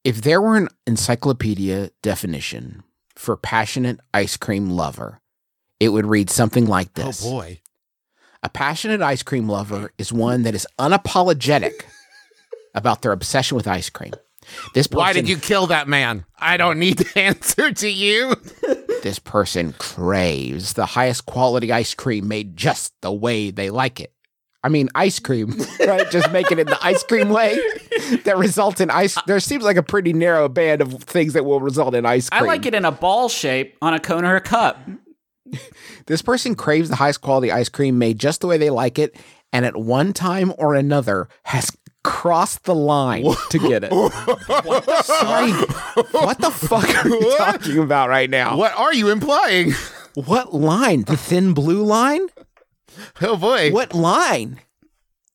If 0.03 0.21
there 0.21 0.41
were 0.41 0.57
an 0.57 0.67
encyclopedia 0.85 1.91
definition 2.01 2.83
for 3.15 3.35
passionate 3.37 3.99
ice 4.13 4.37
cream 4.37 4.69
lover, 4.69 5.21
it 5.79 5.89
would 5.89 6.05
read 6.05 6.29
something 6.29 6.65
like 6.65 6.93
this: 6.93 7.25
Oh 7.25 7.29
boy. 7.31 7.61
A 8.43 8.49
passionate 8.49 9.01
ice 9.01 9.23
cream 9.23 9.47
lover 9.47 9.91
is 9.97 10.11
one 10.11 10.43
that 10.43 10.53
is 10.53 10.67
unapologetic 10.77 11.83
about 12.75 13.01
their 13.01 13.11
obsession 13.13 13.55
with 13.55 13.67
ice 13.67 13.89
cream. 13.89 14.13
This 14.73 14.87
person, 14.87 14.97
Why 14.97 15.13
did 15.13 15.29
you 15.29 15.37
kill 15.37 15.67
that 15.67 15.87
man? 15.87 16.25
I 16.37 16.57
don't 16.57 16.77
need 16.77 16.97
the 16.97 17.19
answer 17.19 17.71
to 17.71 17.89
you. 17.89 18.35
This 19.01 19.17
person 19.19 19.73
craves 19.79 20.73
the 20.73 20.85
highest 20.85 21.25
quality 21.25 21.71
ice 21.71 21.93
cream 21.93 22.27
made 22.27 22.57
just 22.57 22.93
the 23.01 23.11
way 23.11 23.51
they 23.51 23.69
like 23.69 24.01
it. 24.01 24.11
I 24.65 24.69
mean, 24.69 24.89
ice 24.95 25.19
cream, 25.19 25.57
right? 25.79 26.09
Just 26.09 26.31
make 26.31 26.51
it 26.51 26.59
in 26.59 26.67
the 26.67 26.77
ice 26.81 27.03
cream 27.03 27.29
way 27.29 27.59
that 28.23 28.37
results 28.37 28.79
in 28.79 28.89
ice. 28.89 29.17
There 29.27 29.39
seems 29.41 29.63
like 29.63 29.75
a 29.75 29.83
pretty 29.83 30.13
narrow 30.13 30.47
band 30.47 30.81
of 30.81 31.03
things 31.03 31.33
that 31.33 31.43
will 31.43 31.59
result 31.59 31.95
in 31.95 32.05
ice 32.05 32.29
cream. 32.29 32.43
I 32.43 32.45
like 32.45 32.65
it 32.65 32.73
in 32.73 32.85
a 32.85 32.91
ball 32.91 33.27
shape 33.27 33.77
on 33.81 33.93
a 33.93 33.99
cone 33.99 34.23
or 34.23 34.35
a 34.35 34.41
cup. 34.41 34.79
This 36.05 36.21
person 36.21 36.55
craves 36.55 36.89
the 36.89 36.97
highest 36.97 37.21
quality 37.21 37.49
ice 37.49 37.69
cream 37.69 37.97
made 37.97 38.19
just 38.19 38.41
the 38.41 38.47
way 38.47 38.57
they 38.57 38.69
like 38.69 38.99
it, 38.99 39.15
and 39.53 39.65
at 39.65 39.77
one 39.77 40.11
time 40.11 40.53
or 40.57 40.75
another 40.75 41.29
has 41.43 41.71
crossed 42.03 42.65
the 42.65 42.75
line 42.75 43.23
to 43.49 43.59
get 43.59 43.83
it. 43.85 43.91
what? 43.93 45.05
Sorry, 45.05 45.51
what 46.11 46.39
the 46.39 46.51
fuck 46.51 47.05
are 47.05 47.07
you 47.07 47.37
talking 47.37 47.79
about 47.79 48.09
right 48.09 48.29
now? 48.29 48.57
What 48.57 48.77
are 48.77 48.93
you 48.93 49.09
implying? 49.09 49.71
What 50.15 50.53
line? 50.53 51.03
The 51.03 51.17
thin 51.17 51.53
blue 51.53 51.83
line? 51.83 52.27
Oh 53.21 53.37
boy. 53.37 53.71
What 53.71 53.93
line? 53.93 54.59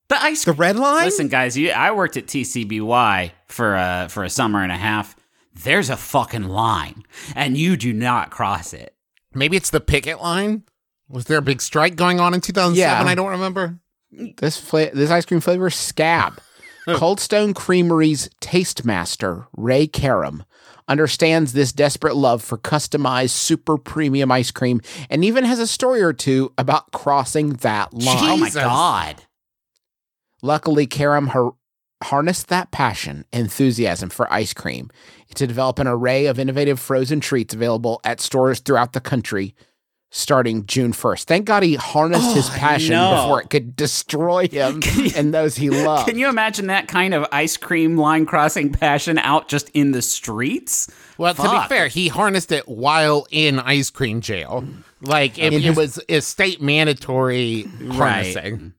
The 0.08 0.22
ice 0.22 0.44
The 0.44 0.52
red 0.52 0.76
line? 0.76 1.06
Listen, 1.06 1.28
guys, 1.28 1.56
you, 1.56 1.70
I 1.70 1.90
worked 1.92 2.16
at 2.16 2.26
TCBY 2.26 3.30
for 3.46 3.74
a 3.74 4.08
for 4.10 4.24
a 4.24 4.30
summer 4.30 4.62
and 4.62 4.72
a 4.72 4.76
half. 4.76 5.16
There's 5.64 5.90
a 5.90 5.96
fucking 5.96 6.44
line, 6.44 7.02
and 7.34 7.56
you 7.56 7.76
do 7.76 7.92
not 7.92 8.30
cross 8.30 8.72
it. 8.72 8.94
Maybe 9.34 9.56
it's 9.56 9.70
the 9.70 9.80
picket 9.80 10.20
line. 10.20 10.64
Was 11.08 11.24
there 11.26 11.38
a 11.38 11.42
big 11.42 11.60
strike 11.62 11.96
going 11.96 12.20
on 12.20 12.34
in 12.34 12.40
2007? 12.40 12.76
Yeah. 12.76 13.10
I 13.10 13.14
don't 13.14 13.30
remember. 13.30 13.78
This 14.10 14.58
fla- 14.58 14.90
this 14.92 15.10
ice 15.10 15.24
cream 15.24 15.40
flavor 15.40 15.70
scab. 15.70 16.40
Cold 16.88 17.20
Stone 17.20 17.52
Creamery's 17.54 18.30
taste 18.40 18.84
master, 18.84 19.46
Ray 19.54 19.86
Karam, 19.86 20.44
understands 20.86 21.52
this 21.52 21.70
desperate 21.72 22.16
love 22.16 22.42
for 22.42 22.56
customized 22.56 23.30
super 23.30 23.76
premium 23.76 24.32
ice 24.32 24.50
cream 24.50 24.80
and 25.10 25.22
even 25.22 25.44
has 25.44 25.58
a 25.58 25.66
story 25.66 26.00
or 26.00 26.14
two 26.14 26.52
about 26.56 26.90
crossing 26.92 27.54
that 27.54 27.92
line. 27.92 28.16
Oh 28.30 28.36
my 28.38 28.48
god. 28.50 29.22
Luckily, 30.40 30.86
Karam 30.86 31.28
har- 31.28 31.54
harnessed 32.02 32.48
that 32.48 32.70
passion, 32.70 33.24
enthusiasm 33.32 34.08
for 34.08 34.32
ice 34.32 34.54
cream 34.54 34.90
to 35.38 35.46
develop 35.46 35.78
an 35.78 35.86
array 35.86 36.26
of 36.26 36.38
innovative 36.38 36.78
frozen 36.78 37.20
treats 37.20 37.54
available 37.54 38.00
at 38.04 38.20
stores 38.20 38.60
throughout 38.60 38.92
the 38.92 39.00
country 39.00 39.54
starting 40.10 40.64
June 40.66 40.92
1st. 40.92 41.24
Thank 41.24 41.46
God 41.46 41.62
he 41.62 41.74
harnessed 41.74 42.34
his 42.34 42.48
oh, 42.48 42.52
passion 42.54 42.94
know. 42.94 43.16
before 43.16 43.42
it 43.42 43.50
could 43.50 43.76
destroy 43.76 44.48
him 44.50 44.80
and 45.14 45.34
those 45.34 45.56
he 45.56 45.70
loved. 45.70 46.08
Can 46.08 46.18
you 46.18 46.28
imagine 46.28 46.68
that 46.68 46.88
kind 46.88 47.14
of 47.14 47.26
ice 47.30 47.56
cream 47.56 47.96
line 47.96 48.26
crossing 48.26 48.72
passion 48.72 49.18
out 49.18 49.48
just 49.48 49.68
in 49.70 49.92
the 49.92 50.02
streets? 50.02 50.90
Well, 51.18 51.34
to 51.34 51.42
be 51.42 51.68
fair, 51.68 51.88
he 51.88 52.08
harnessed 52.08 52.52
it 52.52 52.66
while 52.68 53.26
in 53.30 53.58
ice 53.58 53.90
cream 53.90 54.20
jail. 54.20 54.64
Like 55.00 55.38
it, 55.38 55.52
it 55.52 55.76
was 55.76 56.00
a 56.08 56.20
state 56.20 56.60
mandatory 56.60 57.62
harnessing. 57.90 58.74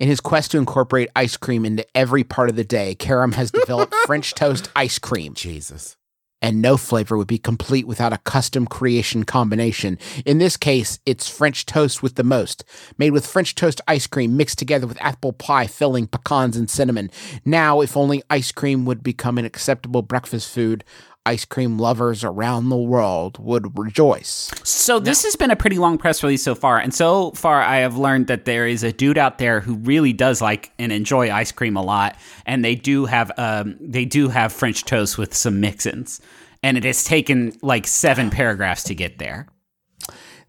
In 0.00 0.08
his 0.08 0.20
quest 0.20 0.50
to 0.50 0.58
incorporate 0.58 1.08
ice 1.14 1.36
cream 1.36 1.64
into 1.64 1.86
every 1.96 2.24
part 2.24 2.50
of 2.50 2.56
the 2.56 2.64
day, 2.64 2.94
Karam 2.94 3.32
has 3.32 3.50
developed 3.50 3.94
French 4.06 4.34
toast 4.34 4.68
ice 4.74 4.98
cream. 4.98 5.34
Jesus. 5.34 5.96
and 6.42 6.60
no 6.60 6.76
flavor 6.76 7.16
would 7.16 7.26
be 7.26 7.38
complete 7.38 7.86
without 7.86 8.12
a 8.12 8.18
custom 8.18 8.66
creation 8.66 9.24
combination. 9.24 9.98
In 10.26 10.36
this 10.38 10.58
case, 10.58 10.98
it's 11.06 11.26
French 11.26 11.64
toast 11.64 12.02
with 12.02 12.16
the 12.16 12.22
most, 12.24 12.64
made 12.98 13.12
with 13.12 13.26
French 13.26 13.54
toast 13.54 13.80
ice 13.88 14.06
cream 14.06 14.36
mixed 14.36 14.58
together 14.58 14.86
with 14.86 15.00
apple 15.00 15.32
pie 15.32 15.66
filling, 15.66 16.06
pecans, 16.06 16.56
and 16.56 16.68
cinnamon. 16.68 17.10
Now, 17.46 17.80
if 17.80 17.96
only 17.96 18.22
ice 18.28 18.52
cream 18.52 18.84
would 18.84 19.02
become 19.02 19.38
an 19.38 19.46
acceptable 19.46 20.02
breakfast 20.02 20.52
food, 20.52 20.84
ice 21.26 21.44
cream 21.44 21.78
lovers 21.78 22.22
around 22.22 22.68
the 22.68 22.76
world 22.76 23.38
would 23.38 23.78
rejoice. 23.78 24.50
So 24.62 25.00
this 25.00 25.24
has 25.24 25.36
been 25.36 25.50
a 25.50 25.56
pretty 25.56 25.78
long 25.78 25.96
press 25.96 26.22
release 26.22 26.42
so 26.42 26.54
far, 26.54 26.78
and 26.78 26.92
so 26.92 27.30
far 27.32 27.62
I 27.62 27.78
have 27.78 27.96
learned 27.96 28.26
that 28.26 28.44
there 28.44 28.66
is 28.66 28.82
a 28.82 28.92
dude 28.92 29.16
out 29.16 29.38
there 29.38 29.60
who 29.60 29.76
really 29.76 30.12
does 30.12 30.42
like 30.42 30.70
and 30.78 30.92
enjoy 30.92 31.32
ice 31.32 31.50
cream 31.50 31.76
a 31.76 31.82
lot, 31.82 32.16
and 32.44 32.64
they 32.64 32.74
do 32.74 33.06
have 33.06 33.32
um 33.38 33.76
they 33.80 34.04
do 34.04 34.28
have 34.28 34.52
French 34.52 34.84
toast 34.84 35.16
with 35.16 35.34
some 35.34 35.60
mix-ins, 35.60 36.20
and 36.62 36.76
it 36.76 36.84
has 36.84 37.04
taken 37.04 37.56
like 37.62 37.86
seven 37.86 38.30
paragraphs 38.30 38.82
to 38.84 38.94
get 38.94 39.18
there. 39.18 39.46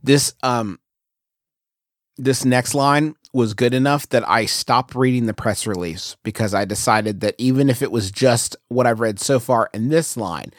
This 0.03 0.33
um 0.43 0.79
this 2.17 2.45
next 2.45 2.73
line 2.73 3.15
was 3.35 3.53
good 3.53 3.73
enough 3.73 4.07
that 4.09 4.27
I 4.27 4.45
stopped 4.45 4.95
reading 4.95 5.25
the 5.25 5.33
press 5.33 5.67
release 5.67 6.15
because 6.23 6.53
I 6.53 6.63
decided 6.63 7.19
that 7.19 7.35
even 7.37 7.69
if 7.69 7.81
it 7.81 7.91
was 7.91 8.09
just 8.09 8.55
what 8.69 8.87
I've 8.87 9.01
read 9.01 9.19
so 9.19 9.39
far 9.39 9.69
in 9.73 9.89
this 9.89 10.15
line, 10.15 10.51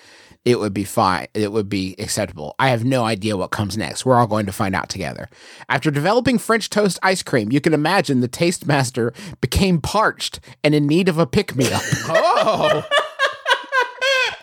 it 0.44 0.60
would 0.60 0.74
be 0.74 0.84
fine. 0.84 1.26
It 1.34 1.50
would 1.50 1.68
be 1.68 1.96
acceptable. 1.98 2.54
I 2.58 2.68
have 2.68 2.84
no 2.84 3.04
idea 3.04 3.36
what 3.36 3.50
comes 3.50 3.76
next. 3.78 4.04
We're 4.04 4.16
all 4.16 4.26
going 4.26 4.46
to 4.46 4.52
find 4.52 4.76
out 4.76 4.88
together. 4.90 5.28
After 5.68 5.90
developing 5.90 6.38
French 6.38 6.68
toast 6.70 6.98
ice 7.02 7.22
cream, 7.22 7.50
you 7.50 7.60
can 7.60 7.72
imagine 7.74 8.20
the 8.20 8.28
taste 8.28 8.66
master 8.66 9.12
became 9.40 9.80
parched 9.80 10.38
and 10.62 10.74
in 10.74 10.86
need 10.86 11.08
of 11.08 11.18
a 11.18 11.26
pick 11.26 11.56
me 11.56 11.72
up. 11.72 11.82
Oh. 12.08 12.84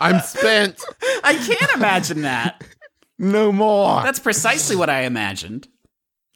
I'm 0.02 0.20
spent. 0.22 0.84
I 1.24 1.36
can't 1.36 1.74
imagine 1.76 2.24
that. 2.24 2.62
no 3.18 3.52
more. 3.54 4.02
That's 4.02 4.20
precisely 4.20 4.76
what 4.76 4.90
I 4.90 5.04
imagined. 5.04 5.68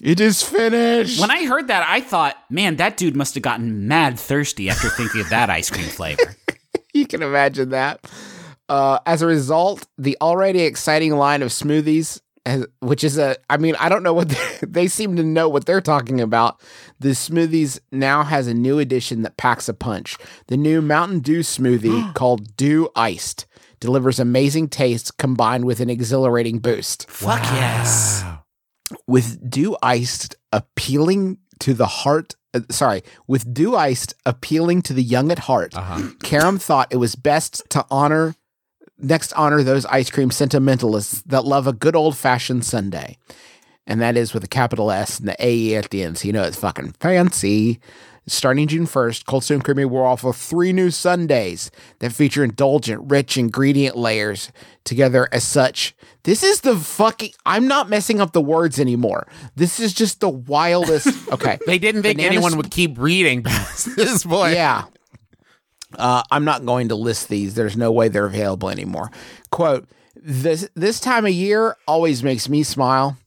It 0.02 0.20
is 0.20 0.44
finished. 0.44 1.20
When 1.20 1.32
I 1.32 1.46
heard 1.46 1.68
that, 1.68 1.86
I 1.88 2.02
thought, 2.02 2.38
man, 2.50 2.76
that 2.76 2.98
dude 2.98 3.16
must 3.16 3.34
have 3.34 3.42
gotten 3.42 3.88
mad 3.88 4.20
thirsty 4.20 4.70
after 4.70 4.90
thinking 4.90 5.22
of 5.22 5.30
that 5.30 5.50
ice 5.50 5.70
cream 5.70 5.88
flavor. 5.88 6.36
you 6.94 7.08
can 7.08 7.24
imagine 7.24 7.70
that. 7.70 8.06
Uh, 8.70 9.00
as 9.06 9.22
a 9.22 9.28
result, 9.28 9.88
the 9.98 10.18
already 10.22 10.62
exciting 10.62 11.16
line 11.16 11.42
of 11.42 11.50
smoothies, 11.50 12.22
has, 12.46 12.66
which 12.80 13.04
is 13.04 13.18
a, 13.18 13.38
I 13.50 13.58
mean, 13.58 13.76
I 13.80 13.90
don't 13.90 14.04
know 14.04 14.14
what 14.14 14.30
they, 14.30 14.58
they 14.62 14.88
seem 14.88 15.16
to 15.16 15.24
know 15.24 15.50
what 15.50 15.66
they're 15.66 15.82
talking 15.82 16.22
about. 16.22 16.62
The 17.00 17.10
smoothies 17.10 17.80
now 17.92 18.24
has 18.24 18.48
a 18.48 18.54
new 18.54 18.78
addition 18.80 19.24
that 19.24 19.38
packs 19.38 19.68
a 19.68 19.74
punch. 19.74 20.16
The 20.48 20.58
new 20.58 20.82
Mountain 20.82 21.22
Dew 21.22 21.40
smoothie 21.40 22.14
called 22.14 22.56
Dew 22.56 22.90
Iced 22.96 23.46
delivers 23.80 24.20
amazing 24.20 24.70
taste 24.70 25.18
combined 25.18 25.66
with 25.66 25.80
an 25.80 25.90
exhilarating 25.90 26.60
boost. 26.60 27.10
Fuck 27.10 27.44
yes. 27.44 28.24
With 29.08 29.50
dew 29.50 29.78
iced 29.82 30.36
appealing 30.52 31.38
to 31.60 31.74
the 31.74 31.86
heart 31.86 32.36
uh, 32.54 32.62
sorry 32.70 33.04
with 33.28 33.54
dew 33.54 33.76
iced 33.76 34.14
appealing 34.26 34.82
to 34.82 34.94
the 34.94 35.04
young 35.04 35.32
at 35.32 35.40
heart 35.40 35.74
Karam 36.24 36.58
thought 36.58 36.92
it 36.92 36.98
was 36.98 37.16
best 37.16 37.64
to 37.72 37.86
honor 37.90 38.36
next 38.98 39.34
honor 39.34 39.64
those 39.64 39.86
ice 39.86 40.10
cream 40.10 40.32
sentimentalists 40.32 41.22
that 41.24 41.46
love 41.46 41.68
a 41.68 41.74
good 41.74 41.96
old 41.96 42.18
fashioned 42.18 42.66
sundae 42.66 43.18
and 43.86 44.02
that 44.02 44.18
is 44.18 44.34
with 44.34 44.44
a 44.44 44.48
capital 44.48 44.92
S 44.92 45.20
and 45.20 45.28
the 45.28 45.36
AE 45.40 45.76
at 45.76 45.90
the 45.90 46.04
end 46.04 46.18
so 46.18 46.28
you 46.28 46.34
know 46.34 46.44
it's 46.44 46.58
fucking 46.58 46.94
fancy 47.00 47.80
Starting 48.30 48.68
June 48.68 48.86
1st, 48.86 49.26
Cold 49.26 49.46
Stone 49.46 49.62
Creamery 49.62 49.86
will 49.86 50.04
offer 50.04 50.34
three 50.34 50.74
new 50.74 50.92
Sundays 50.92 51.72
that 52.00 52.12
feature 52.12 52.44
indulgent, 52.44 53.10
rich 53.10 53.38
ingredient 53.38 53.96
layers 53.96 54.52
together 54.84 55.30
as 55.32 55.46
such. 55.46 55.96
This 56.24 56.44
is 56.44 56.62
the 56.62 56.76
fucking. 56.76 57.32
I'm 57.46 57.68
not 57.68 57.90
messing 57.90 58.20
up 58.20 58.34
the 58.34 58.42
words 58.42 58.80
anymore. 58.82 59.28
This 59.56 59.80
is 59.80 59.94
just 59.94 60.20
the 60.20 60.30
wildest. 60.30 61.08
Okay. 61.32 61.58
They 61.66 61.78
didn't 61.78 62.04
think 62.04 62.20
anyone 62.20 62.56
would 62.58 62.72
keep 62.72 62.98
reading 62.98 63.44
past 63.44 63.90
this 63.96 64.24
point. 64.24 64.54
Yeah. 64.54 64.86
Uh, 65.94 66.24
I'm 66.32 66.46
not 66.46 66.66
going 66.66 66.90
to 66.90 66.96
list 66.96 67.28
these. 67.28 67.54
There's 67.54 67.76
no 67.78 67.92
way 67.92 68.08
they're 68.08 68.26
available 68.26 68.70
anymore. 68.70 69.12
Quote, 69.52 69.88
this, 70.16 70.70
this 70.76 71.00
time 71.00 71.26
of 71.26 71.32
year 71.32 71.76
always 71.88 72.24
makes 72.24 72.48
me 72.50 72.64
smile. 72.64 73.18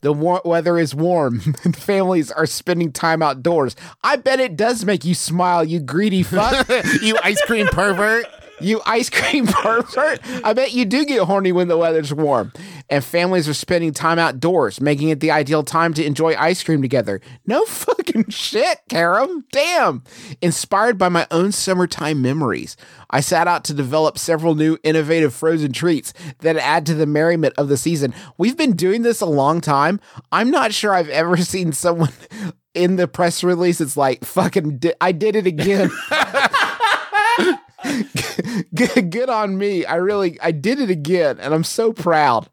The 0.00 0.12
war- 0.12 0.42
weather 0.44 0.78
is 0.78 0.94
warm 0.94 1.54
and 1.64 1.76
families 1.76 2.30
are 2.30 2.46
spending 2.46 2.92
time 2.92 3.22
outdoors. 3.22 3.74
I 4.02 4.16
bet 4.16 4.38
it 4.40 4.56
does 4.56 4.84
make 4.84 5.04
you 5.04 5.14
smile, 5.14 5.64
you 5.64 5.80
greedy 5.80 6.22
fuck. 6.22 6.68
you 7.02 7.16
ice 7.22 7.40
cream 7.46 7.66
pervert. 7.66 8.26
You 8.60 8.80
ice 8.86 9.10
cream 9.10 9.46
pervert. 9.48 10.20
I 10.44 10.52
bet 10.52 10.72
you 10.72 10.84
do 10.84 11.04
get 11.04 11.22
horny 11.22 11.52
when 11.52 11.68
the 11.68 11.76
weather's 11.76 12.12
warm. 12.12 12.52
And 12.90 13.04
families 13.04 13.48
are 13.48 13.54
spending 13.54 13.92
time 13.92 14.18
outdoors, 14.18 14.80
making 14.80 15.10
it 15.10 15.20
the 15.20 15.30
ideal 15.30 15.62
time 15.62 15.92
to 15.94 16.04
enjoy 16.04 16.34
ice 16.36 16.62
cream 16.62 16.80
together. 16.80 17.20
No 17.46 17.64
fucking 17.66 18.30
shit, 18.30 18.78
Karam. 18.88 19.44
Damn. 19.52 20.04
Inspired 20.40 20.96
by 20.98 21.08
my 21.08 21.26
own 21.30 21.52
summertime 21.52 22.22
memories, 22.22 22.76
I 23.10 23.20
sat 23.20 23.46
out 23.46 23.64
to 23.64 23.74
develop 23.74 24.18
several 24.18 24.54
new 24.54 24.78
innovative 24.82 25.34
frozen 25.34 25.72
treats 25.72 26.12
that 26.40 26.56
add 26.56 26.86
to 26.86 26.94
the 26.94 27.06
merriment 27.06 27.54
of 27.58 27.68
the 27.68 27.76
season. 27.76 28.14
We've 28.38 28.56
been 28.56 28.76
doing 28.76 29.02
this 29.02 29.20
a 29.20 29.26
long 29.26 29.60
time. 29.60 30.00
I'm 30.32 30.50
not 30.50 30.72
sure 30.72 30.94
I've 30.94 31.08
ever 31.10 31.36
seen 31.38 31.72
someone 31.72 32.12
in 32.74 32.96
the 32.96 33.08
press 33.08 33.42
release 33.42 33.80
it's 33.80 33.96
like 33.96 34.24
fucking 34.24 34.78
di- 34.78 34.94
I 35.00 35.12
did 35.12 35.34
it 35.36 35.46
again. 35.46 35.90
good, 38.74 39.10
good 39.10 39.28
on 39.30 39.58
me. 39.58 39.84
I 39.84 39.96
really 39.96 40.38
I 40.40 40.50
did 40.52 40.80
it 40.80 40.90
again 40.90 41.38
and 41.40 41.54
I'm 41.54 41.64
so 41.64 41.92
proud 41.92 42.48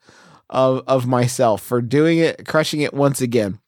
of 0.50 0.84
of 0.88 1.08
myself 1.08 1.62
for 1.62 1.82
doing 1.82 2.20
it, 2.20 2.46
crushing 2.48 2.82
it 2.82 2.94
once 2.94 3.22
again. 3.22 3.60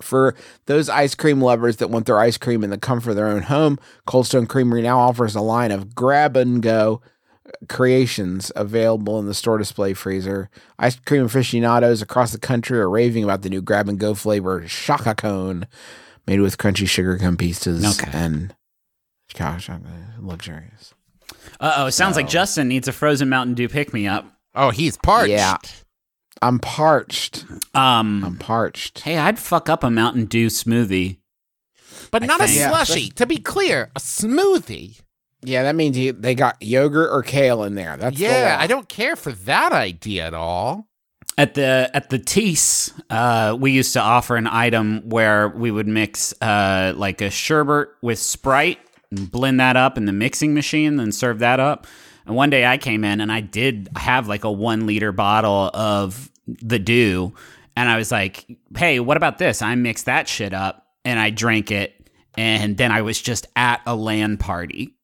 For 0.00 0.34
those 0.66 0.88
ice 0.88 1.14
cream 1.14 1.40
lovers 1.40 1.76
that 1.76 1.90
want 1.90 2.06
their 2.06 2.18
ice 2.18 2.36
cream 2.36 2.64
in 2.64 2.70
the 2.70 2.78
comfort 2.78 3.10
of 3.10 3.16
their 3.16 3.28
own 3.28 3.42
home, 3.42 3.78
Cold 4.06 4.26
Stone 4.26 4.46
Creamery 4.46 4.82
now 4.82 4.98
offers 4.98 5.34
a 5.36 5.40
line 5.40 5.70
of 5.70 5.94
grab 5.94 6.36
and 6.36 6.60
go 6.62 7.00
creations 7.68 8.50
available 8.56 9.18
in 9.18 9.26
the 9.26 9.34
store 9.34 9.58
display 9.58 9.94
freezer. 9.94 10.48
Ice 10.78 10.96
cream 10.96 11.24
aficionados 11.24 12.02
across 12.02 12.32
the 12.32 12.38
country 12.38 12.78
are 12.78 12.90
raving 12.90 13.24
about 13.24 13.42
the 13.42 13.50
new 13.50 13.62
grab 13.62 13.88
and 13.88 13.98
go 13.98 14.14
flavor 14.14 14.66
Shaka 14.66 15.14
Cone 15.14 15.66
made 16.26 16.40
with 16.40 16.58
crunchy 16.58 16.88
sugar 16.88 17.16
gum 17.16 17.36
pieces 17.36 18.00
Okay. 18.00 18.10
and 18.12 18.54
gosh, 19.34 19.68
uh, 19.68 19.78
luxurious. 20.20 20.94
Uh 21.62 21.74
oh, 21.76 21.86
it 21.86 21.92
sounds 21.92 22.16
like 22.16 22.28
Justin 22.28 22.66
needs 22.66 22.88
a 22.88 22.92
frozen 22.92 23.28
Mountain 23.28 23.54
Dew 23.54 23.68
pick 23.68 23.94
me 23.94 24.08
up. 24.08 24.26
Oh, 24.54 24.70
he's 24.70 24.96
parched. 24.96 25.30
Yeah. 25.30 25.56
I'm 26.42 26.58
parched. 26.58 27.44
Um, 27.72 28.24
I'm 28.24 28.36
parched. 28.36 28.98
hey, 29.00 29.16
I'd 29.16 29.38
fuck 29.38 29.68
up 29.68 29.84
a 29.84 29.90
Mountain 29.90 30.24
Dew 30.24 30.48
smoothie. 30.48 31.18
But 32.10 32.24
I 32.24 32.26
not 32.26 32.40
a 32.40 32.44
think. 32.46 32.58
Yeah. 32.58 32.70
slushy. 32.70 33.10
To 33.10 33.26
be 33.26 33.38
clear, 33.38 33.92
a 33.94 34.00
smoothie. 34.00 35.00
Yeah, 35.44 35.62
that 35.62 35.76
means 35.76 35.96
you, 35.96 36.12
they 36.12 36.34
got 36.34 36.60
yogurt 36.60 37.10
or 37.12 37.22
kale 37.22 37.62
in 37.62 37.76
there. 37.76 37.96
That's 37.96 38.18
yeah, 38.18 38.56
law. 38.56 38.62
I 38.62 38.66
don't 38.66 38.88
care 38.88 39.14
for 39.14 39.30
that 39.32 39.72
idea 39.72 40.26
at 40.26 40.34
all. 40.34 40.88
At 41.38 41.54
the 41.54 41.90
at 41.94 42.10
the 42.10 42.18
Tees, 42.18 42.92
uh, 43.08 43.56
we 43.58 43.70
used 43.70 43.92
to 43.94 44.00
offer 44.00 44.36
an 44.36 44.46
item 44.46 45.08
where 45.08 45.48
we 45.48 45.70
would 45.70 45.86
mix 45.86 46.34
uh, 46.42 46.92
like 46.96 47.20
a 47.20 47.30
sherbet 47.30 47.88
with 48.02 48.18
Sprite 48.18 48.78
and 49.12 49.30
blend 49.30 49.60
that 49.60 49.76
up 49.76 49.96
in 49.96 50.06
the 50.06 50.12
mixing 50.12 50.54
machine, 50.54 50.96
then 50.96 51.12
serve 51.12 51.38
that 51.38 51.60
up. 51.60 51.86
And 52.26 52.34
one 52.34 52.50
day 52.50 52.66
I 52.66 52.78
came 52.78 53.04
in 53.04 53.20
and 53.20 53.30
I 53.30 53.40
did 53.40 53.88
have 53.96 54.26
like 54.28 54.44
a 54.44 54.50
one 54.50 54.86
liter 54.86 55.12
bottle 55.12 55.70
of 55.74 56.30
the 56.46 56.78
dew. 56.78 57.32
and 57.76 57.88
I 57.88 57.96
was 57.96 58.10
like, 58.12 58.46
"Hey, 58.76 58.98
what 59.00 59.16
about 59.16 59.38
this?" 59.38 59.62
I 59.62 59.74
mixed 59.76 60.06
that 60.06 60.28
shit 60.28 60.52
up 60.52 60.86
and 61.04 61.18
I 61.18 61.30
drank 61.30 61.70
it, 61.70 62.10
and 62.36 62.76
then 62.76 62.92
I 62.92 63.02
was 63.02 63.20
just 63.20 63.46
at 63.56 63.80
a 63.86 63.94
LAN 63.94 64.36
party. 64.38 64.96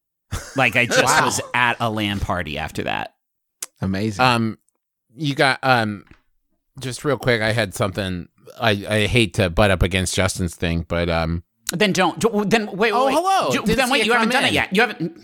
Like 0.56 0.76
I 0.76 0.86
just 0.86 1.22
was 1.24 1.40
at 1.54 1.76
a 1.80 1.88
LAN 1.88 2.20
party 2.20 2.58
after 2.58 2.82
that. 2.84 3.14
Amazing. 3.80 4.24
Um, 4.24 4.58
you 5.16 5.34
got 5.34 5.58
um, 5.62 6.04
just 6.78 7.04
real 7.04 7.16
quick. 7.18 7.40
I 7.40 7.52
had 7.52 7.74
something. 7.74 8.28
I 8.60 8.70
I 8.88 9.06
hate 9.06 9.34
to 9.34 9.48
butt 9.50 9.70
up 9.70 9.82
against 9.82 10.14
Justin's 10.14 10.54
thing, 10.54 10.84
but 10.86 11.08
um, 11.08 11.42
Then 11.72 11.92
don't. 11.92 12.18
Then 12.50 12.66
wait. 12.66 12.76
wait 12.76 12.92
Oh, 12.92 13.06
wait. 13.06 13.14
hello. 13.14 13.50
Do- 13.52 13.60
Didn't 13.62 13.76
then 13.76 13.90
wait. 13.90 14.06
You 14.06 14.12
haven't 14.12 14.30
done 14.30 14.44
in. 14.44 14.48
it 14.50 14.52
yet. 14.54 14.74
You 14.74 14.80
haven't. 14.82 15.18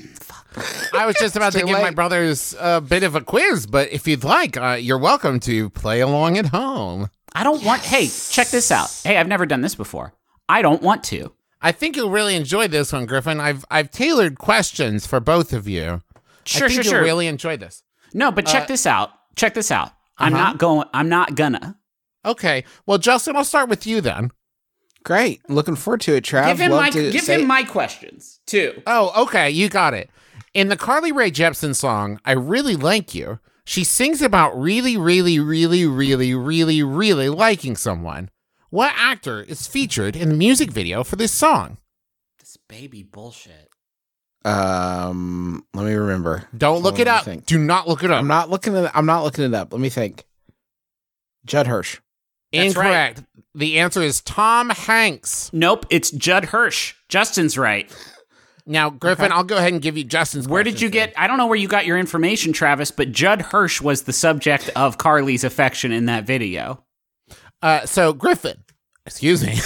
I 0.92 1.07
was 1.07 1.16
just 1.18 1.36
about 1.36 1.53
to 1.55 1.61
too 1.61 1.66
give 1.66 1.80
my 1.80 1.90
brothers 1.90 2.55
a 2.61 2.80
bit 2.80 3.03
of 3.03 3.14
a 3.14 3.20
quiz. 3.22 3.66
But 3.66 3.90
if 3.92 4.07
you'd 4.07 4.24
like, 4.24 4.57
uh, 4.57 4.76
you're 4.80 4.99
welcome 4.99 5.40
to 5.40 5.70
play 5.70 6.01
along 6.01 6.36
at 6.38 6.47
home. 6.47 7.09
I 7.34 7.45
don't 7.45 7.64
want. 7.64 7.82
Hey, 7.82 8.09
check 8.30 8.49
this 8.49 8.70
out. 8.70 8.90
Hey, 9.05 9.16
I've 9.16 9.26
never 9.28 9.47
done 9.47 9.62
this 9.62 9.74
before. 9.74 10.12
I 10.49 10.61
don't 10.62 10.82
want 10.82 11.03
to. 11.05 11.32
I 11.62 11.72
think 11.72 11.97
you'll 11.97 12.11
really 12.11 12.36
enjoy 12.36 12.68
this 12.68 12.92
one, 12.92 13.07
Griffin. 13.07 13.40
I've 13.40 13.64
I've 13.70 13.90
tailored 13.90 14.38
questions 14.38 15.07
for 15.07 15.20
both 15.20 15.53
of 15.55 15.66
you. 15.66 16.03
Sure, 16.45 16.66
I 16.66 16.68
think 16.68 16.72
sure, 16.72 16.82
you'll 16.84 16.92
sure. 16.92 17.03
really 17.03 17.26
enjoy 17.26 17.57
this. 17.57 17.82
No, 18.12 18.30
but 18.30 18.45
check 18.47 18.64
Uh, 18.64 18.66
this 18.66 18.86
out. 18.86 19.11
Check 19.34 19.55
this 19.55 19.70
out. 19.72 19.92
I'm 20.18 20.34
uh-huh. 20.34 20.45
not 20.45 20.59
going. 20.59 20.86
I'm 20.92 21.09
not 21.09 21.34
gonna. 21.34 21.78
Okay. 22.24 22.64
Well, 22.86 22.99
Justin, 22.99 23.34
I'll 23.34 23.45
start 23.45 23.68
with 23.70 23.86
you 23.86 24.01
then. 24.03 24.30
Great. 25.05 25.49
Looking 25.51 25.77
forward 25.77 26.01
to 26.03 26.15
it, 26.17 26.25
Trav. 26.25 26.47
give 26.47 26.59
him 26.61 26.71
Love 26.73 26.81
my. 26.81 26.91
to 26.91 27.11
Give 27.13 27.21
say- 27.23 27.41
him 27.41 27.47
my 27.47 27.63
questions 27.63 28.41
too. 28.47 28.83
Oh, 28.87 29.23
okay, 29.25 29.51
you 29.51 29.69
got 29.69 29.95
it. 29.95 30.11
In 30.55 30.69
the 30.69 30.77
Carly 30.77 31.13
Rae 31.13 31.31
Jepsen 31.31 31.75
song, 31.75 32.21
I 32.25 32.33
Really 32.33 32.77
Like 32.77 33.15
You, 33.15 33.39
she 33.67 33.85
sings 33.85 34.23
about 34.23 34.59
really, 34.59 34.97
really, 34.97 35.39
really, 35.39 35.85
really, 35.87 36.35
really, 36.35 36.83
really 36.83 37.29
liking 37.29 37.77
someone. 37.77 38.31
What 38.71 38.93
actor 38.97 39.43
is 39.43 39.67
featured 39.67 40.17
in 40.17 40.29
the 40.31 40.35
music 40.35 40.71
video 40.71 41.05
for 41.05 41.17
this 41.17 41.33
song? 41.33 41.79
This 42.39 42.57
baby 42.69 43.03
bullshit. 43.03 43.69
Um, 44.45 45.65
let 45.75 45.87
me 45.87 45.95
remember. 45.95 46.49
Don't 46.57 46.83
look 46.83 46.97
Hold 46.97 47.01
it 47.01 47.09
on, 47.09 47.15
let 47.15 47.15
me 47.15 47.19
up. 47.19 47.25
think. 47.25 47.47
Do 47.47 47.59
not 47.59 47.89
look 47.89 48.03
it 48.05 48.11
up. 48.11 48.21
I'm 48.21 48.27
not 48.27 48.51
looking 48.51 48.77
at. 48.77 48.95
I'm 48.97 49.07
not 49.07 49.25
looking 49.25 49.45
it 49.45 49.55
up. 49.55 49.73
Let 49.73 49.81
me 49.81 49.89
think. 49.89 50.25
Judd 51.47 51.67
Hirsch. 51.67 51.99
That's 52.55 52.77
right. 52.77 52.87
Incorrect. 52.87 53.23
The 53.55 53.79
answer 53.79 54.03
is 54.03 54.21
Tom 54.21 54.71
Hanks. 54.71 55.51
Nope, 55.53 55.87
it's 55.91 56.11
Judd 56.11 56.47
Hirsch. 56.47 56.95
Justin's 57.09 57.57
right. 57.57 57.91
Now, 58.67 58.89
Griffin, 58.91 59.31
I'll 59.31 59.45
go 59.45 59.59
ahead 59.59 59.73
and 59.75 59.83
give 59.83 59.97
you 59.99 60.05
Justin's. 60.05 60.49
Where 60.49 60.63
did 60.63 60.81
you 60.81 60.89
questions 60.89 61.13
get? 61.13 61.21
I 61.23 61.27
don't 61.27 61.37
know 61.37 61.47
where 61.47 61.59
you 61.59 61.69
got 61.69 61.85
your 61.85 61.99
information, 61.99 62.53
Travis, 62.53 62.91
but 62.91 63.13
Judd 63.13 63.43
Hirsch 63.43 63.81
was 63.81 64.03
the 64.03 64.13
subject 64.13 64.71
of 64.75 64.97
Carly's 64.99 65.45
affection 65.45 65.93
in 65.93 66.07
that 66.07 66.25
video. 66.25 66.83
Uh, 67.61 67.85
so, 67.87 68.13
Griffin, 68.13 68.65
excuse 69.07 69.45
me. 69.45 69.59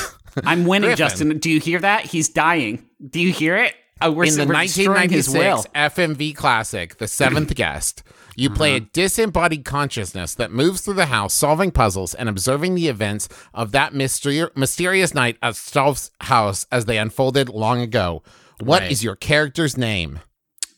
I'm 0.45 0.67
winning, 0.67 0.89
Griffin. 0.89 0.97
Justin. 0.97 1.39
Do 1.39 1.49
you 1.51 1.61
hear 1.61 1.79
that? 1.79 2.05
He's 2.07 2.29
dying. 2.29 2.89
Do 3.09 3.21
you 3.21 3.33
hear 3.33 3.57
it? 3.57 3.75
Oh, 4.01 4.13
we're, 4.13 4.25
in 4.27 4.35
the 4.37 4.47
we're 4.47 4.63
destroying 4.63 5.11
his 5.11 5.29
will. 5.29 5.63
1996 5.65 6.17
FMV 6.29 6.37
classic, 6.37 6.99
The 6.99 7.09
Seventh 7.09 7.55
Guest, 7.57 8.03
you 8.37 8.49
play 8.51 8.77
Uh-huh. 8.77 8.85
a 8.87 8.91
disembodied 8.93 9.65
consciousness 9.65 10.35
that 10.37 10.53
moves 10.53 10.81
through 10.83 10.95
the 10.95 11.07
house, 11.07 11.35
solving 11.35 11.71
puzzles 11.73 12.15
and 12.15 12.29
observing 12.29 12.75
the 12.77 12.89
events 12.89 13.29
of 13.53 13.73
that 13.73 13.93
mysteri- 13.95 14.55
mysterious 14.57 15.15
night 15.15 15.37
at 15.43 15.57
Stauf's 15.57 16.11
house 16.21 16.67
as 16.71 16.85
they 16.85 16.99
unfolded 16.99 17.49
long 17.49 17.81
ago. 17.81 18.23
What 18.61 18.85
is 18.85 18.99
Right. 19.01 19.03
your 19.05 19.17
character's 19.17 19.77
name? 19.77 20.21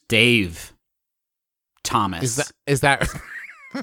Dave 0.09 0.73
Thomas. 1.85 2.23
Is 2.25 2.37
that 2.37 2.53
is 2.67 2.81
that? 2.81 3.09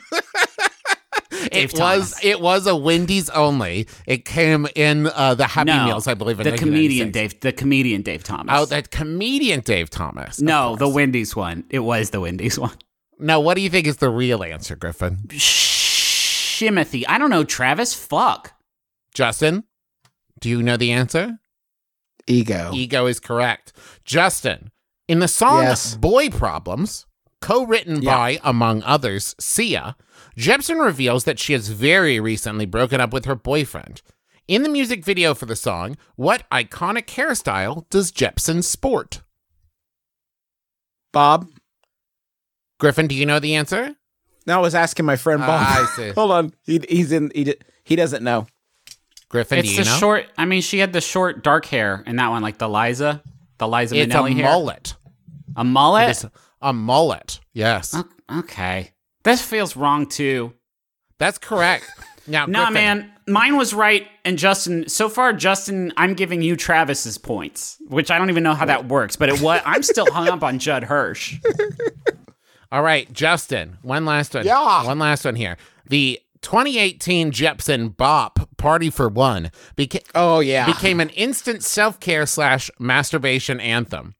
Dave 1.52 1.74
it 1.74 1.80
was 1.80 2.20
it 2.24 2.42
was 2.42 2.68
a 2.68 2.76
Wendy's 2.76 3.30
only. 3.30 3.88
It 4.06 4.26
came 4.26 4.68
in 4.76 5.08
uh, 5.08 5.36
the 5.36 5.48
Happy 5.48 5.72
no, 5.72 5.86
Meals, 5.86 6.08
I 6.08 6.14
believe. 6.14 6.40
In 6.40 6.50
the 6.50 6.58
comedian 6.58 7.12
Dave. 7.12 7.40
The 7.40 7.52
comedian 7.52 8.02
Dave 8.02 8.24
Thomas. 8.24 8.54
Oh, 8.58 8.66
that 8.66 8.92
comedian 8.92 9.62
Dave 9.62 9.90
Thomas. 9.90 10.40
of 10.40 10.44
no, 10.44 10.76
the. 10.76 10.88
Wendy's 10.88 11.36
one. 11.36 11.64
It 11.70 11.80
was 11.80 12.10
the 12.10 12.20
Wendy's 12.20 12.58
one. 12.60 12.76
Now, 13.20 13.40
what 13.40 13.56
do 13.56 13.62
you 13.62 13.70
think 13.70 13.88
is 13.88 13.98
the 13.98 14.10
real 14.10 14.44
answer, 14.44 14.76
Griffin? 14.76 15.18
Shimothy. 15.28 17.04
I 17.08 17.18
don't 17.18 17.30
know, 17.30 17.44
Travis. 17.44 17.94
Fuck. 17.94 18.54
Justin, 19.14 19.64
do 20.40 20.50
you 20.50 20.62
know 20.62 20.78
the 20.78 20.92
answer? 20.92 21.40
Ego. 22.28 22.72
Ego 22.74 23.06
is 23.08 23.20
correct. 23.20 23.74
Justin, 24.06 24.72
in 25.08 25.20
the 25.20 25.28
song 25.28 25.64
Yes. 25.64 25.96
Boy 25.96 26.30
Problems, 26.30 27.06
co 27.42 27.66
written 27.66 28.02
Yeah. 28.02 28.16
by, 28.16 28.40
among 28.44 28.84
others, 28.84 29.36
Sia, 29.40 29.96
Jepsen 30.38 30.84
reveals 30.84 31.24
that 31.26 31.40
she 31.40 31.54
has 31.54 31.70
very 31.70 32.20
recently 32.20 32.66
broken 32.66 33.02
up 33.02 33.14
with 33.14 33.26
her 33.26 33.36
boyfriend. 33.36 34.02
In 34.48 34.64
the 34.64 34.70
music 34.70 35.04
video 35.04 35.34
for 35.34 35.46
the 35.46 35.56
song, 35.56 35.98
what 36.16 36.50
iconic 36.52 37.06
hairstyle 37.08 37.90
does 37.90 38.12
Jepsen 38.12 38.64
sport? 38.64 39.22
Bob. 41.12 41.48
Griffin, 42.80 43.08
do 43.08 43.16
you 43.16 43.26
know 43.26 43.40
the 43.40 43.56
answer? 43.56 43.96
No, 44.46 44.60
I 44.60 44.62
was 44.62 44.76
asking 44.76 45.06
my 45.06 45.16
friend 45.16 45.40
Bob. 45.42 45.50
Ah, 45.64 45.84
I 45.84 45.86
see. 45.96 46.10
Hold 46.12 46.32
on. 46.32 46.54
He, 46.64 46.80
he's 46.88 47.12
in. 47.12 47.32
He, 47.34 47.54
he 47.84 47.96
doesn't 47.96 48.24
know. 48.24 48.48
Griffin, 49.30 49.60
it's 49.60 49.68
do 49.70 49.76
you 49.76 49.84
the 49.84 49.90
know? 49.90 49.98
short. 49.98 50.26
I 50.38 50.46
mean, 50.46 50.62
she 50.62 50.78
had 50.80 50.94
the 50.94 51.02
short 51.02 51.44
dark 51.44 51.66
hair 51.66 52.04
in 52.08 52.16
that 52.18 52.30
one, 52.30 52.42
like 52.42 52.58
the 52.60 52.70
Liza, 52.70 53.22
the 53.58 53.68
Liza 53.68 53.96
it's 53.98 54.14
a 54.14 54.18
Minnelli 54.18 54.36
hair. 54.36 54.44
mullet. 54.46 54.94
A 55.58 55.64
mullet. 55.66 56.10
It's 56.12 56.26
a 56.62 56.74
mullet. 56.74 57.40
Yes, 57.54 57.94
O- 57.96 58.06
Okay, 58.40 58.92
this 59.24 59.42
feels 59.42 59.76
wrong 59.76 60.06
too. 60.06 60.54
that's 61.20 61.38
correct. 61.38 61.86
Now, 62.30 62.46
Nah, 62.46 62.66
Griffin, 62.68 62.74
man, 62.74 63.12
mine 63.28 63.56
was 63.56 63.74
right, 63.74 64.06
and 64.26 64.38
Justin. 64.38 64.90
So 64.90 65.08
far, 65.08 65.32
Justin, 65.32 65.94
I'm 65.96 66.14
giving 66.14 66.42
you 66.42 66.58
Travis's 66.58 67.18
points, 67.18 67.78
which 67.88 68.12
I 68.12 68.18
don't 68.18 68.30
even 68.30 68.44
know 68.44 68.54
how 68.54 68.66
that 68.66 68.90
works. 68.90 69.16
But 69.16 69.30
it 69.30 69.40
was. 69.42 69.62
I'm 69.66 69.82
still 69.82 70.12
hung 70.12 70.28
up 70.28 70.44
on 70.44 70.60
Judd 70.60 70.84
Hirsch. 70.84 71.38
All 72.72 72.82
right, 72.84 73.12
Justin, 73.14 73.78
one 73.82 74.04
last 74.06 74.34
one. 74.36 74.46
Yeah. 74.46 74.84
One 74.86 75.00
last 75.00 75.24
one 75.24 75.36
here. 75.36 75.56
The 75.90 76.20
2018 76.42 77.32
Jepsen 77.32 77.96
Bop 77.96 78.50
Party 78.58 78.90
for 78.90 79.08
One 79.08 79.50
beca- 79.78 80.06
Oh 80.14 80.42
yeah. 80.42 80.66
became 80.66 81.00
an 81.00 81.10
instant 81.12 81.64
self 81.64 82.00
care 82.02 82.26
slash 82.26 82.70
masturbation 82.78 83.62
anthem. 83.62 84.16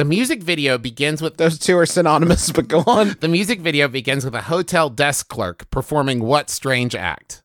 The 0.00 0.06
music 0.06 0.42
video 0.42 0.78
begins 0.78 1.20
with 1.20 1.36
Those 1.36 1.58
two 1.58 1.76
are 1.76 1.84
synonymous, 1.84 2.50
but 2.52 2.68
go 2.68 2.82
on. 2.86 3.18
the 3.20 3.28
music 3.28 3.60
video 3.60 3.86
begins 3.86 4.24
with 4.24 4.34
a 4.34 4.40
hotel 4.40 4.88
desk 4.88 5.28
clerk 5.28 5.70
performing 5.70 6.20
what 6.20 6.48
strange 6.48 6.94
act? 6.94 7.42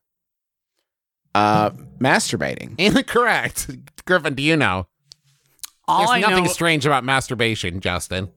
Uh, 1.34 1.68
masturbating. 2.00 2.74
Incorrect. 2.78 3.70
Griffin, 4.06 4.34
do 4.34 4.42
you 4.42 4.56
know? 4.56 4.86
All 5.86 5.98
There's 5.98 6.12
I 6.12 6.20
nothing 6.20 6.44
know. 6.44 6.50
strange 6.50 6.86
about 6.86 7.04
masturbation, 7.04 7.80
Justin. 7.80 8.30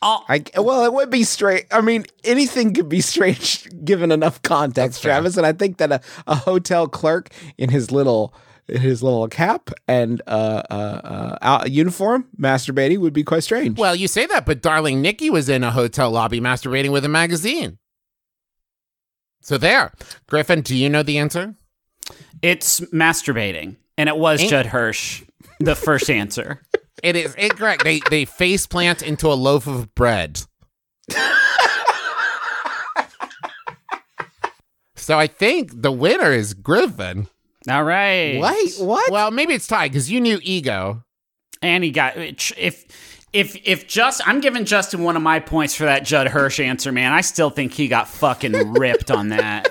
all, 0.00 0.24
I 0.28 0.44
well, 0.56 0.84
it 0.84 0.92
would 0.92 1.10
be 1.10 1.24
straight. 1.24 1.66
I 1.72 1.80
mean, 1.80 2.04
anything 2.22 2.72
could 2.72 2.88
be 2.88 3.00
strange 3.00 3.68
given 3.84 4.12
enough 4.12 4.42
context, 4.42 5.02
fair. 5.02 5.10
Travis. 5.10 5.36
And 5.36 5.44
I 5.44 5.52
think 5.52 5.78
that 5.78 5.90
a, 5.90 6.00
a 6.28 6.36
hotel 6.36 6.86
clerk 6.86 7.30
in 7.58 7.70
his 7.70 7.90
little 7.90 8.32
in 8.32 8.55
his 8.68 9.02
little 9.02 9.28
cap 9.28 9.70
and 9.86 10.20
uh, 10.26 10.62
uh, 10.70 11.38
uh, 11.42 11.64
uniform 11.68 12.26
masturbating 12.38 12.98
would 12.98 13.12
be 13.12 13.22
quite 13.24 13.42
strange. 13.44 13.78
Well, 13.78 13.94
you 13.94 14.08
say 14.08 14.26
that, 14.26 14.44
but 14.46 14.60
darling 14.62 15.00
Nikki 15.02 15.30
was 15.30 15.48
in 15.48 15.62
a 15.64 15.70
hotel 15.70 16.10
lobby 16.10 16.40
masturbating 16.40 16.90
with 16.90 17.04
a 17.04 17.08
magazine. 17.08 17.78
So 19.40 19.56
there. 19.58 19.92
Griffin, 20.26 20.60
do 20.62 20.74
you 20.74 20.88
know 20.88 21.02
the 21.02 21.18
answer? 21.18 21.54
it's 22.42 22.80
masturbating, 22.92 23.76
and 23.98 24.08
it 24.08 24.16
was 24.16 24.40
Ain't- 24.40 24.50
Judd 24.50 24.66
Hirsch. 24.66 25.22
The 25.60 25.74
first 25.74 26.10
answer. 26.10 26.60
It 27.02 27.14
is 27.14 27.34
incorrect. 27.34 27.84
they 27.84 28.00
they 28.08 28.24
face 28.24 28.66
plant 28.66 29.02
into 29.02 29.30
a 29.30 29.34
loaf 29.36 29.66
of 29.66 29.94
bread. 29.94 30.40
so 34.96 35.18
I 35.18 35.26
think 35.26 35.82
the 35.82 35.92
winner 35.92 36.32
is 36.32 36.54
Griffin. 36.54 37.28
All 37.68 37.84
right. 37.84 38.40
Wait, 38.40 38.74
what? 38.78 39.10
Well, 39.10 39.30
maybe 39.30 39.54
it's 39.54 39.66
tied 39.66 39.90
because 39.92 40.10
you 40.10 40.20
knew 40.20 40.38
ego. 40.42 41.02
And 41.62 41.82
he 41.82 41.90
got 41.90 42.16
if 42.16 42.84
if 43.32 43.56
if 43.66 43.86
just 43.88 44.26
I'm 44.28 44.40
giving 44.40 44.64
Justin 44.66 45.02
one 45.02 45.16
of 45.16 45.22
my 45.22 45.40
points 45.40 45.74
for 45.74 45.84
that 45.84 46.04
Judd 46.04 46.28
Hirsch 46.28 46.60
answer, 46.60 46.92
man. 46.92 47.12
I 47.12 47.22
still 47.22 47.50
think 47.50 47.72
he 47.72 47.88
got 47.88 48.08
fucking 48.08 48.52
ripped 48.74 49.10
on 49.10 49.28
that. 49.30 49.68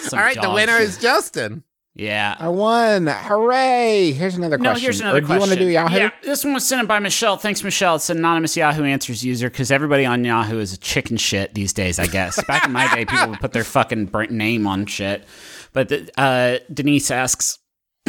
Some 0.00 0.18
All 0.18 0.24
right, 0.24 0.40
the 0.40 0.50
winner 0.50 0.78
shit. 0.78 0.88
is 0.88 0.98
Justin. 0.98 1.62
yeah. 1.94 2.34
I 2.38 2.48
won! 2.48 3.06
Hooray! 3.08 4.12
Here's 4.12 4.36
another 4.36 4.56
No, 4.56 4.70
question. 4.70 4.82
here's 4.82 5.00
another 5.00 5.18
or 5.18 5.20
do 5.20 5.26
question. 5.26 5.42
you 5.42 5.48
want 5.48 5.58
to 5.58 5.64
do 5.66 5.70
Yahoo? 5.70 5.96
Yeah, 5.98 6.10
this 6.22 6.44
one 6.44 6.54
was 6.54 6.66
sent 6.66 6.80
in 6.80 6.86
by 6.86 6.98
Michelle. 6.98 7.36
Thanks, 7.36 7.62
Michelle. 7.62 7.96
It's 7.96 8.08
an 8.08 8.18
anonymous 8.18 8.56
Yahoo 8.56 8.84
Answers 8.84 9.22
user 9.24 9.50
because 9.50 9.70
everybody 9.70 10.06
on 10.06 10.24
Yahoo 10.24 10.58
is 10.58 10.72
a 10.72 10.78
chicken 10.78 11.18
shit 11.18 11.52
these 11.54 11.72
days, 11.74 11.98
I 11.98 12.06
guess. 12.06 12.42
Back 12.44 12.64
in 12.64 12.72
my 12.72 12.92
day, 12.94 13.04
people 13.04 13.28
would 13.30 13.40
put 13.40 13.52
their 13.52 13.64
fucking 13.64 14.10
name 14.30 14.66
on 14.66 14.86
shit. 14.86 15.24
But 15.72 15.88
the, 15.88 16.10
uh, 16.20 16.58
Denise 16.72 17.10
asks 17.10 17.58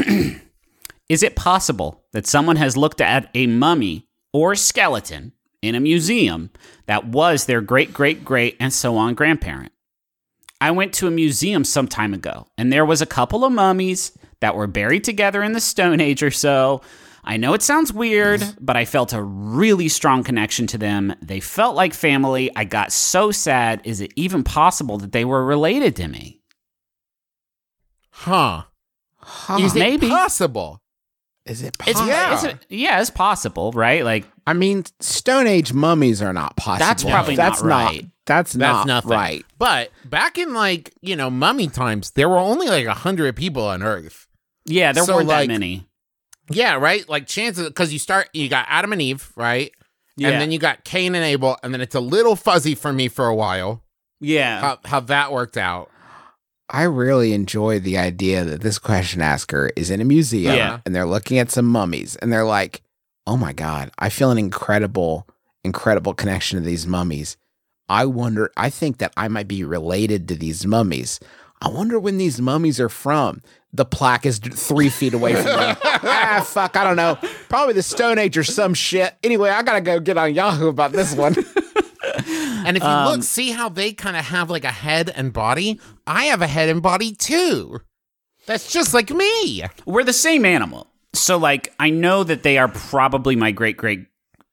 Is 1.10 1.24
it 1.24 1.36
possible 1.36 2.04
that 2.14 2.28
someone 2.28 2.56
has 2.56 2.78
looked 2.78 3.02
at 3.02 3.30
a 3.34 3.48
mummy 3.48 4.08
or 4.34 4.56
skeleton 4.56 5.34
in 5.62 5.76
a 5.76 5.80
museum 5.80 6.50
that 6.86 7.06
was 7.06 7.46
their 7.46 7.62
great, 7.62 7.94
great, 7.94 8.24
great, 8.24 8.56
and 8.60 8.72
so 8.72 8.98
on 8.98 9.14
grandparent? 9.14 9.72
I 10.62 10.72
went 10.72 10.94
to 10.94 11.08
a 11.08 11.12
museum 11.12 11.64
some 11.64 11.88
time 11.88 12.14
ago, 12.14 12.48
and 12.58 12.72
there 12.72 12.86
was 12.86 13.02
a 13.02 13.08
couple 13.08 13.44
of 13.44 13.52
mummies 13.52 14.18
that 14.42 14.56
were 14.56 14.68
buried 14.68 15.04
together 15.04 15.42
in 15.42 15.54
the 15.54 15.60
Stone 15.60 16.02
Age 16.02 16.22
or 16.22 16.32
so. 16.32 16.82
I 17.24 17.38
know 17.38 17.54
it 17.54 17.62
sounds 17.62 17.92
weird, 17.92 18.44
but 18.60 18.78
I 18.78 18.86
felt 18.86 19.14
a 19.14 19.22
really 19.22 19.90
strong 19.90 20.24
connection 20.24 20.68
to 20.68 20.78
them. 20.78 21.14
They 21.22 21.40
felt 21.40 21.76
like 21.76 21.94
family. 21.94 22.52
I 22.56 22.64
got 22.64 22.92
so 22.92 23.32
sad. 23.32 23.82
Is 23.84 24.02
it 24.02 24.14
even 24.16 24.44
possible 24.44 24.98
that 25.00 25.12
they 25.12 25.26
were 25.26 25.44
related 25.44 25.96
to 25.98 26.08
me? 26.08 26.41
Huh. 28.22 28.64
Is 29.60 29.76
Maybe. 29.76 30.08
it 30.08 30.10
possible? 30.10 30.82
Is 31.46 31.62
it 31.64 31.68
It's, 31.68 31.78
possible? 31.78 32.08
Yeah. 32.08 32.34
it's- 32.38 32.66
yeah, 32.70 33.02
it's 33.02 33.10
possible, 33.10 33.72
right? 33.72 34.04
Like, 34.04 34.26
I 34.46 34.54
mean, 34.54 34.84
Stone 35.00 35.48
Age 35.48 35.74
mummies 35.74 36.22
are 36.22 36.34
not 36.34 36.56
possible. 36.56 36.86
That's 36.88 37.04
probably 37.04 37.36
that's 37.36 37.62
not 37.64 37.68
right. 37.70 38.06
That's, 38.28 38.54
That's 38.54 38.86
not 38.86 38.88
nothing. 38.88 39.12
right. 39.12 39.46
But 39.58 39.90
back 40.06 40.38
in 40.38 40.54
like, 40.54 40.94
you 41.02 41.16
know, 41.16 41.30
mummy 41.30 41.68
times, 41.68 42.12
there 42.12 42.30
were 42.30 42.38
only 42.38 42.68
like 42.68 42.86
a 42.86 42.94
hundred 42.94 43.36
people 43.36 43.64
on 43.64 43.82
Earth. 43.84 44.28
yeah, 44.66 44.92
there 44.94 45.04
So, 45.04 45.16
weren't 45.16 45.28
like, 45.28 45.48
that 45.48 45.54
many. 45.54 45.88
Yeah, 46.52 46.76
right? 46.76 47.08
Like 47.10 47.28
chances 47.28 47.68
because 47.68 47.92
you 47.92 48.00
start 48.00 48.30
you 48.34 48.48
got 48.50 48.66
Adam 48.70 48.94
and 48.94 49.02
Eve, 49.02 49.32
right? 49.36 49.72
Yeah. 50.18 50.30
And 50.30 50.42
then 50.42 50.52
you 50.52 50.60
got 50.60 50.84
Cain 50.84 51.16
and 51.16 51.24
Abel, 51.26 51.58
and 51.64 51.74
then 51.74 51.82
it's 51.82 51.96
a 51.96 52.00
little 52.00 52.36
fuzzy 52.36 52.76
for 52.76 52.92
me 52.94 53.08
for 53.08 53.26
a 53.28 53.36
while. 53.36 53.84
Yeah. 54.20 54.60
How 54.62 54.80
how 54.86 55.00
that 55.02 55.32
worked 55.32 55.58
out. 55.58 55.90
I 56.72 56.84
really 56.84 57.34
enjoy 57.34 57.80
the 57.80 57.98
idea 57.98 58.44
that 58.46 58.62
this 58.62 58.80
question 58.80 59.22
asker 59.22 59.72
is 59.76 59.92
in 59.92 60.00
a 60.02 60.06
museum 60.06 60.56
Yeah. 60.56 60.80
and 60.86 60.96
they're 60.96 61.06
looking 61.06 61.38
at 61.38 61.52
some 61.52 61.66
mummies 61.66 62.16
and 62.16 62.32
they're 62.32 62.46
like, 62.46 62.82
"Oh 63.28 63.36
my 63.38 63.52
god, 63.54 63.92
I 64.00 64.10
feel 64.10 64.32
an 64.32 64.38
incredible, 64.38 65.28
incredible 65.64 66.14
connection 66.14 66.58
to 66.60 66.66
these 66.66 66.88
mummies. 66.88 67.36
I 67.90 68.06
wonder. 68.06 68.52
I 68.56 68.70
think 68.70 69.00
that 69.00 69.12
I 69.18 69.28
might 69.28 69.50
be 69.50 69.64
related 69.66 70.28
to 70.30 70.36
these 70.36 70.66
mummies. 70.66 71.20
I 71.62 71.68
wonder 71.70 72.00
when 72.00 72.18
these 72.18 72.40
mummies 72.42 72.80
are 72.80 72.90
from." 72.90 73.42
The 73.74 73.86
plaque 73.86 74.26
is 74.26 74.40
three 74.40 74.90
feet 74.90 75.14
away 75.14 75.34
from 75.34 75.46
me. 75.46 75.52
ah, 75.86 76.46
fuck, 76.46 76.76
I 76.76 76.84
don't 76.84 76.98
know. 76.98 77.18
Probably 77.48 77.74
the 77.74 77.82
Stone 77.82 78.20
Age 78.20 78.38
or 78.38 78.44
some 78.44 78.74
shit. 78.74 79.16
Anyway, 79.24 79.50
I 79.50 79.62
gotta 79.62 79.80
go 79.80 79.98
get 80.02 80.18
on 80.18 80.34
Yahoo 80.34 80.68
about 80.68 80.92
this 80.92 81.16
one. 81.16 81.36
And 82.66 82.78
if 82.78 82.84
you 82.84 82.90
Um, 82.90 83.06
look, 83.08 83.24
see 83.24 83.52
how 83.52 83.70
they 83.70 83.94
kind 83.94 84.16
of 84.18 84.26
have 84.26 84.50
like 84.50 84.64
a 84.66 84.72
head 84.72 85.10
and 85.16 85.32
body? 85.34 85.80
I 86.08 86.26
have 86.26 86.42
a 86.42 86.48
head 86.48 86.70
and 86.70 86.82
body 86.82 87.14
too. 87.14 87.82
That's 88.48 88.72
just 88.72 88.94
like 88.94 89.10
me. 89.12 89.64
We're 89.86 90.04
the 90.04 90.14
same 90.14 90.46
animal. 90.46 90.88
So 91.14 91.38
like 91.38 91.74
I 91.80 91.90
know 91.90 92.24
that 92.24 92.44
they 92.44 92.58
are 92.58 92.68
probably 92.70 93.36
my 93.36 93.52
great 93.52 93.78
great 93.78 94.06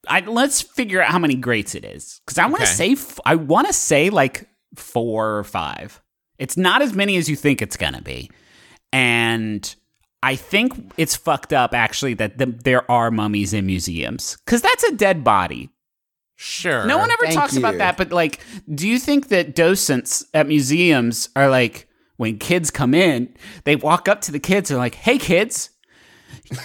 I 0.09 0.21
let's 0.21 0.61
figure 0.63 1.03
out 1.03 1.11
how 1.11 1.19
many 1.19 1.35
greats 1.37 1.75
it 1.75 1.85
is 1.85 2.21
cuz 2.27 2.39
I 2.39 2.47
want 2.47 2.59
to 2.59 2.63
Okay. 2.65 2.73
say 2.73 2.93
f- 2.93 3.21
I 3.25 3.35
want 3.37 3.67
to 3.67 3.73
say 3.73 4.11
like 4.11 4.49
4 4.77 5.39
or 5.39 5.45
5. 5.45 6.01
It's 6.39 6.57
not 6.57 6.83
as 6.83 6.93
many 6.95 7.17
as 7.17 7.29
you 7.29 7.37
think 7.37 7.61
it's 7.63 7.77
to 7.95 8.03
be. 8.03 8.31
And 8.93 9.75
I 10.23 10.35
think 10.37 10.73
it's 10.97 11.15
fucked 11.17 11.53
up 11.53 11.75
actually 11.75 12.15
that 12.15 12.39
the, 12.39 12.47
there 12.47 12.89
are 12.91 13.11
mummies 13.11 13.53
in 13.55 13.67
museums 13.67 14.37
cuz 14.47 14.61
that's 14.61 14.85
a 14.85 14.93
dead 14.95 15.23
body. 15.25 15.71
Sure. 16.41 16.87
No 16.87 16.99
one 16.99 17.11
ever 17.11 17.25
Thank 17.25 17.35
talks 17.35 17.57
about 17.57 17.79
that, 17.79 17.97
but 17.97 18.13
like, 18.13 18.41
do 18.73 18.87
you 18.87 19.01
think 19.01 19.27
that 19.29 19.57
docents 19.57 20.25
at 20.33 20.47
museums 20.47 21.31
are 21.35 21.51
like, 21.51 21.89
when 22.17 22.39
kids 22.39 22.71
come 22.71 22.95
in, 22.95 23.35
they 23.65 23.75
walk 23.75 24.09
up 24.09 24.21
to 24.21 24.33
the 24.33 24.39
kids 24.39 24.71
and 24.71 24.77
are 24.77 24.81
like, 24.81 24.95
hey, 24.95 25.19
kids, 25.19 25.71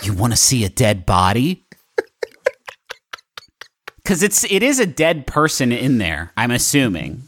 you 0.04 0.14
want 0.14 0.32
to 0.32 0.38
see 0.38 0.64
a 0.64 0.70
dead 0.70 1.08
body? 1.08 1.66
Because 3.98 4.22
it's 4.22 4.44
it 4.44 4.62
is 4.62 4.80
a 4.80 4.86
dead 4.86 5.26
person 5.26 5.72
in 5.72 5.98
there. 5.98 6.32
I'm 6.38 6.52
assuming. 6.52 7.24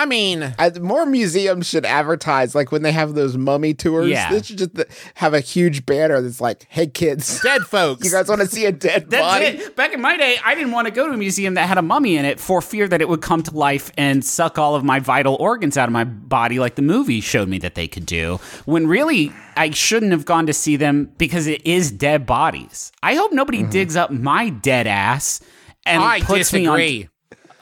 I 0.00 0.06
mean, 0.06 0.54
I, 0.60 0.70
more 0.78 1.04
museums 1.06 1.66
should 1.66 1.84
advertise 1.84 2.54
like 2.54 2.70
when 2.70 2.82
they 2.82 2.92
have 2.92 3.14
those 3.14 3.36
mummy 3.36 3.74
tours. 3.74 4.08
Yeah. 4.08 4.30
They 4.30 4.40
should 4.42 4.58
just 4.58 4.76
th- 4.76 4.86
have 5.14 5.34
a 5.34 5.40
huge 5.40 5.84
banner 5.86 6.20
that's 6.20 6.40
like, 6.40 6.66
"Hey 6.68 6.86
kids, 6.86 7.40
dead 7.42 7.62
folks. 7.66 8.04
you 8.04 8.10
guys 8.12 8.28
want 8.28 8.40
to 8.40 8.46
see 8.46 8.64
a 8.64 8.70
dead 8.70 9.10
That's 9.10 9.20
body?" 9.20 9.44
it. 9.46 9.74
Back 9.74 9.92
in 9.92 10.00
my 10.00 10.16
day, 10.16 10.36
I 10.44 10.54
didn't 10.54 10.70
want 10.70 10.86
to 10.86 10.92
go 10.92 11.08
to 11.08 11.14
a 11.14 11.16
museum 11.16 11.54
that 11.54 11.66
had 11.66 11.78
a 11.78 11.82
mummy 11.82 12.16
in 12.16 12.24
it 12.24 12.38
for 12.38 12.62
fear 12.62 12.86
that 12.86 13.00
it 13.00 13.08
would 13.08 13.22
come 13.22 13.42
to 13.42 13.50
life 13.56 13.90
and 13.98 14.24
suck 14.24 14.56
all 14.56 14.76
of 14.76 14.84
my 14.84 15.00
vital 15.00 15.34
organs 15.40 15.76
out 15.76 15.88
of 15.88 15.92
my 15.92 16.04
body, 16.04 16.60
like 16.60 16.76
the 16.76 16.82
movie 16.82 17.20
showed 17.20 17.48
me 17.48 17.58
that 17.58 17.74
they 17.74 17.88
could 17.88 18.06
do. 18.06 18.38
When 18.66 18.86
really, 18.86 19.32
I 19.56 19.70
shouldn't 19.70 20.12
have 20.12 20.24
gone 20.24 20.46
to 20.46 20.52
see 20.52 20.76
them 20.76 21.10
because 21.18 21.48
it 21.48 21.66
is 21.66 21.90
dead 21.90 22.24
bodies. 22.24 22.92
I 23.02 23.16
hope 23.16 23.32
nobody 23.32 23.62
mm-hmm. 23.62 23.70
digs 23.70 23.96
up 23.96 24.12
my 24.12 24.50
dead 24.50 24.86
ass 24.86 25.40
and 25.84 26.00
I 26.00 26.20
puts 26.20 26.50
disagree. 26.50 26.66
me 26.66 27.08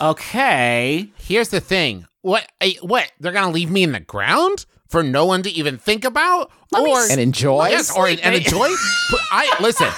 on. 0.01 0.11
Okay. 0.11 1.11
Here's 1.17 1.49
the 1.49 1.61
thing. 1.61 2.07
What? 2.27 2.51
eh, 2.61 2.75
What? 2.83 3.11
They're 3.21 3.33
gonna 3.33 3.53
leave 3.53 3.71
me 3.71 3.83
in 3.85 3.93
the 3.93 4.01
ground 4.01 4.67
for 4.89 5.03
no 5.03 5.25
one 5.27 5.43
to 5.45 5.51
even 5.51 5.79
think 5.79 6.05
about, 6.05 6.51
me 6.73 6.81
or 6.91 7.01
And 7.11 7.21
enjoy. 7.21 7.69
yes, 7.69 7.95
or 7.97 8.09
and 8.09 8.19
enjoy. 8.35 8.69
But 9.11 9.21
I 9.31 9.57
listen. 9.61 9.89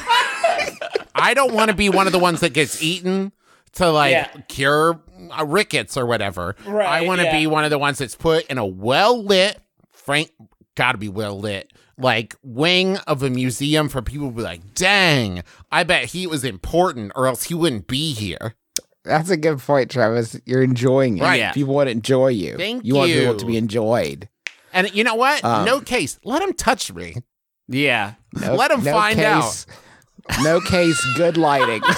I 1.15 1.33
don't 1.35 1.53
want 1.55 1.71
to 1.71 1.77
be 1.77 1.89
one 1.89 2.07
of 2.07 2.13
the 2.13 2.19
ones 2.19 2.41
that 2.41 2.53
gets 2.53 2.83
eaten 2.83 3.33
to 3.73 3.91
like 3.91 4.13
Yeah. 4.13 4.27
cure 4.49 5.01
uh, 5.39 5.45
rickets 5.45 5.97
or 5.97 6.07
whatever. 6.07 6.55
Right, 6.67 6.87
I 6.87 7.07
want 7.07 7.21
to 7.21 7.27
yeah. 7.27 7.39
be 7.39 7.47
one 7.47 7.65
of 7.65 7.71
the 7.71 7.79
ones 7.79 7.99
that's 7.99 8.15
put 8.15 8.47
in 8.47 8.59
a 8.59 8.67
well 8.67 9.23
lit, 9.23 9.59
frank, 9.91 10.31
got 10.75 10.93
to 10.93 10.99
be 10.99 11.09
well 11.09 11.39
lit, 11.39 11.73
like 11.99 12.37
wing 12.43 12.97
of 12.99 13.23
a 13.23 13.31
museum 13.31 13.89
for 13.89 14.01
people 14.03 14.29
to 14.31 14.37
be 14.37 14.43
like, 14.43 14.75
dang, 14.75 15.43
I 15.73 15.83
bet 15.83 16.07
he 16.07 16.27
was 16.27 16.45
important, 16.45 17.13
or 17.17 17.27
else 17.27 17.45
he 17.45 17.55
wouldn't 17.55 17.87
be 17.89 18.13
here. 18.13 18.55
That's 19.09 19.31
a 19.31 19.37
good 19.37 19.59
point, 19.59 19.91
Travis. 19.91 20.39
You're 20.45 20.63
enjoying 20.63 21.19
it. 21.19 21.23
Right. 21.23 21.53
People 21.55 21.75
want 21.75 21.89
to 21.89 21.93
enjoy 21.93 22.29
you. 22.29 22.57
Thank 22.57 22.85
you. 22.85 22.89
You 22.89 22.95
want 22.95 23.11
people 23.13 23.37
to 23.37 23.47
be 23.47 23.57
enjoyed. 23.57 24.29
And 24.73 24.95
you 24.95 25.03
know 25.03 25.15
what? 25.15 25.43
Um, 25.45 25.65
no 25.65 25.81
case. 25.81 26.19
Let 26.25 26.43
him 26.43 26.53
touch 26.53 26.93
me. 26.93 27.17
Yeah. 27.69 28.15
No, 28.35 28.55
Let 28.57 28.71
'em 28.71 28.85
no 28.85 28.93
find 28.93 29.17
case, 29.19 29.67
No 30.43 30.61
case. 30.61 31.03
Good 31.17 31.37
lighting. 31.37 31.83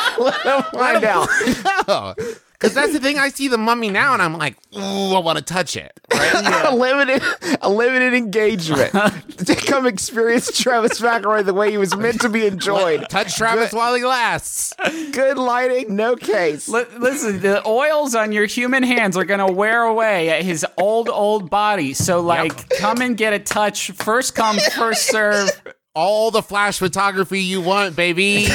Let 0.18 0.44
them 0.44 0.62
find 0.72 1.04
out. 1.04 2.18
Because 2.60 2.74
that's 2.74 2.92
the 2.92 3.00
thing. 3.00 3.18
I 3.18 3.30
see 3.30 3.48
the 3.48 3.56
mummy 3.56 3.88
now, 3.88 4.12
and 4.12 4.20
I'm 4.20 4.36
like, 4.36 4.58
ooh, 4.76 5.14
I 5.14 5.18
want 5.20 5.38
to 5.38 5.44
touch 5.44 5.76
it. 5.76 5.98
a 6.12 6.74
limited, 6.76 7.22
a 7.62 7.70
limited 7.70 8.12
engagement. 8.12 8.92
to 9.38 9.54
come 9.54 9.86
experience 9.86 10.60
Travis 10.60 11.00
McElroy 11.00 11.42
the 11.42 11.54
way 11.54 11.70
he 11.70 11.78
was 11.78 11.96
meant 11.96 12.20
to 12.20 12.28
be 12.28 12.46
enjoyed. 12.46 13.06
Touch 13.08 13.34
Travis 13.34 13.72
while 13.72 13.94
he 13.94 14.04
lasts. 14.04 14.74
Good 15.12 15.38
lighting, 15.38 15.96
no 15.96 16.16
case. 16.16 16.68
Li- 16.68 16.84
Listen, 16.98 17.40
the 17.40 17.66
oils 17.66 18.14
on 18.14 18.30
your 18.30 18.44
human 18.44 18.82
hands 18.82 19.16
are 19.16 19.24
gonna 19.24 19.50
wear 19.50 19.84
away 19.84 20.28
at 20.28 20.42
his 20.42 20.66
old, 20.76 21.08
old 21.08 21.48
body. 21.48 21.94
So, 21.94 22.20
like, 22.20 22.68
come 22.76 23.00
and 23.00 23.16
get 23.16 23.32
a 23.32 23.38
touch. 23.38 23.92
First 23.92 24.34
come, 24.34 24.58
first 24.76 25.06
serve. 25.06 25.48
All 25.94 26.30
the 26.30 26.42
flash 26.42 26.78
photography 26.78 27.40
you 27.40 27.62
want, 27.62 27.96
baby. 27.96 28.46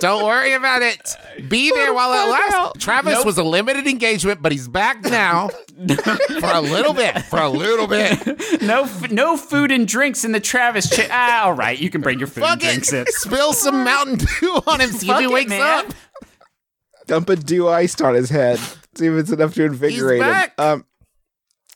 Don't 0.00 0.24
worry 0.24 0.52
about 0.52 0.82
it. 0.82 1.16
Be 1.48 1.70
there 1.72 1.92
while 1.94 2.12
it 2.12 2.30
lasts. 2.30 2.84
Travis 2.84 3.24
was 3.24 3.38
a 3.38 3.44
limited 3.44 3.86
engagement, 3.86 4.42
but 4.42 4.52
he's 4.52 4.68
back 4.68 5.02
now 5.02 5.48
for 6.38 6.50
a 6.52 6.60
little 6.60 6.92
bit. 6.94 7.18
For 7.24 7.38
a 7.40 7.48
little 7.48 7.86
bit. 7.86 8.16
No, 8.62 8.82
f- 8.84 9.10
no 9.12 9.36
food 9.36 9.70
and 9.70 9.86
drinks 9.86 10.24
in 10.24 10.32
the 10.32 10.40
Travis. 10.40 10.88
Cha- 10.90 11.06
ah, 11.10 11.44
all 11.44 11.52
right, 11.52 11.78
you 11.78 11.88
can 11.90 12.00
bring 12.00 12.18
your 12.18 12.26
food 12.26 12.40
Fuck 12.42 12.52
and 12.64 12.72
drinks 12.82 12.92
in. 12.92 13.00
it. 13.02 13.08
Spill 13.12 13.52
some 13.52 13.84
Mountain 13.84 14.16
Dew 14.40 14.60
on 14.66 14.80
him. 14.80 14.90
See 14.90 15.08
if 15.10 15.18
he 15.20 15.26
wakes 15.26 15.50
man. 15.50 15.86
up. 15.86 15.94
Dump 17.06 17.28
a 17.28 17.36
dew 17.36 17.68
iced 17.68 18.02
on 18.02 18.14
his 18.14 18.30
head. 18.30 18.58
See 18.96 19.06
if 19.06 19.12
it's 19.14 19.30
enough 19.30 19.54
to 19.54 19.64
invigorate 19.64 20.20
back. 20.20 20.58
him. 20.58 20.64
Um, 20.64 20.84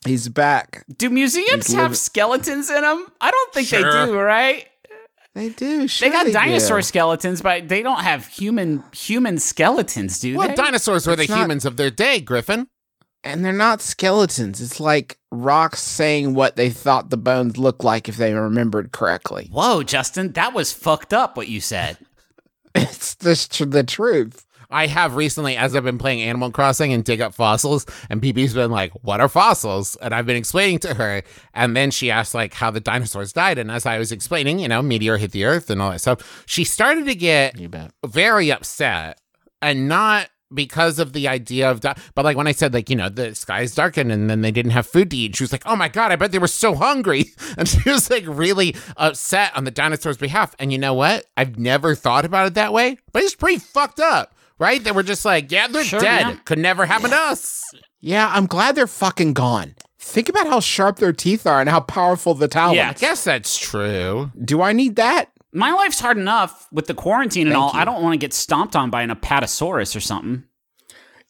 he's 0.04 0.28
back. 0.28 0.84
Do 0.96 1.10
museums 1.10 1.66
He's 1.68 1.74
have 1.76 1.82
living- 1.90 1.94
skeletons 1.96 2.70
in 2.70 2.80
them? 2.80 3.06
I 3.20 3.30
don't 3.30 3.52
think 3.54 3.68
Sure. 3.68 3.82
they 4.06 4.06
do, 4.06 4.18
right? 4.18 4.66
They 5.34 5.50
do. 5.50 5.86
They 5.86 6.10
got 6.10 6.26
do. 6.26 6.32
dinosaur 6.32 6.82
skeletons, 6.82 7.40
but 7.40 7.68
they 7.68 7.82
don't 7.82 8.00
have 8.00 8.26
human 8.26 8.82
human 8.92 9.38
skeletons, 9.38 10.18
do 10.18 10.32
they? 10.32 10.36
Well, 10.38 10.48
they? 10.48 10.54
dinosaurs 10.54 11.06
were 11.06 11.14
the 11.16 11.26
not- 11.28 11.38
humans 11.38 11.64
of 11.64 11.76
their 11.76 11.90
day, 11.90 12.20
Griffin. 12.20 12.66
and 13.22 13.44
they're 13.44 13.52
not 13.52 13.80
skeletons. 13.80 14.60
It's 14.60 14.80
like 14.80 15.18
rocks 15.30 15.80
saying 15.80 16.34
what 16.34 16.56
they 16.56 16.70
thought 16.70 17.10
the 17.10 17.16
bones 17.16 17.58
looked 17.58 17.84
like 17.84 18.08
if 18.08 18.16
they 18.16 18.32
remembered 18.34 18.90
correctly. 18.92 19.48
Whoa, 19.52 19.82
Justin, 19.84 20.32
that 20.32 20.52
was 20.52 20.72
fucked 20.72 21.14
up. 21.14 21.36
What 21.36 21.48
you 21.48 21.60
said. 21.60 21.96
It's 22.74 23.14
the, 23.16 23.34
tr- 23.50 23.64
the 23.64 23.82
truth. 23.82 24.46
I 24.70 24.86
have 24.86 25.16
recently, 25.16 25.56
as 25.56 25.74
I've 25.74 25.84
been 25.84 25.98
playing 25.98 26.22
Animal 26.22 26.50
Crossing 26.50 26.92
and 26.92 27.04
dig 27.04 27.20
up 27.20 27.34
fossils, 27.34 27.86
and 28.08 28.22
PP's 28.22 28.54
been 28.54 28.70
like, 28.70 28.92
"What 29.02 29.20
are 29.20 29.28
fossils?" 29.28 29.96
And 29.96 30.14
I've 30.14 30.26
been 30.26 30.36
explaining 30.36 30.78
to 30.80 30.94
her, 30.94 31.22
and 31.54 31.76
then 31.76 31.90
she 31.90 32.10
asked 32.10 32.34
like 32.34 32.54
how 32.54 32.70
the 32.70 32.80
dinosaurs 32.80 33.32
died, 33.32 33.58
and 33.58 33.70
as 33.70 33.86
I 33.86 33.98
was 33.98 34.12
explaining, 34.12 34.58
you 34.58 34.68
know, 34.68 34.82
meteor 34.82 35.16
hit 35.16 35.32
the 35.32 35.44
Earth 35.44 35.70
and 35.70 35.82
all 35.82 35.90
that 35.90 36.00
stuff, 36.00 36.44
she 36.46 36.64
started 36.64 37.06
to 37.06 37.14
get 37.14 37.56
very 38.06 38.50
upset, 38.52 39.20
and 39.60 39.88
not 39.88 40.28
because 40.52 40.98
of 40.98 41.12
the 41.12 41.28
idea 41.28 41.70
of, 41.70 41.80
di- 41.80 41.96
but 42.14 42.24
like 42.24 42.36
when 42.36 42.46
I 42.46 42.52
said 42.52 42.74
like 42.74 42.90
you 42.90 42.96
know 42.96 43.08
the 43.08 43.34
skies 43.34 43.74
darkened 43.74 44.10
and 44.10 44.28
then 44.28 44.40
they 44.40 44.50
didn't 44.50 44.72
have 44.72 44.86
food 44.86 45.10
to 45.10 45.16
eat, 45.16 45.36
she 45.36 45.44
was 45.44 45.52
like, 45.52 45.62
"Oh 45.66 45.76
my 45.76 45.88
god, 45.88 46.12
I 46.12 46.16
bet 46.16 46.32
they 46.32 46.38
were 46.38 46.48
so 46.48 46.74
hungry," 46.74 47.26
and 47.58 47.68
she 47.68 47.88
was 47.88 48.10
like 48.10 48.24
really 48.26 48.74
upset 48.96 49.56
on 49.56 49.64
the 49.64 49.70
dinosaurs' 49.70 50.16
behalf. 50.16 50.54
And 50.58 50.72
you 50.72 50.78
know 50.78 50.94
what? 50.94 51.26
I've 51.36 51.58
never 51.58 51.94
thought 51.94 52.24
about 52.24 52.46
it 52.46 52.54
that 52.54 52.72
way, 52.72 52.98
but 53.12 53.22
it's 53.22 53.34
pretty 53.34 53.58
fucked 53.58 54.00
up. 54.00 54.34
Right? 54.60 54.82
They 54.84 54.92
were 54.92 55.02
just 55.02 55.24
like, 55.24 55.50
yeah, 55.50 55.66
they're 55.66 55.82
Sure, 55.82 55.98
dead. 55.98 56.20
yeah. 56.20 56.36
Could 56.44 56.58
never 56.60 56.86
happen 56.86 57.10
to 57.10 57.16
us. 57.16 57.64
Yeah, 58.00 58.30
I'm 58.32 58.46
glad 58.46 58.76
they're 58.76 58.86
fucking 58.86 59.32
gone. 59.32 59.74
Think 59.98 60.28
about 60.28 60.46
how 60.46 60.60
sharp 60.60 60.96
their 60.98 61.12
teeth 61.12 61.46
are 61.46 61.60
and 61.60 61.68
how 61.68 61.80
powerful 61.80 62.34
the 62.34 62.46
talons. 62.48 62.76
Yeah. 62.76 62.90
I 62.90 62.92
guess 62.92 63.24
that's 63.24 63.58
true. 63.58 64.30
Do 64.42 64.62
I 64.62 64.72
need 64.72 64.96
that? 64.96 65.30
My 65.52 65.72
life's 65.72 65.98
hard 66.00 66.16
enough 66.16 66.68
with 66.70 66.86
the 66.86 66.94
quarantine 66.94 67.48
and 67.48 67.54
Thank 67.54 67.62
all. 67.64 67.72
you. 67.74 67.80
I 67.80 67.84
don't 67.84 68.02
want 68.02 68.14
to 68.14 68.18
get 68.18 68.32
stomped 68.32 68.76
on 68.76 68.88
by 68.90 69.02
an 69.02 69.10
apatosaurus 69.10 69.96
or 69.96 70.00
something. 70.00 70.44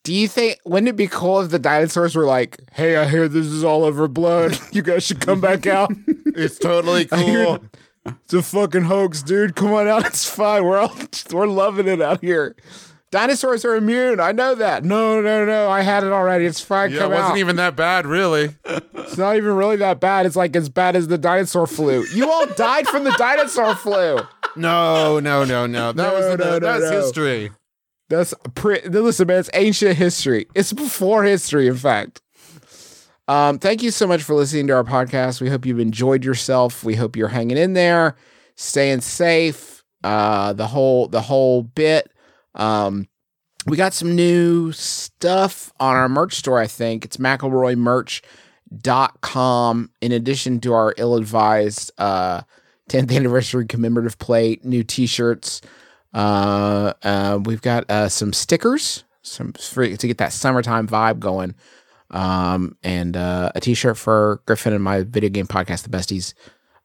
Do 0.04 0.14
you 0.14 0.28
think 0.28 0.58
wouldn't 0.64 0.88
it 0.88 0.96
be 0.96 1.08
cool 1.08 1.40
if 1.40 1.50
the 1.50 1.58
dinosaurs 1.58 2.16
were 2.16 2.24
like, 2.24 2.56
"Hey, 2.72 2.96
I 2.96 3.06
hear 3.06 3.28
this 3.28 3.46
is 3.46 3.62
all 3.64 3.84
over 3.84 4.08
blood. 4.08 4.58
You 4.72 4.80
guys 4.82 5.04
should 5.04 5.20
come 5.20 5.40
back 5.40 5.66
out." 5.66 5.92
It's 6.32 6.58
totally 6.58 7.04
cool. 7.06 7.18
hear 7.18 7.58
it's 8.06 8.32
a 8.32 8.42
fucking 8.42 8.84
hoax, 8.84 9.22
dude. 9.22 9.56
Come 9.56 9.72
on 9.74 9.88
out. 9.88 10.06
It's 10.06 10.28
fine. 10.28 10.64
We're 10.64 10.78
all 10.78 10.94
we're 11.32 11.46
loving 11.48 11.86
it 11.88 12.00
out 12.00 12.20
here. 12.22 12.54
Dinosaurs 13.10 13.64
are 13.64 13.74
immune. 13.74 14.20
I 14.20 14.30
know 14.30 14.54
that. 14.54 14.84
No, 14.84 15.20
no, 15.20 15.44
no. 15.44 15.68
I 15.68 15.80
had 15.82 16.04
it 16.04 16.12
already. 16.12 16.46
It's 16.46 16.60
fine. 16.60 16.92
Yeah, 16.92 16.98
come 17.00 17.12
it 17.12 17.14
wasn't 17.16 17.32
out. 17.32 17.38
even 17.38 17.56
that 17.56 17.74
bad, 17.74 18.06
really. 18.06 18.54
it's 18.64 19.16
not 19.18 19.36
even 19.36 19.56
really 19.56 19.76
that 19.76 19.98
bad. 19.98 20.26
It's 20.26 20.36
like 20.36 20.54
as 20.54 20.68
bad 20.68 20.94
as 20.94 21.08
the 21.08 21.18
dinosaur 21.18 21.66
flu. 21.66 22.04
You 22.14 22.30
all 22.30 22.46
died 22.46 22.86
from 22.86 23.02
the 23.02 23.10
dinosaur 23.18 23.74
flu. 23.74 24.20
No, 24.54 25.18
no, 25.18 25.44
no, 25.44 25.66
no. 25.66 25.92
That 25.92 25.96
No, 25.96 26.14
was 26.14 26.38
no, 26.38 26.44
no, 26.50 26.58
that's 26.60 26.84
no. 26.84 27.00
history. 27.00 27.50
That's 28.08 28.32
pre- 28.54 28.82
listen, 28.82 29.26
man. 29.26 29.38
It's 29.40 29.50
ancient 29.54 29.96
history. 29.96 30.46
It's 30.54 30.72
before 30.72 31.24
history, 31.24 31.66
in 31.66 31.76
fact. 31.76 32.20
Um, 33.28 33.58
thank 33.58 33.82
you 33.82 33.90
so 33.92 34.06
much 34.06 34.22
for 34.22 34.34
listening 34.34 34.66
to 34.68 34.72
our 34.74 34.84
podcast. 34.84 35.40
We 35.40 35.48
hope 35.48 35.64
you've 35.66 35.78
enjoyed 35.78 36.24
yourself. 36.24 36.82
We 36.82 36.96
hope 36.96 37.14
you're 37.16 37.28
hanging 37.28 37.56
in 37.56 37.74
there, 37.74 38.16
staying 38.56 39.00
safe. 39.02 39.84
Uh, 40.02 40.52
the 40.52 40.66
whole 40.66 41.08
the 41.08 41.20
whole 41.20 41.62
bit. 41.62 42.10
Um, 42.54 43.08
we 43.66 43.76
got 43.76 43.92
some 43.92 44.16
new 44.16 44.72
stuff 44.72 45.70
on 45.78 45.96
our 45.96 46.08
merch 46.08 46.32
store. 46.34 46.58
I 46.58 46.66
think 46.66 47.04
it's 47.04 47.18
McElroymerch.com. 47.18 49.90
In 50.00 50.12
addition 50.12 50.60
to 50.60 50.72
our 50.72 50.94
ill-advised 50.96 51.92
uh 51.98 52.40
10th 52.90 53.16
anniversary 53.16 53.66
commemorative 53.66 54.18
plate, 54.18 54.64
new 54.64 54.82
T-shirts. 54.82 55.62
Uh, 56.12 56.92
uh, 57.02 57.38
we've 57.44 57.62
got 57.62 57.88
uh, 57.88 58.08
some 58.08 58.32
stickers, 58.32 59.04
some 59.22 59.52
for, 59.52 59.96
to 59.96 60.06
get 60.06 60.18
that 60.18 60.32
summertime 60.32 60.88
vibe 60.88 61.20
going, 61.20 61.54
um, 62.10 62.76
and 62.82 63.16
uh, 63.16 63.52
a 63.54 63.60
T-shirt 63.60 63.96
for 63.96 64.42
Griffin 64.44 64.72
and 64.72 64.82
my 64.82 65.04
video 65.04 65.30
game 65.30 65.46
podcast, 65.46 65.84
The 65.84 65.88
Besties. 65.88 66.34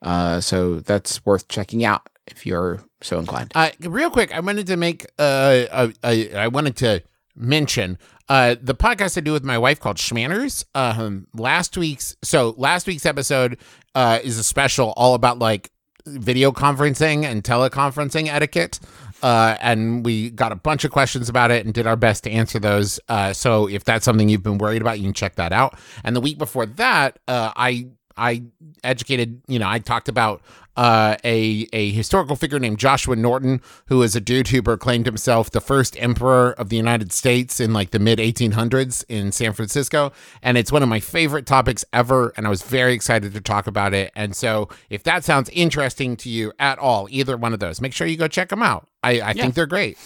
Uh, 0.01 0.39
so 0.39 0.79
that's 0.79 1.25
worth 1.25 1.47
checking 1.47 1.83
out 1.83 2.07
if 2.27 2.45
you're 2.45 2.83
so 3.01 3.19
inclined. 3.19 3.51
Uh, 3.55 3.69
real 3.81 4.09
quick, 4.09 4.33
I 4.33 4.39
wanted 4.39 4.67
to 4.67 4.77
make 4.77 5.05
uh, 5.19 5.89
a, 6.03 6.35
I 6.35 6.47
wanted 6.47 6.75
to 6.77 7.03
mention 7.35 7.97
uh, 8.29 8.55
the 8.61 8.75
podcast 8.75 9.17
I 9.17 9.21
do 9.21 9.33
with 9.33 9.43
my 9.43 9.57
wife 9.57 9.79
called 9.79 9.97
Shmanners. 9.97 10.65
Um, 10.73 11.27
last 11.33 11.77
week's 11.77 12.15
so 12.23 12.55
last 12.57 12.87
week's 12.87 13.05
episode 13.05 13.57
uh, 13.93 14.19
is 14.23 14.37
a 14.37 14.43
special 14.43 14.93
all 14.97 15.13
about 15.13 15.39
like 15.39 15.71
video 16.07 16.51
conferencing 16.51 17.23
and 17.23 17.43
teleconferencing 17.43 18.27
etiquette. 18.27 18.79
Uh, 19.23 19.57
and 19.59 20.05
we 20.05 20.29
got 20.29 20.51
a 20.51 20.55
bunch 20.55 20.83
of 20.83 20.91
questions 20.91 21.29
about 21.29 21.49
it 21.49 21.65
and 21.65 21.73
did 21.73 21.87
our 21.87 21.95
best 21.95 22.23
to 22.23 22.31
answer 22.31 22.59
those. 22.59 22.99
Uh, 23.09 23.33
so 23.33 23.67
if 23.67 23.83
that's 23.83 24.05
something 24.05 24.29
you've 24.29 24.43
been 24.43 24.57
worried 24.57 24.81
about, 24.81 24.99
you 24.99 25.05
can 25.05 25.13
check 25.13 25.35
that 25.35 25.51
out. 25.51 25.77
And 26.03 26.15
the 26.15 26.21
week 26.21 26.37
before 26.37 26.65
that, 26.65 27.17
uh, 27.27 27.51
I 27.55 27.87
I 28.17 28.43
educated, 28.83 29.41
you 29.47 29.59
know, 29.59 29.67
I 29.67 29.79
talked 29.79 30.09
about 30.09 30.41
uh, 30.77 31.15
a 31.23 31.67
a 31.71 31.91
historical 31.91 32.35
figure 32.35 32.59
named 32.59 32.79
Joshua 32.79 33.15
Norton, 33.15 33.61
who 33.87 34.01
is 34.03 34.15
a 34.15 34.21
dude 34.21 34.49
who 34.49 34.61
proclaimed 34.61 35.05
himself 35.05 35.51
the 35.51 35.61
first 35.61 35.95
emperor 36.01 36.51
of 36.53 36.69
the 36.69 36.75
United 36.75 37.11
States 37.11 37.59
in 37.59 37.73
like 37.73 37.91
the 37.91 37.99
mid 37.99 38.19
1800s 38.19 39.03
in 39.07 39.31
San 39.31 39.53
Francisco, 39.53 40.11
and 40.41 40.57
it's 40.57 40.71
one 40.71 40.83
of 40.83 40.89
my 40.89 40.99
favorite 40.99 41.45
topics 41.45 41.85
ever, 41.93 42.33
and 42.35 42.45
I 42.45 42.49
was 42.49 42.61
very 42.61 42.93
excited 42.93 43.33
to 43.33 43.41
talk 43.41 43.67
about 43.67 43.93
it. 43.93 44.11
And 44.15 44.35
so, 44.35 44.69
if 44.89 45.03
that 45.03 45.23
sounds 45.23 45.49
interesting 45.49 46.17
to 46.17 46.29
you 46.29 46.51
at 46.59 46.77
all, 46.79 47.07
either 47.09 47.37
one 47.37 47.53
of 47.53 47.59
those, 47.59 47.79
make 47.79 47.93
sure 47.93 48.07
you 48.07 48.17
go 48.17 48.27
check 48.27 48.49
them 48.49 48.63
out. 48.63 48.87
I, 49.03 49.21
I 49.21 49.33
think 49.33 49.53
they're 49.53 49.65
great. 49.65 49.97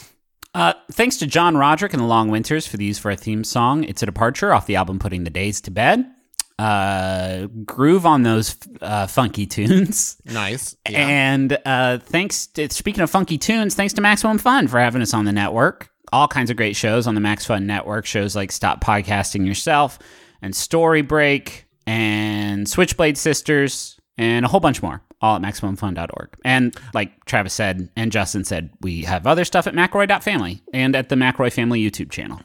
Uh, 0.53 0.73
thanks 0.91 1.17
to 1.17 1.27
John 1.27 1.55
Roderick 1.57 1.93
and 1.93 2.01
the 2.01 2.07
Long 2.07 2.29
Winters 2.29 2.65
for 2.65 2.77
the 2.77 2.85
use 2.85 2.97
for 2.97 3.11
our 3.11 3.15
theme 3.15 3.43
song. 3.43 3.83
It's 3.83 4.01
a 4.01 4.05
departure 4.07 4.51
off 4.51 4.65
the 4.65 4.75
album 4.75 4.97
Putting 4.97 5.23
the 5.23 5.29
Days 5.29 5.61
to 5.61 5.71
Bed. 5.71 6.05
Uh, 6.59 7.47
groove 7.65 8.05
on 8.05 8.23
those 8.23 8.57
uh, 8.81 9.07
funky 9.07 9.45
tunes. 9.45 10.17
Nice. 10.25 10.75
Yeah. 10.87 11.07
And 11.07 11.57
uh, 11.65 11.99
thanks 11.99 12.47
to, 12.47 12.69
speaking 12.69 13.01
of 13.01 13.09
funky 13.09 13.37
tunes, 13.37 13.75
thanks 13.75 13.93
to 13.93 14.01
Maximum 14.01 14.37
Fun 14.37 14.67
for 14.67 14.77
having 14.77 15.01
us 15.01 15.13
on 15.13 15.23
the 15.25 15.31
network. 15.31 15.89
All 16.11 16.27
kinds 16.27 16.49
of 16.49 16.57
great 16.57 16.75
shows 16.75 17.07
on 17.07 17.15
the 17.15 17.21
Max 17.21 17.45
Fun 17.45 17.65
Network. 17.65 18.05
Shows 18.05 18.35
like 18.35 18.51
Stop 18.51 18.83
Podcasting 18.83 19.45
Yourself 19.47 19.99
and 20.41 20.55
Story 20.55 21.01
Break 21.01 21.65
and 21.87 22.67
Switchblade 22.67 23.17
Sisters 23.17 23.99
and 24.17 24.45
a 24.45 24.49
whole 24.49 24.59
bunch 24.59 24.83
more. 24.83 25.01
All 25.21 25.35
at 25.35 25.41
MaximumFun.org. 25.41 26.29
And 26.43 26.75
like 26.93 27.25
Travis 27.25 27.53
said 27.53 27.89
and 27.95 28.11
Justin 28.11 28.43
said, 28.43 28.69
we 28.81 29.03
have 29.03 29.25
other 29.25 29.45
stuff 29.45 29.65
at 29.65 29.73
McElroy.family 29.73 30.61
and 30.73 30.95
at 30.95 31.09
the 31.09 31.15
McElroy 31.15 31.51
Family 31.53 31.81
YouTube 31.81 32.11
channel. 32.11 32.41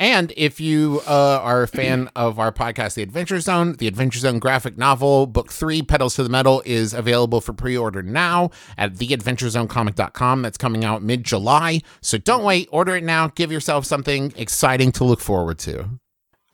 And 0.00 0.32
if 0.34 0.60
you 0.60 1.02
uh, 1.06 1.40
are 1.42 1.62
a 1.62 1.68
fan 1.68 2.08
of 2.16 2.38
our 2.38 2.50
podcast, 2.50 2.94
The 2.94 3.02
Adventure 3.02 3.38
Zone, 3.38 3.74
the 3.74 3.86
Adventure 3.86 4.18
Zone 4.18 4.38
graphic 4.38 4.78
novel, 4.78 5.26
book 5.26 5.52
three, 5.52 5.82
Petals 5.82 6.14
to 6.14 6.22
the 6.22 6.30
Metal, 6.30 6.62
is 6.64 6.94
available 6.94 7.42
for 7.42 7.52
pre 7.52 7.76
order 7.76 8.02
now 8.02 8.50
at 8.78 8.94
theadventurezonecomic.com. 8.94 10.40
That's 10.40 10.56
coming 10.56 10.86
out 10.86 11.02
mid 11.02 11.24
July. 11.24 11.82
So 12.00 12.16
don't 12.16 12.42
wait, 12.42 12.68
order 12.72 12.96
it 12.96 13.04
now. 13.04 13.28
Give 13.28 13.52
yourself 13.52 13.84
something 13.84 14.32
exciting 14.36 14.90
to 14.92 15.04
look 15.04 15.20
forward 15.20 15.58
to. 15.60 15.90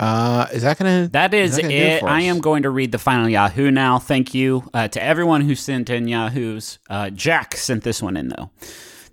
Uh, 0.01 0.49
is 0.53 0.63
that 0.63 0.77
gonna? 0.77 1.09
That 1.13 1.33
is 1.33 1.55
that 1.55 1.63
gonna 1.63 1.75
do 1.75 1.81
it. 1.81 2.01
for 2.01 2.09
I 2.09 2.23
am 2.23 2.41
going 2.41 2.65
to 2.65 2.71
read 2.71 2.91
the 2.91 2.99
final 2.99 3.29
Yahoo 3.29 3.71
now. 3.71 4.01
Thank 4.01 4.35
you 4.35 4.69
uh, 4.75 4.89
to 4.89 5.03
everyone 5.03 5.43
who 5.43 5.55
sent 5.55 5.89
in 5.89 6.09
Yahoos. 6.09 6.81
Uh, 6.91 7.11
Jack 7.11 7.57
sent 7.57 7.85
this 7.85 8.03
one 8.03 8.17
in, 8.17 8.29
though. 8.29 8.51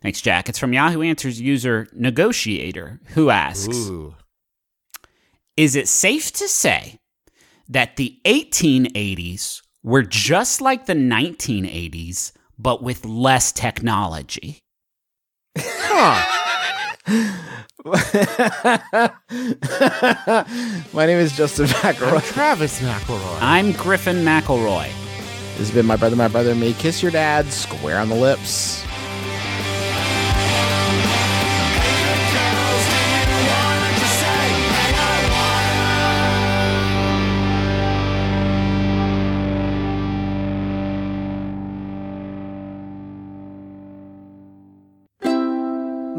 Thanks, 0.01 0.19
Jack. 0.19 0.49
It's 0.49 0.59
from 0.59 0.73
Yahoo 0.73 1.01
Answers 1.03 1.39
user 1.39 1.87
Negotiator, 1.93 2.99
who 3.09 3.29
asks 3.29 3.77
Ooh. 3.77 4.15
Is 5.55 5.75
it 5.75 5.87
safe 5.87 6.31
to 6.33 6.47
say 6.47 6.97
that 7.69 7.95
the 7.95 8.17
1880s 8.25 9.61
were 9.83 10.01
just 10.01 10.61
like 10.61 10.87
the 10.87 10.95
1980s, 10.95 12.31
but 12.57 12.81
with 12.81 13.05
less 13.05 13.51
technology? 13.51 14.63
My 15.55 15.85
name 21.05 21.19
is 21.19 21.37
Justin 21.37 21.67
McElroy. 21.67 22.33
Travis 22.33 22.81
McElroy. 22.81 23.37
I'm 23.39 23.73
Griffin 23.73 24.25
McElroy. 24.25 24.87
This 25.49 25.59
has 25.59 25.71
been 25.71 25.85
my 25.85 25.97
brother, 25.97 26.15
my 26.15 26.29
brother, 26.29 26.49
and 26.51 26.59
me. 26.59 26.73
Kiss 26.73 27.03
your 27.03 27.11
dad 27.11 27.45
square 27.53 27.99
on 27.99 28.09
the 28.09 28.15
lips. 28.15 28.83